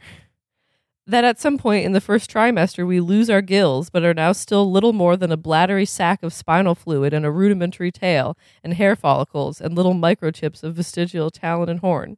That 1.08 1.24
at 1.24 1.40
some 1.40 1.58
point 1.58 1.86
in 1.86 1.92
the 1.92 2.02
first 2.02 2.32
trimester 2.32 2.86
we 2.86 3.00
lose 3.00 3.30
our 3.30 3.42
gills 3.42 3.90
but 3.90 4.04
are 4.04 4.14
now 4.14 4.32
still 4.32 4.70
little 4.72 4.94
more 4.94 5.16
than 5.16 5.32
a 5.32 5.38
bladdery 5.38 5.88
sack 5.88 6.24
of 6.24 6.34
spinal 6.34 6.76
fluid 6.76 7.14
and 7.14 7.26
a 7.26 7.32
rudimentary 7.32 7.92
tail 7.92 8.38
and 8.64 8.74
hair 8.74 8.96
follicles 8.96 9.62
and 9.62 9.76
little 9.76 9.94
microchips 9.94 10.64
of 10.64 10.76
vestigial 10.76 11.30
talon 11.30 11.70
and 11.70 11.80
horn. 11.82 12.18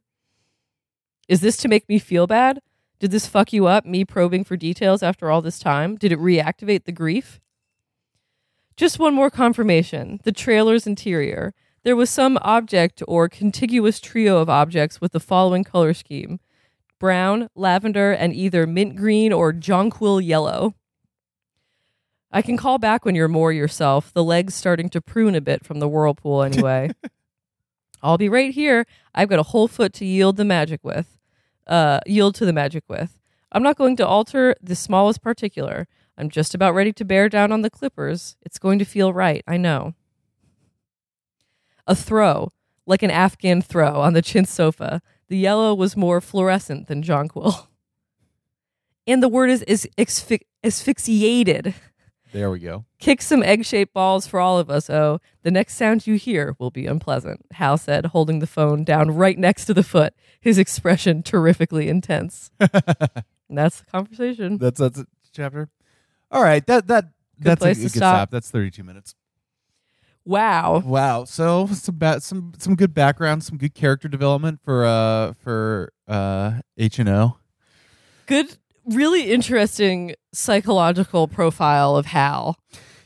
Is 1.28 1.42
this 1.42 1.58
to 1.58 1.68
make 1.68 1.88
me 1.88 1.98
feel 1.98 2.26
bad? 2.26 2.60
Did 2.98 3.10
this 3.10 3.26
fuck 3.26 3.52
you 3.52 3.66
up, 3.66 3.84
me 3.84 4.04
probing 4.04 4.44
for 4.44 4.56
details 4.56 5.02
after 5.02 5.30
all 5.30 5.42
this 5.42 5.58
time? 5.58 5.96
Did 5.96 6.10
it 6.10 6.18
reactivate 6.18 6.84
the 6.84 6.92
grief? 6.92 7.40
Just 8.76 8.98
one 8.98 9.14
more 9.14 9.30
confirmation 9.30 10.20
the 10.24 10.32
trailer's 10.32 10.86
interior. 10.86 11.52
There 11.84 11.96
was 11.96 12.10
some 12.10 12.38
object 12.42 13.02
or 13.06 13.28
contiguous 13.28 14.00
trio 14.00 14.38
of 14.38 14.48
objects 14.48 15.00
with 15.00 15.12
the 15.12 15.20
following 15.20 15.64
color 15.64 15.94
scheme 15.94 16.40
brown, 16.98 17.48
lavender, 17.54 18.12
and 18.12 18.34
either 18.34 18.66
mint 18.66 18.96
green 18.96 19.32
or 19.32 19.52
jonquil 19.52 20.24
yellow. 20.24 20.74
I 22.30 22.42
can 22.42 22.56
call 22.56 22.78
back 22.78 23.04
when 23.04 23.14
you're 23.14 23.28
more 23.28 23.52
yourself, 23.52 24.12
the 24.12 24.24
legs 24.24 24.54
starting 24.54 24.90
to 24.90 25.00
prune 25.00 25.34
a 25.34 25.40
bit 25.40 25.64
from 25.64 25.78
the 25.78 25.88
whirlpool 25.88 26.42
anyway. 26.42 26.90
I'll 28.02 28.18
be 28.18 28.28
right 28.28 28.52
here. 28.52 28.86
I've 29.14 29.28
got 29.28 29.38
a 29.38 29.44
whole 29.44 29.68
foot 29.68 29.92
to 29.94 30.04
yield 30.04 30.36
the 30.36 30.44
magic 30.44 30.80
with. 30.82 31.18
Uh, 31.66 32.00
yield 32.06 32.34
to 32.36 32.46
the 32.46 32.52
magic 32.52 32.84
with. 32.88 33.18
I'm 33.50 33.62
not 33.62 33.76
going 33.76 33.96
to 33.96 34.06
alter 34.06 34.54
the 34.62 34.76
smallest 34.76 35.22
particular. 35.22 35.88
I'm 36.16 36.28
just 36.28 36.54
about 36.54 36.74
ready 36.74 36.92
to 36.94 37.04
bear 37.04 37.28
down 37.28 37.52
on 37.52 37.62
the 37.62 37.70
clippers. 37.70 38.36
It's 38.42 38.58
going 38.58 38.78
to 38.78 38.84
feel 38.84 39.12
right, 39.12 39.42
I 39.46 39.56
know. 39.56 39.94
A 41.86 41.94
throw, 41.94 42.52
like 42.86 43.02
an 43.02 43.10
Afghan 43.10 43.62
throw 43.62 44.00
on 44.00 44.12
the 44.12 44.22
chintz 44.22 44.52
sofa, 44.52 45.00
the 45.28 45.36
yellow 45.38 45.74
was 45.74 45.96
more 45.96 46.20
fluorescent 46.20 46.88
than 46.88 47.02
jonquil. 47.02 47.68
And 49.06 49.22
the 49.22 49.28
word 49.28 49.48
is, 49.48 49.62
is 49.62 49.88
asphy- 49.96 50.42
asphyxiated. 50.62 51.74
There 52.32 52.50
we 52.50 52.58
go. 52.58 52.84
Kick 52.98 53.22
some 53.22 53.42
egg 53.42 53.64
shaped 53.64 53.94
balls 53.94 54.26
for 54.26 54.38
all 54.38 54.58
of 54.58 54.68
us, 54.68 54.90
oh. 54.90 55.18
The 55.44 55.50
next 55.50 55.76
sound 55.76 56.06
you 56.06 56.16
hear 56.16 56.54
will 56.58 56.70
be 56.70 56.86
unpleasant, 56.86 57.46
Hal 57.52 57.78
said, 57.78 58.06
holding 58.06 58.40
the 58.40 58.46
phone 58.46 58.84
down 58.84 59.10
right 59.12 59.38
next 59.38 59.64
to 59.64 59.72
the 59.72 59.82
foot, 59.82 60.12
his 60.40 60.58
expression 60.58 61.22
terrifically 61.22 61.88
intense. 61.88 62.50
and 62.60 62.70
that's 63.48 63.80
the 63.80 63.86
conversation. 63.86 64.58
That's 64.58 64.78
that's 64.78 64.98
a 64.98 65.06
chapter. 65.32 65.70
All 66.30 66.42
right, 66.42 66.66
that 66.66 66.86
that 66.88 67.06
that's 67.38 67.62
a, 67.62 67.64
place 67.64 67.78
a 67.78 67.80
to 67.80 67.86
good 67.86 67.96
stop. 67.96 68.14
stop. 68.14 68.30
That's 68.30 68.50
thirty 68.50 68.70
two 68.70 68.84
minutes. 68.84 69.14
Wow. 70.28 70.82
Wow. 70.84 71.24
So 71.24 71.66
some 71.68 71.96
ba- 71.96 72.20
some 72.20 72.52
some 72.58 72.74
good 72.76 72.92
background, 72.92 73.42
some 73.44 73.56
good 73.56 73.74
character 73.74 74.08
development 74.08 74.60
for 74.62 74.84
uh 74.84 75.32
for 75.42 75.92
uh 76.06 76.60
H 76.76 76.98
and 76.98 77.08
O. 77.08 77.38
Good, 78.26 78.58
really 78.84 79.30
interesting 79.30 80.14
psychological 80.34 81.28
profile 81.28 81.96
of 81.96 82.04
Hal 82.06 82.58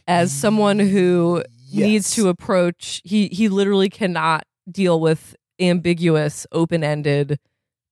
as 0.09 0.33
someone 0.33 0.81
who 0.81 1.45
needs 1.73 2.13
to 2.17 2.29
approach 2.29 3.01
he 3.05 3.29
he 3.29 3.49
literally 3.49 3.89
cannot 3.89 4.45
deal 4.69 4.99
with 5.01 5.37
ambiguous 5.61 6.45
open-ended 6.51 7.39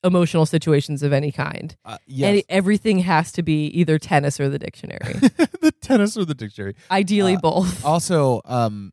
emotional 0.03 0.45
situations 0.45 1.03
of 1.05 1.13
any 1.13 1.31
kind 1.31 1.77
Uh, 1.85 1.99
and 2.23 2.43
everything 2.49 2.99
has 3.01 3.31
to 3.33 3.43
be 3.43 3.67
either 3.67 3.97
tennis 3.99 4.41
or 4.41 4.49
the 4.49 4.59
dictionary 4.59 5.15
the 5.61 5.73
tennis 5.81 6.17
or 6.17 6.25
the 6.25 6.35
dictionary. 6.35 6.75
ideally 6.91 7.37
Uh, 7.37 7.41
both 7.41 7.85
Also, 7.85 8.41
um, 8.45 8.93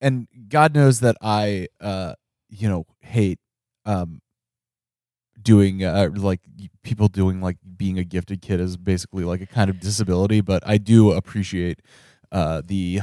and 0.00 0.28
God 0.48 0.74
knows 0.74 1.00
that 1.00 1.16
I 1.20 1.68
uh 1.80 2.14
you 2.48 2.68
know 2.68 2.86
hate 3.00 3.38
um 3.84 4.20
doing 5.40 5.84
uh 5.84 6.10
like 6.14 6.40
people 6.82 7.08
doing 7.08 7.40
like 7.40 7.58
being 7.76 7.98
a 7.98 8.04
gifted 8.04 8.42
kid 8.42 8.60
is 8.60 8.76
basically 8.76 9.24
like 9.24 9.40
a 9.40 9.46
kind 9.46 9.70
of 9.70 9.80
disability, 9.80 10.40
but 10.40 10.62
I 10.66 10.78
do 10.78 11.12
appreciate 11.12 11.80
uh 12.32 12.62
the 12.64 13.00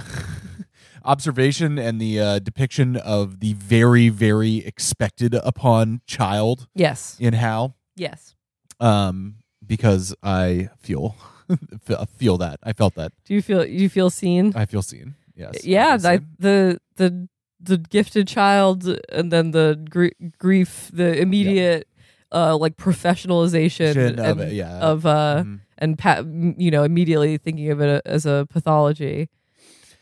observation 1.06 1.78
and 1.78 2.00
the 2.00 2.20
uh, 2.20 2.40
depiction 2.40 2.96
of 2.98 3.40
the 3.40 3.54
very 3.54 4.10
very 4.10 4.58
expected 4.58 5.34
upon 5.36 6.02
child 6.06 6.68
yes. 6.76 7.18
in 7.20 7.34
how? 7.34 7.76
yes. 7.96 8.36
Um 8.80 9.36
because 9.66 10.14
I 10.22 10.70
feel 10.78 11.16
feel 12.18 12.38
that. 12.38 12.60
I 12.64 12.74
felt 12.74 12.96
that. 12.96 13.14
Do 13.26 13.34
you 13.34 13.42
feel 13.42 13.66
you 13.66 13.90
feel 13.90 14.10
seen? 14.10 14.54
I 14.56 14.66
feel 14.66 14.82
seen 14.82 15.16
yes 15.36 15.66
yeah 15.66 15.94
obviously. 15.94 16.26
the, 16.40 16.80
the 16.98 17.28
the 17.60 17.78
gifted 17.78 18.28
child 18.28 18.88
and 19.12 19.32
then 19.32 19.52
the 19.52 19.80
gr- 19.90 20.16
grief 20.38 20.90
the 20.94 21.18
immediate 21.20 21.88
uh 22.32 22.56
like 22.58 22.76
professionalization 22.78 23.94
Shit 23.94 24.20
of 24.20 24.40
and- 24.40 24.52
it, 24.52 24.54
yeah 24.54 24.80
of 24.80 25.06
uh 25.06 25.44
Mhm. 25.46 25.60
and 25.78 25.98
pa- 25.98 26.24
you 26.58 26.72
know 26.72 26.84
immediately 26.84 27.38
thinking 27.38 27.70
of 27.72 27.80
it 27.82 28.02
as 28.06 28.26
a 28.26 28.46
pathology 28.50 29.30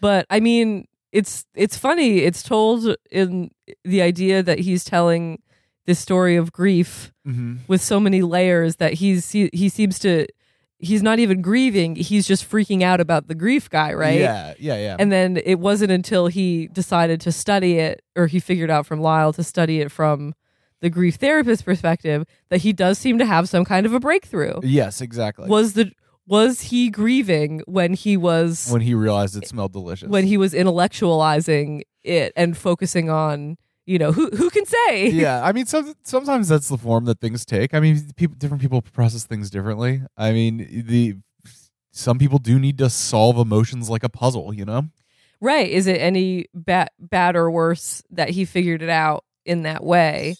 but 0.01 0.25
i 0.29 0.39
mean 0.39 0.87
it's 1.11 1.45
it's 1.55 1.77
funny 1.77 2.19
it's 2.19 2.41
told 2.43 2.95
in 3.11 3.51
the 3.83 4.01
idea 4.01 4.41
that 4.43 4.59
he's 4.59 4.83
telling 4.83 5.41
this 5.85 5.99
story 5.99 6.35
of 6.35 6.51
grief 6.51 7.11
Mhm. 7.27 7.59
with 7.67 7.81
so 7.81 7.99
many 7.99 8.21
layers 8.21 8.77
that 8.77 8.93
he's 8.93 9.31
he, 9.31 9.49
he 9.53 9.67
seems 9.69 9.99
to 9.99 10.25
he's 10.81 11.03
not 11.03 11.19
even 11.19 11.41
grieving 11.41 11.95
he's 11.95 12.27
just 12.27 12.49
freaking 12.49 12.81
out 12.81 12.99
about 12.99 13.27
the 13.27 13.35
grief 13.35 13.69
guy 13.69 13.93
right 13.93 14.19
Yeah, 14.19 14.53
yeah, 14.59 14.77
yeah. 14.77 14.95
and 14.99 15.11
then 15.11 15.37
it 15.45 15.59
wasn't 15.59 15.91
until 15.91 16.27
he 16.27 16.67
decided 16.67 17.21
to 17.21 17.31
study 17.31 17.77
it 17.77 18.01
or 18.15 18.27
he 18.27 18.39
figured 18.39 18.69
out 18.71 18.85
from 18.85 18.99
Lyle 18.99 19.31
to 19.33 19.43
study 19.43 19.79
it 19.81 19.91
from 19.91 20.33
the 20.79 20.89
grief 20.89 21.15
therapist 21.15 21.63
perspective 21.63 22.25
that 22.49 22.61
he 22.61 22.73
does 22.73 22.97
seem 22.97 23.19
to 23.19 23.25
have 23.25 23.47
some 23.47 23.63
kind 23.63 23.85
of 23.85 23.93
a 23.93 23.99
breakthrough 23.99 24.59
yes, 24.63 25.01
exactly. 25.01 25.47
was 25.47 25.73
the 25.73 25.91
was 26.27 26.61
he 26.61 26.89
grieving 26.89 27.61
when 27.65 27.93
he 27.93 28.15
was 28.17 28.69
when 28.71 28.81
he 28.81 28.93
realized 28.93 29.35
it 29.35 29.47
smelled 29.47 29.73
delicious. 29.73 30.07
when 30.09 30.25
he 30.25 30.37
was 30.37 30.53
intellectualizing 30.53 31.81
it 32.03 32.33
and 32.35 32.57
focusing 32.57 33.09
on 33.09 33.57
you 33.91 33.99
know 33.99 34.11
who 34.13 34.29
who 34.29 34.49
can 34.49 34.65
say 34.65 35.09
yeah, 35.23 35.43
I 35.43 35.51
mean, 35.51 35.65
some, 35.65 35.93
sometimes 36.03 36.47
that's 36.47 36.69
the 36.69 36.77
form 36.77 37.05
that 37.05 37.19
things 37.19 37.45
take. 37.45 37.73
I 37.73 37.79
mean, 37.79 38.01
people, 38.15 38.35
different 38.37 38.61
people 38.61 38.81
process 38.81 39.25
things 39.25 39.49
differently. 39.49 40.01
I 40.17 40.31
mean, 40.31 40.85
the 40.87 41.15
some 41.91 42.17
people 42.17 42.39
do 42.39 42.57
need 42.57 42.77
to 42.77 42.89
solve 42.89 43.37
emotions 43.37 43.89
like 43.89 44.03
a 44.03 44.09
puzzle. 44.09 44.53
You 44.53 44.65
know? 44.65 44.81
Right. 45.41 45.69
Is 45.69 45.87
it 45.87 45.99
any 45.99 46.45
bad, 46.53 46.89
bad 46.99 47.35
or 47.35 47.51
worse 47.51 48.01
that 48.11 48.29
he 48.29 48.45
figured 48.45 48.81
it 48.81 48.89
out 48.89 49.25
in 49.45 49.63
that 49.63 49.83
way? 49.83 50.35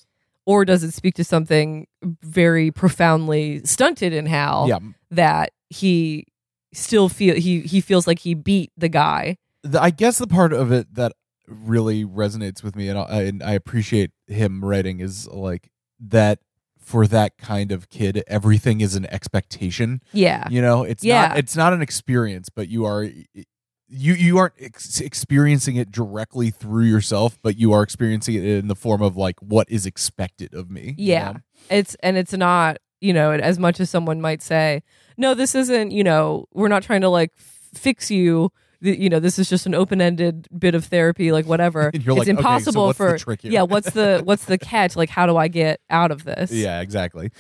Or 0.45 0.63
does 0.65 0.83
it 0.83 0.93
speak 0.93 1.15
to 1.15 1.23
something 1.23 1.87
very 2.03 2.71
profoundly 2.71 3.61
stunted 3.65 4.13
in 4.13 4.25
Hal 4.27 4.67
Yeah, 4.67 4.79
that 5.11 5.51
he 5.69 6.25
still 6.73 7.09
feel 7.09 7.35
he 7.35 7.61
he 7.61 7.81
feels 7.81 8.07
like 8.07 8.19
he 8.19 8.33
beat 8.33 8.71
the 8.77 8.89
guy? 8.89 9.37
the, 9.63 9.81
I 9.81 9.89
guess 9.91 10.17
the 10.17 10.27
part 10.27 10.53
of 10.53 10.71
it 10.71 10.95
that 10.95 11.13
really 11.51 12.05
resonates 12.05 12.63
with 12.63 12.75
me, 12.75 12.87
and 12.89 12.97
I, 12.97 13.21
and 13.23 13.43
I 13.43 13.51
appreciate 13.53 14.11
him 14.27 14.63
writing, 14.63 14.99
is 14.99 15.27
like 15.27 15.69
that 15.99 16.39
for 16.79 17.05
that 17.07 17.37
kind 17.37 17.71
of 17.71 17.89
kid, 17.89 18.23
everything 18.27 18.81
is 18.81 18.95
an 18.95 19.05
expectation. 19.07 20.01
Yeah. 20.13 20.47
You 20.49 20.61
know, 20.61 20.83
it's 20.83 21.03
Yeah. 21.03 21.27
not 21.27 21.37
it's 21.37 21.55
not 21.55 21.73
an 21.73 21.81
experience, 21.81 22.49
but 22.49 22.67
you 22.69 22.85
are 22.85 23.03
you 23.03 24.13
you 24.13 24.37
aren't 24.37 24.53
ex- 24.59 24.99
experiencing 24.99 25.75
it 25.75 25.91
directly 25.91 26.49
through 26.49 26.85
yourself, 26.85 27.37
but 27.43 27.57
you 27.57 27.71
are 27.73 27.83
experiencing 27.83 28.35
it 28.35 28.43
in 28.43 28.67
the 28.67 28.75
form 28.75 29.01
of 29.01 29.15
like 29.17 29.39
what 29.41 29.69
is 29.69 29.85
expected 29.85 30.53
of 30.53 30.69
me. 30.71 30.95
you 30.97 31.13
Yeah. 31.13 31.31
know? 31.33 31.39
It's 31.69 31.95
and 32.01 32.17
it's 32.17 32.33
not, 32.33 32.77
you 32.99 33.13
know, 33.13 33.31
as 33.31 33.59
much 33.59 33.79
as 33.79 33.89
someone 33.89 34.19
might 34.19 34.41
say, 34.41 34.81
no, 35.17 35.33
this 35.33 35.53
isn't, 35.55 35.91
you 35.91 36.03
know, 36.03 36.45
we're 36.53 36.67
not 36.67 36.83
trying 36.83 37.01
to 37.01 37.09
like 37.09 37.31
f- 37.37 37.69
fix 37.79 38.09
you. 38.09 38.51
The- 38.81 38.99
You 38.99 39.09
know, 39.09 39.19
this 39.19 39.37
is 39.39 39.47
just 39.49 39.65
an 39.65 39.73
open-ended 39.75 40.47
bit 40.57 40.73
of 40.75 40.85
therapy, 40.85 41.31
like 41.31 41.45
whatever. 41.45 41.91
It's 41.93 42.05
like, 42.07 42.17
okay, 42.17 42.25
so 42.25 42.31
impossible 42.31 42.85
what's 42.87 42.97
the 42.97 43.19
for 43.19 43.37
yeah. 43.43 43.61
What's 43.61 43.91
the 43.91 44.21
what's 44.23 44.45
the 44.45 44.57
catch? 44.57 44.95
Like, 44.95 45.09
how 45.09 45.25
do 45.27 45.37
I 45.37 45.47
get 45.47 45.79
out 45.89 46.11
of 46.11 46.23
this? 46.23 46.51
Yeah, 46.51 46.81
exactly. 46.81 47.31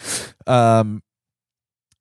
Um, 0.47 1.01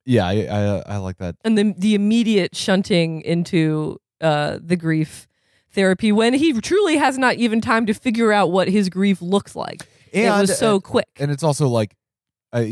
yeah, 0.04 0.26
I, 0.26 0.32
I 0.46 0.82
I 0.94 0.96
like 0.98 1.18
that. 1.18 1.36
and 1.44 1.56
the 1.56 1.74
the 1.76 1.94
immediate 1.94 2.54
shunting 2.56 3.22
into 3.22 3.98
uh 4.20 4.58
the 4.60 4.76
grief 4.76 5.26
therapy 5.72 6.10
when 6.12 6.34
he 6.34 6.52
truly 6.60 6.96
has 6.96 7.16
not 7.16 7.36
even 7.36 7.60
time 7.60 7.86
to 7.86 7.94
figure 7.94 8.32
out 8.32 8.50
what 8.50 8.68
his 8.68 8.88
grief 8.88 9.22
looks 9.22 9.54
like. 9.54 9.82
it 10.12 10.24
And- 10.26 10.40
was 10.40 10.58
so 10.58 10.74
and- 10.74 10.84
quick. 10.84 11.08
and 11.18 11.30
it's 11.30 11.42
also 11.42 11.68
like 11.68 11.94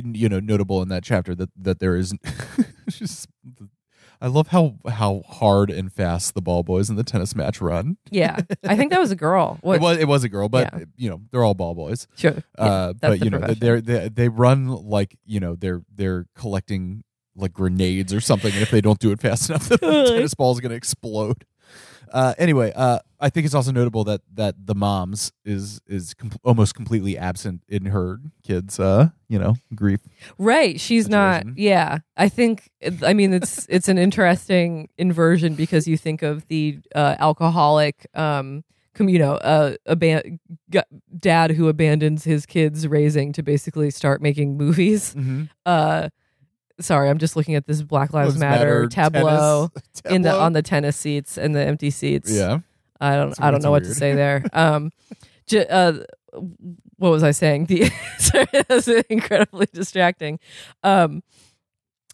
you 0.04 0.28
know 0.28 0.40
notable 0.40 0.82
in 0.82 0.88
that 0.88 1.04
chapter 1.04 1.34
that 1.36 1.50
that 1.56 1.78
there 1.78 1.94
is 1.96 2.12
just 2.88 3.28
I 4.20 4.26
love 4.26 4.48
how 4.48 4.74
how 4.88 5.22
hard 5.28 5.70
and 5.70 5.92
fast 5.92 6.34
the 6.34 6.42
ball 6.42 6.62
boys 6.62 6.90
in 6.90 6.96
the 6.96 7.04
tennis 7.04 7.36
match 7.36 7.60
run. 7.60 7.96
yeah, 8.10 8.40
I 8.64 8.76
think 8.76 8.90
that 8.90 8.98
was 9.00 9.10
a 9.10 9.16
girl. 9.16 9.58
What? 9.62 9.76
It 9.76 9.80
was 9.82 9.98
it 9.98 10.08
was 10.08 10.24
a 10.24 10.28
girl, 10.28 10.48
but 10.48 10.72
Yeah. 10.72 10.84
you 10.96 11.10
know 11.10 11.20
they're 11.30 11.44
all 11.44 11.54
ball 11.54 11.74
boys. 11.74 12.06
sure. 12.16 12.34
Yeah, 12.58 12.64
uh, 12.64 12.92
that's 13.00 13.18
but 13.18 13.24
you 13.24 13.30
know 13.30 13.38
they're 13.38 13.80
they 13.80 14.08
they 14.08 14.28
run 14.28 14.66
like 14.68 15.16
you 15.24 15.38
know 15.40 15.54
they're 15.54 15.82
they're 15.94 16.26
collecting 16.34 17.04
like 17.36 17.52
grenades 17.52 18.12
or 18.12 18.20
something, 18.20 18.52
and 18.52 18.62
if 18.62 18.70
they 18.72 18.80
don't 18.80 18.98
do 18.98 19.12
it 19.12 19.20
fast 19.20 19.48
enough, 19.50 19.68
the 19.68 19.76
tennis 19.78 20.34
ball 20.34 20.50
is 20.52 20.58
going 20.60 20.70
to 20.70 20.76
explode. 20.76 21.44
Uh, 22.12 22.34
anyway, 22.38 22.72
uh, 22.74 22.98
I 23.20 23.30
think 23.30 23.46
it's 23.46 23.54
also 23.54 23.72
notable 23.72 24.04
that 24.04 24.20
that 24.34 24.66
the 24.66 24.74
mom's 24.74 25.32
is 25.44 25.80
is 25.86 26.14
com- 26.14 26.32
almost 26.44 26.74
completely 26.74 27.18
absent 27.18 27.62
in 27.68 27.86
her 27.86 28.20
kids' 28.42 28.78
uh, 28.78 29.10
you 29.28 29.38
know 29.38 29.56
grief. 29.74 30.00
Right. 30.38 30.80
She's 30.80 31.08
not. 31.08 31.44
Yeah. 31.56 31.98
I 32.16 32.28
think. 32.28 32.70
I 33.04 33.12
mean, 33.12 33.32
it's 33.32 33.66
it's 33.70 33.88
an 33.88 33.98
interesting 33.98 34.88
inversion 34.98 35.54
because 35.54 35.88
you 35.88 35.96
think 35.96 36.22
of 36.22 36.46
the 36.48 36.78
uh, 36.94 37.16
alcoholic, 37.18 38.06
um, 38.14 38.64
you 39.00 39.18
know, 39.18 39.34
uh, 39.34 39.76
aban- 39.88 40.38
g- 40.70 40.80
dad 41.18 41.52
who 41.52 41.68
abandons 41.68 42.24
his 42.24 42.46
kids 42.46 42.86
raising 42.86 43.32
to 43.32 43.42
basically 43.42 43.90
start 43.90 44.20
making 44.20 44.56
movies. 44.56 45.14
Mm-hmm. 45.14 45.44
Uh, 45.64 46.08
sorry, 46.80 47.08
I'm 47.10 47.18
just 47.18 47.36
looking 47.36 47.54
at 47.54 47.66
this 47.66 47.82
Black 47.82 48.12
Lives 48.12 48.36
Matter, 48.38 48.86
tableau 48.88 49.70
in 50.10 50.22
the 50.22 50.32
on 50.34 50.52
the 50.52 50.62
tennis 50.62 50.96
seats 50.96 51.36
and 51.38 51.54
the 51.54 51.60
empty 51.60 51.90
seats. 51.90 52.30
yeah. 52.30 52.60
I 53.00 53.14
don't 53.16 53.28
That's- 53.30 53.40
I 53.40 53.44
don't 53.50 53.54
that's 53.54 53.64
know 53.64 53.70
what 53.70 53.82
to 53.84 53.88
weird. 53.88 53.96
say 53.96 54.14
there. 54.14 54.44
Um, 54.52 54.90
j- 55.46 55.66
uh, 55.68 55.92
what 56.96 57.10
was 57.10 57.22
I 57.22 57.30
saying? 57.30 57.66
The 57.66 57.90
sorry, 58.18 59.04
incredibly 59.08 59.66
distracting. 59.72 60.40
Um, 60.82 61.22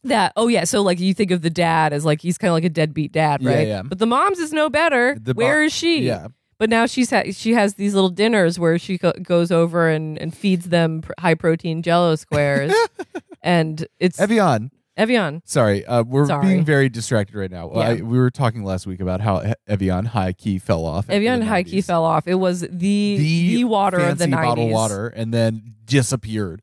that 0.04 0.34
oh 0.36 0.48
yeah, 0.48 0.64
so 0.64 0.82
like 0.82 1.00
you 1.00 1.14
think 1.14 1.30
of 1.30 1.40
the 1.40 1.48
dad 1.48 1.94
as 1.94 2.04
like 2.04 2.20
he's 2.20 2.36
kind 2.36 2.50
of 2.50 2.52
like 2.54 2.64
a 2.64 2.68
deadbeat 2.68 3.12
dad, 3.12 3.40
Yeah, 3.40 3.50
right? 3.54 3.66
yeah. 3.68 3.82
But 3.82 3.98
the 3.98 4.06
mom's 4.06 4.38
is 4.38 4.52
no 4.52 4.68
better. 4.68 5.16
The 5.18 5.32
mo- 5.32 5.38
Where 5.38 5.62
is 5.62 5.72
she? 5.72 6.02
Yeah. 6.02 6.28
But 6.58 6.70
now 6.70 6.86
she's 6.86 7.10
ha- 7.10 7.24
she 7.32 7.54
has 7.54 7.74
these 7.74 7.94
little 7.94 8.10
dinners 8.10 8.58
where 8.58 8.78
she 8.78 8.98
go- 8.98 9.12
goes 9.22 9.50
over 9.50 9.88
and, 9.88 10.18
and 10.18 10.34
feeds 10.34 10.68
them 10.68 11.02
pr- 11.02 11.12
high 11.18 11.34
protein 11.34 11.82
Jello 11.82 12.14
squares, 12.16 12.72
and 13.42 13.86
it's 13.98 14.20
Evian. 14.20 14.70
Evian. 14.96 15.42
Sorry, 15.44 15.84
uh, 15.86 16.04
we're 16.04 16.26
Sorry. 16.26 16.46
being 16.46 16.64
very 16.64 16.88
distracted 16.88 17.34
right 17.36 17.50
now. 17.50 17.68
Yeah. 17.74 17.80
I, 17.80 17.94
we 17.96 18.16
were 18.16 18.30
talking 18.30 18.62
last 18.62 18.86
week 18.86 19.00
about 19.00 19.20
how 19.20 19.54
Evian 19.66 20.04
high 20.04 20.32
key 20.32 20.58
fell 20.60 20.84
off. 20.84 21.10
Evian 21.10 21.42
high 21.42 21.64
key 21.64 21.80
fell 21.80 22.04
off. 22.04 22.28
It 22.28 22.36
was 22.36 22.60
the 22.60 22.66
the, 22.70 23.64
water 23.64 23.98
of 23.98 24.18
the 24.18 24.26
fancy 24.26 24.30
nineties. 24.30 24.48
bottled 24.50 24.70
water, 24.70 25.08
and 25.08 25.34
then 25.34 25.74
disappeared. 25.84 26.62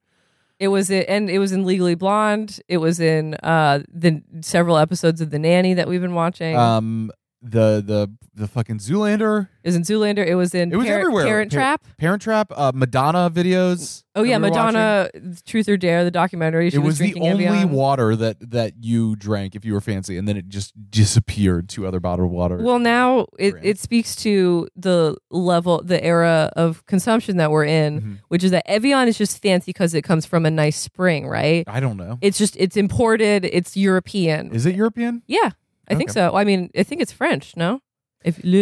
It 0.60 0.70
was 0.70 0.90
it, 0.90 1.08
and 1.10 1.30
it 1.30 1.40
was 1.40 1.52
in 1.52 1.66
Legally 1.66 1.96
Blonde. 1.96 2.62
It 2.70 2.78
was 2.78 3.02
in 3.02 3.34
uh 3.44 3.82
the 3.92 4.22
several 4.42 4.78
episodes 4.78 5.20
of 5.20 5.30
The 5.32 5.40
Nanny 5.40 5.74
that 5.74 5.90
we've 5.90 6.00
been 6.02 6.14
watching. 6.14 6.56
Um, 6.56 7.12
the 7.42 7.82
the 7.86 8.10
the 8.36 8.48
fucking 8.48 8.78
Zoolander, 8.78 9.50
it 9.64 9.68
was 9.68 9.76
in 9.76 9.82
Zoolander. 9.84 10.26
It 10.26 10.36
was 10.36 10.54
in 10.56 10.72
It 10.72 10.76
was 10.78 10.86
Parent, 10.86 11.02
everywhere. 11.02 11.26
Parent 11.26 11.52
Par- 11.52 11.58
Trap. 11.60 11.86
Parent 11.98 12.22
Trap, 12.22 12.52
uh, 12.56 12.72
Madonna 12.74 13.30
videos. 13.30 14.04
Oh 14.16 14.24
yeah, 14.24 14.38
we. 14.38 14.50
Madonna, 14.50 15.10
Truth 15.46 15.68
or 15.70 15.76
Dare, 15.78 16.04
the 16.04 16.12
documentary. 16.12 16.68
It 16.68 16.78
was 16.80 16.98
the 17.00 17.16
only 17.20 17.48
Evian. 17.48 17.72
water 17.72 18.16
that 18.16 18.38
that 18.52 18.74
you 18.82 19.16
drank 19.16 19.56
if 19.56 19.66
you 19.66 19.74
were 19.74 19.82
fancy, 19.82 20.18
and 20.18 20.28
then 20.28 20.38
it 20.38 20.50
just 20.50 20.74
disappeared 20.92 21.68
to 21.70 21.88
other 21.88 22.00
bottled 22.00 22.32
water. 22.32 22.58
Well, 22.58 22.80
now 22.80 23.26
it, 23.40 23.56
it 23.62 23.80
speaks 23.80 24.16
to 24.18 24.68
the 24.76 25.18
level, 25.30 25.82
the 25.84 26.02
era 26.04 26.52
of 26.56 26.86
consumption 26.86 27.38
that 27.38 27.52
we're 27.52 27.66
in, 27.66 28.02
Mhm. 28.02 28.18
which 28.30 28.44
is 28.44 28.52
that 28.52 28.70
Evian 28.70 29.08
is 29.08 29.18
just 29.18 29.42
fancy 29.42 29.70
because 29.70 29.94
it 29.94 30.04
comes 30.04 30.26
from 30.26 30.46
a 30.46 30.52
nice 30.52 30.78
spring, 30.78 31.28
right? 31.28 31.64
I 31.68 31.80
don't 31.80 31.98
know. 31.98 32.18
It's 32.22 32.38
just 32.38 32.56
it's 32.58 32.78
imported. 32.78 33.46
It's 33.46 33.76
European. 33.76 34.52
Is 34.54 34.66
it 34.66 34.76
European? 34.76 35.24
yeah, 35.28 35.52
I 35.92 35.96
think 35.96 36.10
so. 36.12 36.36
I 36.36 36.44
mean, 36.44 36.70
I 36.78 36.84
think 36.84 37.02
it's 37.02 37.12
French. 37.12 37.56
No, 37.58 37.82
if 38.24 38.40
Le. 38.44 38.60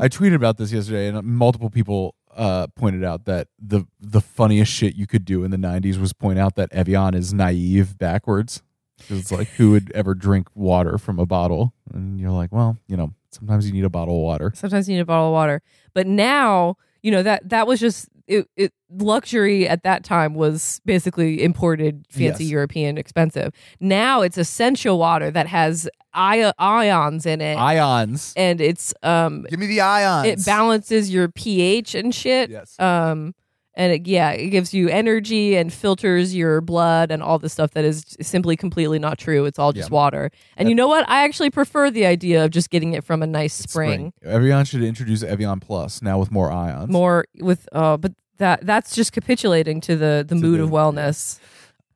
I 0.00 0.08
tweeted 0.08 0.34
about 0.34 0.56
this 0.56 0.72
yesterday, 0.72 1.08
and 1.08 1.22
multiple 1.22 1.70
people 1.70 2.14
uh, 2.36 2.66
pointed 2.76 3.04
out 3.04 3.24
that 3.26 3.48
the 3.58 3.86
the 4.00 4.20
funniest 4.20 4.72
shit 4.72 4.94
you 4.94 5.06
could 5.06 5.24
do 5.24 5.44
in 5.44 5.50
the 5.50 5.56
'90s 5.56 6.00
was 6.00 6.12
point 6.12 6.38
out 6.38 6.54
that 6.56 6.72
Evian 6.72 7.14
is 7.14 7.32
naive 7.34 7.98
backwards. 7.98 8.62
'Cause 9.08 9.18
It's 9.18 9.32
like 9.32 9.48
who 9.56 9.70
would 9.70 9.90
ever 9.94 10.14
drink 10.14 10.48
water 10.54 10.98
from 10.98 11.18
a 11.18 11.24
bottle? 11.26 11.72
And 11.94 12.20
you're 12.20 12.30
like, 12.30 12.52
well, 12.52 12.76
you 12.86 12.96
know, 12.98 13.14
sometimes 13.30 13.66
you 13.66 13.72
need 13.72 13.84
a 13.84 13.88
bottle 13.90 14.16
of 14.16 14.22
water. 14.22 14.52
sometimes 14.54 14.88
you 14.88 14.94
need 14.94 15.00
a 15.00 15.06
bottle 15.06 15.28
of 15.28 15.32
water 15.32 15.62
but 15.94 16.06
now 16.06 16.76
you 17.02 17.10
know 17.10 17.22
that 17.22 17.48
that 17.48 17.66
was 17.66 17.78
just 17.80 18.08
it, 18.30 18.46
it 18.56 18.72
luxury 18.90 19.68
at 19.68 19.82
that 19.82 20.04
time 20.04 20.34
was 20.34 20.80
basically 20.84 21.42
imported 21.42 22.06
fancy 22.10 22.44
Yes. 22.44 22.50
european 22.50 22.96
expensive 22.98 23.52
now 23.80 24.22
it's 24.22 24.38
essential 24.38 24.98
water 24.98 25.30
that 25.30 25.46
has 25.46 25.88
I- 26.14 26.52
ions 26.58 27.26
in 27.26 27.40
it 27.40 27.54
Ions. 27.56 28.32
and 28.36 28.60
it's 28.60 28.92
um 29.02 29.46
Give 29.50 29.60
me 29.60 29.66
the 29.66 29.80
ions. 29.82 30.26
it 30.26 30.44
balances 30.46 31.10
your 31.10 31.28
pH 31.28 31.94
and 31.94 32.14
shit. 32.14 32.50
Yes. 32.50 32.74
Um, 32.80 33.34
and 33.74 33.92
it, 33.92 34.06
yeah, 34.06 34.30
it 34.32 34.50
gives 34.50 34.74
you 34.74 34.88
energy 34.88 35.56
and 35.56 35.72
filters 35.72 36.34
your 36.34 36.60
blood 36.60 37.10
and 37.10 37.22
all 37.22 37.38
the 37.38 37.48
stuff 37.48 37.70
that 37.72 37.84
is 37.84 38.04
simply 38.20 38.56
completely 38.56 38.98
not 38.98 39.16
true. 39.18 39.44
It's 39.44 39.58
all 39.58 39.72
just 39.72 39.90
Yeah. 39.90 39.94
water. 39.94 40.30
And 40.56 40.68
you 40.68 40.74
know 40.74 40.88
what? 40.88 41.08
I 41.08 41.24
actually 41.24 41.50
prefer 41.50 41.90
the 41.90 42.04
idea 42.06 42.44
of 42.44 42.50
just 42.50 42.70
getting 42.70 42.92
it 42.94 43.04
from 43.04 43.22
a 43.22 43.26
nice 43.26 43.54
spring. 43.54 44.12
Evian 44.22 44.64
should 44.64 44.82
introduce 44.82 45.22
Evian 45.22 45.60
Plus 45.60 46.02
now 46.02 46.18
with 46.18 46.30
more 46.30 46.50
ions. 46.50 46.90
More 46.90 47.26
with 47.40 47.68
uh, 47.72 47.96
but 47.96 48.12
that 48.38 48.66
that's 48.66 48.94
just 48.94 49.12
capitulating 49.12 49.80
to 49.82 49.96
the 49.96 50.24
the 50.26 50.34
To 50.34 50.40
mood 50.40 50.58
the- 50.60 50.64
of 50.64 50.70
wellness. 50.70 51.38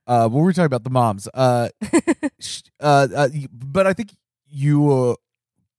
uh, 0.06 0.28
what 0.28 0.40
were 0.40 0.46
we 0.46 0.52
talking 0.52 0.66
about? 0.66 0.84
The 0.84 0.90
moms. 0.90 1.28
Uh, 1.34 1.70
sh- 2.38 2.62
uh, 2.80 3.08
uh, 3.14 3.28
but 3.52 3.86
I 3.86 3.92
think 3.94 4.10
you 4.48 4.90
uh, 4.92 5.14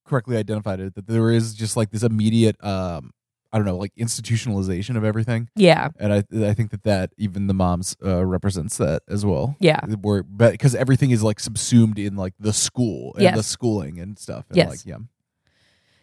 correctly 0.04 0.36
identified 0.36 0.80
it 0.80 0.94
that 0.94 1.06
there 1.06 1.30
is 1.30 1.54
just 1.54 1.76
like 1.76 1.90
this 1.90 2.02
immediate, 2.02 2.62
um, 2.64 3.12
I 3.56 3.58
don't 3.58 3.64
know, 3.66 3.78
like 3.78 3.94
institutionalization 3.96 4.96
of 4.98 5.04
everything, 5.04 5.48
Yeah, 5.56 5.88
and 5.98 6.12
I 6.12 6.18
I 6.50 6.52
think 6.54 6.70
that 6.72 6.82
that 6.82 7.10
even 7.16 7.46
the 7.46 7.54
moms 7.54 7.96
uh, 8.04 8.24
represents 8.26 8.76
that 8.76 9.02
as 9.08 9.24
well. 9.24 9.56
yeah, 9.60 9.80
Where, 10.02 10.22
but 10.22 10.52
because 10.52 10.74
everything 10.74 11.10
is 11.10 11.22
like 11.22 11.40
subsumed 11.40 11.98
in 11.98 12.16
like 12.16 12.34
the 12.38 12.52
school 12.52 13.14
and 13.16 13.34
the 13.36 13.42
schooling 13.42 13.98
and 13.98 14.18
stuff. 14.18 14.44
And 14.50 14.56
Yes. 14.58 14.68
Like, 14.70 14.80
yeah. 14.84 14.98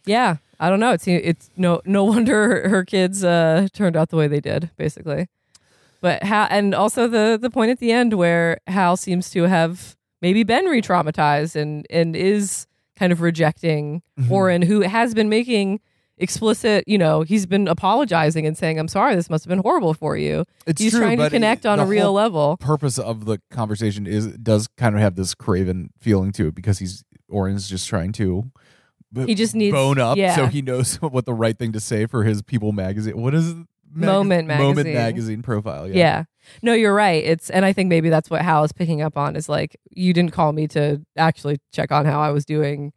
yeah. 0.05 0.37
I 0.59 0.69
don't 0.69 0.79
know. 0.79 0.91
It's 0.93 1.07
it's 1.07 1.49
no 1.57 1.81
no 1.85 2.03
wonder 2.13 2.69
her, 2.69 2.83
kids 2.85 3.23
uh, 3.23 3.67
turned 3.73 3.95
out 3.97 4.09
the 4.09 4.15
way 4.17 4.27
they 4.27 4.39
did, 4.39 4.71
basically. 4.77 5.27
But 6.01 6.23
how 6.23 6.43
and 6.49 6.73
also 6.73 7.07
the 7.07 7.37
the 7.41 7.49
point 7.49 7.71
at 7.71 7.79
the 7.79 7.91
end 7.91 8.13
where 8.13 8.59
Hal 8.67 8.97
seems 8.97 9.29
to 9.31 9.43
have 9.43 9.95
maybe 10.21 10.43
been 10.43 10.65
re-traumatized 10.65 11.55
and 11.55 11.85
and 11.89 12.15
is 12.15 12.65
kind 12.95 13.11
of 13.11 13.21
rejecting 13.21 14.01
Mhm. 14.19 14.31
Orin, 14.31 14.61
who 14.61 14.81
has 14.81 15.13
been 15.13 15.27
making 15.29 15.79
explicit. 16.17 16.83
You 16.87 16.97
know, 16.97 17.21
he's 17.21 17.45
been 17.45 17.67
apologizing 17.67 18.45
and 18.45 18.57
saying, 18.57 18.79
"I'm 18.79 18.87
sorry, 18.87 19.15
this 19.15 19.29
must 19.29 19.43
have 19.45 19.49
been 19.49 19.59
horrible 19.59 19.93
for 19.93 20.15
you." 20.17 20.45
It's 20.65 20.81
he's 20.81 20.91
true, 20.91 21.01
trying 21.01 21.17
to 21.19 21.29
connect 21.29 21.65
it- 21.65 21.67
on 21.69 21.79
a 21.79 21.85
real 21.85 22.13
level. 22.13 22.57
Purpose 22.57 22.97
of 22.99 23.25
the 23.25 23.39
conversation 23.51 24.07
is 24.07 24.27
does 24.37 24.67
kind 24.77 24.95
of 24.95 25.01
have 25.01 25.15
this 25.15 25.33
craven 25.35 25.89
feeling 25.99 26.31
to 26.33 26.47
it 26.47 26.55
because 26.55 26.79
he's 26.79 27.03
Orin's 27.29 27.67
just 27.69 27.87
trying 27.87 28.11
to 28.13 28.51
He 29.25 29.35
just 29.35 29.55
needs- 29.55 29.73
bone 29.73 29.99
up 29.99 30.17
yeah. 30.17 30.35
so 30.35 30.45
he 30.47 30.61
knows 30.61 30.95
what 31.01 31.25
the 31.25 31.33
right 31.33 31.57
thing 31.57 31.71
to 31.73 31.79
say 31.79 32.05
for 32.05 32.23
his 32.23 32.41
People 32.41 32.71
magazine. 32.71 33.19
What 33.21 33.33
is? 33.33 33.53
Mag- 33.95 34.07
Moment 34.07 34.47
Moment 34.47 34.75
magazine. 34.77 34.93
magazine 34.95 35.41
profile. 35.43 35.87
Yeah. 35.87 35.93
Yeah. 35.95 36.23
No, 36.63 36.73
you're 36.73 36.95
right. 36.95 37.23
It's 37.23 37.51
and 37.51 37.63
I 37.63 37.73
think 37.73 37.89
maybe 37.89 38.09
that's 38.09 38.27
what 38.29 38.41
Hal 38.41 38.63
is 38.63 38.71
picking 38.71 39.01
up 39.03 39.17
on 39.17 39.35
is 39.35 39.47
like 39.47 39.77
you 39.91 40.13
didn't 40.13 40.31
call 40.31 40.51
me 40.51 40.67
to 40.69 40.99
actually 41.15 41.59
check 41.71 41.91
on 41.91 42.05
how 42.05 42.19
I 42.19 42.31
was 42.31 42.43
doing. 42.43 42.91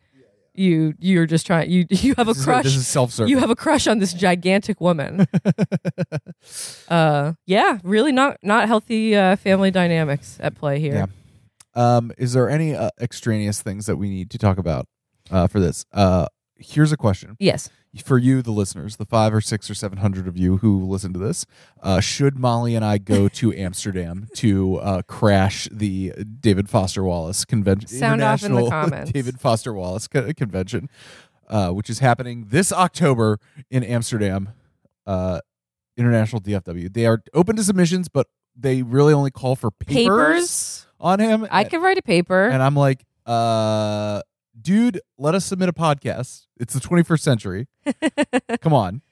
You 0.58 0.94
you're 0.98 1.26
just 1.26 1.46
trying 1.46 1.70
you 1.70 1.86
you 1.90 2.14
have 2.16 2.28
a 2.28 2.32
This 2.32 2.38
is- 2.38 2.44
crush. 2.44 2.64
This 2.64 2.76
is 2.76 2.86
self-serving. 2.86 3.30
you 3.30 3.38
have 3.38 3.50
a 3.50 3.56
crush 3.56 3.86
on 3.86 3.98
this 3.98 4.12
gigantic 4.12 4.80
woman. 4.80 5.26
uh 6.88 7.32
yeah, 7.46 7.78
really 7.82 8.12
not 8.12 8.38
not 8.42 8.66
healthy 8.68 9.14
uh, 9.16 9.36
family 9.36 9.70
dynamics 9.70 10.38
at 10.40 10.54
play 10.54 10.78
here. 10.80 10.94
Yeah. 10.94 11.06
Um, 11.96 12.10
is 12.16 12.32
there 12.32 12.48
any 12.48 12.74
uh, 12.74 12.88
extraneous 13.00 13.60
things 13.60 13.84
that 13.86 13.96
we 13.96 14.08
need 14.08 14.30
to 14.30 14.38
talk 14.38 14.56
about 14.56 14.86
uh, 15.30 15.46
for 15.46 15.60
this? 15.60 15.84
Uh, 15.92 16.26
here's 16.56 16.90
a 16.92 16.96
question 16.96 17.36
Yes. 17.38 17.68
For 18.04 18.18
you, 18.18 18.42
the 18.42 18.50
listeners, 18.50 18.96
the 18.96 19.04
five 19.04 19.32
or 19.34 19.40
six 19.40 19.70
or 19.70 19.74
seven 19.74 19.98
hundred 19.98 20.26
of 20.28 20.36
you 20.36 20.58
who 20.58 20.84
listen 20.84 21.12
to 21.12 21.18
this. 21.18 21.46
Uh, 21.82 22.00
should 22.00 22.38
Molly 22.38 22.74
and 22.74 22.84
I 22.84 22.98
go 22.98 23.28
to 23.28 23.52
Amsterdam 23.54 24.28
to 24.36 24.76
uh, 24.78 25.02
crash 25.02 25.68
the 25.72 26.12
David 26.40 26.68
Foster 26.68 27.02
Wallace 27.04 27.44
convention? 27.44 27.88
Sound 27.88 28.22
off 28.22 28.42
in 28.42 28.54
the 28.54 28.66
comments. 28.70 29.12
David 29.12 29.40
Foster 29.40 29.72
Wallace 29.72 30.08
co- 30.08 30.32
convention, 30.32 30.88
uh, 31.48 31.70
which 31.70 31.88
is 31.90 31.98
happening 32.00 32.46
this 32.48 32.72
October 32.72 33.38
in 33.70 33.82
Amsterdam. 33.82 34.50
Uh, 35.06 35.40
International 35.96 36.42
DFW. 36.42 36.92
They 36.92 37.06
are 37.06 37.22
open 37.32 37.56
to 37.56 37.64
submissions, 37.64 38.08
but 38.08 38.26
they 38.54 38.82
really 38.82 39.14
only 39.14 39.30
call 39.30 39.56
for 39.56 39.70
papers, 39.70 40.04
Papers. 40.04 40.86
on 41.00 41.20
him. 41.20 41.46
I 41.50 41.64
could 41.64 41.80
write 41.80 41.96
a 41.96 42.02
paper. 42.02 42.48
And 42.48 42.62
I'm 42.62 42.76
like, 42.76 43.02
uh, 43.24 44.20
dude, 44.60 45.00
let 45.18 45.34
us 45.34 45.44
submit 45.44 45.68
a 45.68 45.72
podcast. 45.72 46.46
It's 46.58 46.74
the 46.74 46.80
21st 46.80 47.20
century. 47.20 47.68
Come 48.60 48.72
on. 48.72 49.02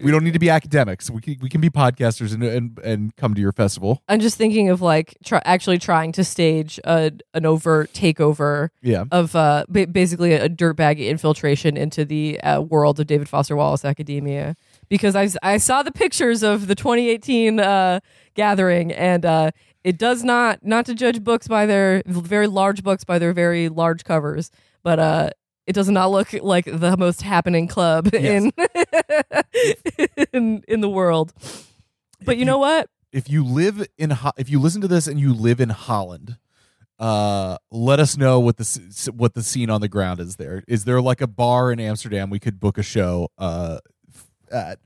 We 0.00 0.12
don't 0.12 0.22
need 0.22 0.34
to 0.34 0.38
be 0.38 0.48
academics. 0.48 1.10
We 1.10 1.20
can, 1.20 1.36
we 1.42 1.48
can 1.48 1.60
be 1.60 1.70
podcasters 1.70 2.32
and, 2.32 2.44
and 2.44 2.78
and 2.84 3.16
come 3.16 3.34
to 3.34 3.40
your 3.40 3.50
festival. 3.50 4.00
I'm 4.08 4.20
just 4.20 4.38
thinking 4.38 4.68
of 4.68 4.80
like 4.80 5.16
try, 5.24 5.42
actually 5.44 5.78
trying 5.78 6.12
to 6.12 6.22
stage 6.22 6.78
a, 6.84 7.10
an 7.34 7.44
overt 7.44 7.92
takeover 7.92 8.68
Yeah. 8.80 9.06
of 9.10 9.34
uh, 9.34 9.64
ba- 9.68 9.88
basically 9.88 10.34
a 10.34 10.48
dirtbag 10.48 11.04
infiltration 11.04 11.76
into 11.76 12.04
the 12.04 12.40
uh, 12.42 12.60
world 12.60 13.00
of 13.00 13.08
David 13.08 13.28
Foster 13.28 13.56
Wallace 13.56 13.84
academia. 13.84 14.54
Because 14.88 15.16
I, 15.16 15.28
I 15.42 15.56
saw 15.56 15.82
the 15.82 15.90
pictures 15.90 16.44
of 16.44 16.68
the 16.68 16.76
2018 16.76 17.58
uh, 17.58 17.98
gathering, 18.34 18.92
and 18.92 19.24
uh, 19.24 19.50
it 19.82 19.98
does 19.98 20.22
not 20.22 20.64
not 20.64 20.86
to 20.86 20.94
judge 20.94 21.24
books 21.24 21.48
by 21.48 21.66
their 21.66 22.04
very 22.06 22.46
large 22.46 22.84
books 22.84 23.02
by 23.02 23.18
their 23.18 23.32
very 23.32 23.68
large 23.68 24.04
covers, 24.04 24.52
but 24.82 24.98
uh, 24.98 25.30
it 25.66 25.72
does 25.72 25.88
not 25.88 26.10
look 26.10 26.32
like 26.32 26.64
the 26.64 26.96
most 26.96 27.22
happening 27.22 27.68
club 27.68 28.14
in, 28.14 28.52
in 30.32 30.62
in 30.68 30.80
the 30.80 30.88
world. 30.88 31.32
But 32.24 32.36
you 32.36 32.44
know 32.44 32.58
what? 32.58 32.88
If 33.12 33.28
you 33.30 33.44
live 33.44 33.86
in 33.98 34.10
Ho- 34.10 34.32
if 34.36 34.48
you 34.50 34.60
listen 34.60 34.80
to 34.82 34.88
this 34.88 35.06
and 35.06 35.18
you 35.18 35.32
live 35.34 35.60
in 35.60 35.70
Holland, 35.70 36.36
uh, 36.98 37.56
let 37.70 38.00
us 38.00 38.16
know 38.16 38.40
what 38.40 38.56
the 38.56 39.12
what 39.14 39.34
the 39.34 39.42
scene 39.42 39.70
on 39.70 39.80
the 39.80 39.88
ground 39.88 40.20
is 40.20 40.36
there. 40.36 40.62
Is 40.68 40.84
there 40.84 41.00
like 41.00 41.20
a 41.20 41.26
bar 41.26 41.72
in 41.72 41.80
Amsterdam 41.80 42.30
we 42.30 42.38
could 42.38 42.60
book 42.60 42.78
a 42.78 42.82
show 42.82 43.28
uh 43.38 43.78
at? 44.50 44.78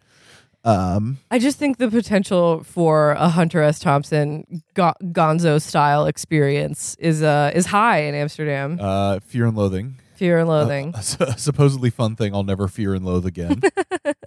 Um, 0.63 1.17
I 1.31 1.39
just 1.39 1.59
think 1.59 1.79
the 1.79 1.89
potential 1.89 2.63
for 2.65 3.13
a 3.13 3.29
Hunter 3.31 3.63
S. 3.63 3.79
Thompson 3.79 4.63
go- 4.75 4.93
Gonzo 5.03 5.61
style 5.61 6.05
experience 6.07 6.97
is 6.99 7.23
uh 7.23 7.51
is 7.55 7.67
high 7.67 8.01
in 8.03 8.15
Amsterdam. 8.15 8.79
uh, 8.81 9.21
Fear 9.21 9.47
and 9.47 9.57
Loathing. 9.57 9.97
Fear 10.17 10.41
and 10.41 10.49
Loathing. 10.49 10.95
a, 11.21 11.25
a 11.25 11.39
supposedly 11.39 11.89
fun 11.89 12.15
thing 12.15 12.35
I'll 12.35 12.45
never 12.45 12.69
fear 12.69 12.93
and 12.95 13.07
loathe 13.07 13.25
again. 13.25 13.63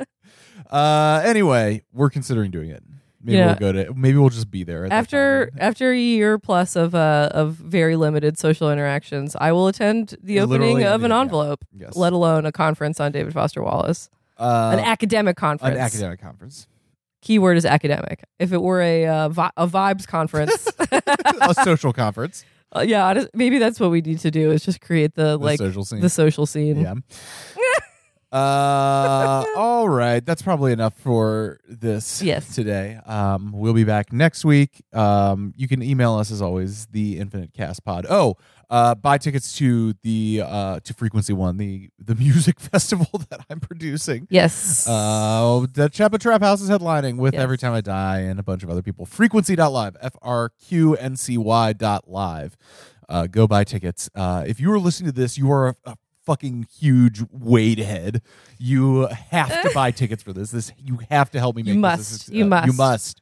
uh, 0.71 1.21
anyway, 1.23 1.83
we're 1.93 2.09
considering 2.09 2.49
doing 2.51 2.69
it. 2.71 2.83
Maybe 3.21 3.37
Yeah. 3.37 3.45
we'll 3.47 3.55
go 3.55 3.71
to. 3.71 3.93
Maybe 3.93 4.17
we'll 4.17 4.29
just 4.29 4.51
be 4.51 4.63
there 4.63 4.91
after 4.91 5.51
after 5.57 5.91
a 5.91 5.97
year 5.97 6.37
plus 6.39 6.75
of 6.75 6.93
uh 6.95 7.29
of 7.31 7.53
very 7.53 7.95
limited 7.95 8.37
social 8.37 8.71
interactions, 8.71 9.35
I 9.39 9.51
will 9.51 9.67
attend 9.67 10.15
the 10.21 10.39
opening 10.41 10.83
of 10.83 11.03
an 11.03 11.11
anything, 11.11 11.11
yeah. 11.11 11.21
envelope, 11.21 11.65
Yes. 11.77 11.95
let 11.95 12.11
alone 12.11 12.45
a 12.45 12.51
conference 12.51 12.99
on 12.99 13.11
David 13.13 13.33
Foster 13.33 13.61
Wallace, 13.63 14.09
uh, 14.43 14.71
an 14.73 14.79
academic 14.79 15.37
conference. 15.37 15.75
an 15.75 15.81
academic 15.81 16.21
conference, 16.21 16.67
Keyword 17.21 17.57
is 17.57 17.65
academic. 17.65 18.23
If 18.39 18.51
it 18.51 18.61
were 18.61 18.81
a 18.81 19.05
uh, 19.07 19.29
vi- 19.29 19.51
a 19.57 19.67
vibes 19.67 20.05
conference, 20.07 20.67
a 21.41 21.53
social 21.63 21.93
conference, 21.93 22.45
uh, 22.75 22.81
yeah, 22.81 23.25
maybe 23.33 23.59
that's 23.59 23.79
what 23.79 23.91
we 23.91 24.01
need 24.01 24.19
to 24.19 24.31
do 24.31 24.51
is 24.51 24.63
just 24.63 24.81
create 24.81 25.15
the, 25.15 25.37
the 25.37 25.37
like 25.37 25.57
social 25.59 25.85
scene. 25.85 26.01
the 26.01 26.09
social 26.09 26.45
scene. 26.45 26.79
yeah. 26.79 26.93
uh, 28.33 29.45
all 29.55 29.87
right, 29.87 30.25
that's 30.25 30.41
probably 30.41 30.71
enough 30.73 30.95
for 30.97 31.59
this. 31.67 32.21
Yes. 32.21 32.55
today. 32.55 32.99
Um, 33.05 33.51
we'll 33.53 33.73
be 33.73 33.83
back 33.83 34.11
next 34.11 34.43
week. 34.43 34.83
Um, 34.91 35.53
you 35.55 35.67
can 35.67 35.83
email 35.83 36.15
us 36.15 36.31
as 36.31 36.41
always, 36.41 36.87
the 36.87 37.19
Infinite 37.19 37.53
Cast 37.53 37.83
Pod. 37.85 38.07
Oh, 38.09 38.37
uh, 38.69 38.95
buy 38.95 39.19
tickets 39.19 39.55
to 39.57 39.93
the 40.01 40.41
uh 40.43 40.79
to 40.79 40.93
Frequency 40.95 41.31
One, 41.33 41.57
the 41.57 41.89
the 41.99 42.15
music 42.25 42.59
festival 42.59 43.07
that 43.29 43.41
I'm 43.49 43.59
producing. 43.59 44.27
Yes. 44.31 44.87
Uh, 44.87 45.67
the 45.71 45.89
Chapo 45.89 46.19
Trap 46.19 46.41
House 46.41 46.59
is 46.59 46.69
headlining 46.71 47.17
with 47.17 47.33
Yes. 47.35 47.43
Every 47.43 47.57
Time 47.59 47.73
I 47.73 47.81
Die 47.81 48.19
and 48.19 48.39
a 48.39 48.43
bunch 48.43 48.63
of 48.63 48.71
other 48.71 48.81
people. 48.81 49.05
Frequency.live, 49.05 49.95
F 50.01 50.15
R 50.23 50.49
Q 50.49 50.95
N 50.95 51.15
C 51.17 51.37
Y 51.37 51.73
dot 51.73 52.09
live. 52.09 52.57
Uh, 53.07 53.27
go 53.27 53.45
buy 53.47 53.63
tickets. 53.63 54.09
Uh, 54.15 54.43
if 54.47 54.59
you 54.59 54.71
are 54.71 54.79
listening 54.79 55.11
to 55.11 55.15
this, 55.15 55.37
you 55.37 55.51
are 55.51 55.67
a, 55.67 55.75
a 55.85 55.95
fucking 56.25 56.67
huge 56.77 57.21
Wade 57.31 57.79
head. 57.79 58.21
You 58.57 59.07
have 59.07 59.61
to 59.63 59.71
buy 59.73 59.91
tickets 59.91 60.23
for 60.23 60.33
this. 60.33 60.51
This 60.51 60.71
you 60.77 60.99
have 61.09 61.29
to 61.31 61.39
help 61.39 61.55
me 61.55 61.63
make 61.63 61.73
You 61.75 61.79
must. 61.79 61.97
This 61.99 62.11
is- 62.27 62.29
You 62.33 62.45
uh, 62.45 62.47
must. 62.47 62.67
You 62.67 62.73
must. 62.73 63.21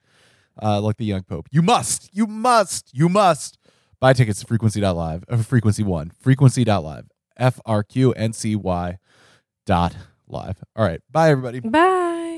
Uh, 0.62 0.82
like 0.82 0.98
the 0.98 1.06
young 1.06 1.24
pope. 1.24 1.48
You 1.52 1.62
must. 1.62 2.10
You 2.14 2.28
must. 2.28 2.90
You 2.94 3.08
must 3.10 3.58
buy 4.00 4.14
tickets 4.14 4.40
to 4.42 4.46
frequency.live. 4.48 5.24
Uh, 5.30 5.38
frequency 5.38 5.84
one. 5.84 6.12
Frequency.live. 6.20 7.10
F 7.38 7.60
R 7.66 7.84
Q 7.84 8.12
N 8.14 8.34
C 8.34 8.56
Y 8.56 9.00
dot 9.66 9.96
live. 10.28 10.62
All 10.76 10.86
right. 10.86 11.00
Bye 11.12 11.30
everybody. 11.32 11.60
Bye. 11.62 12.30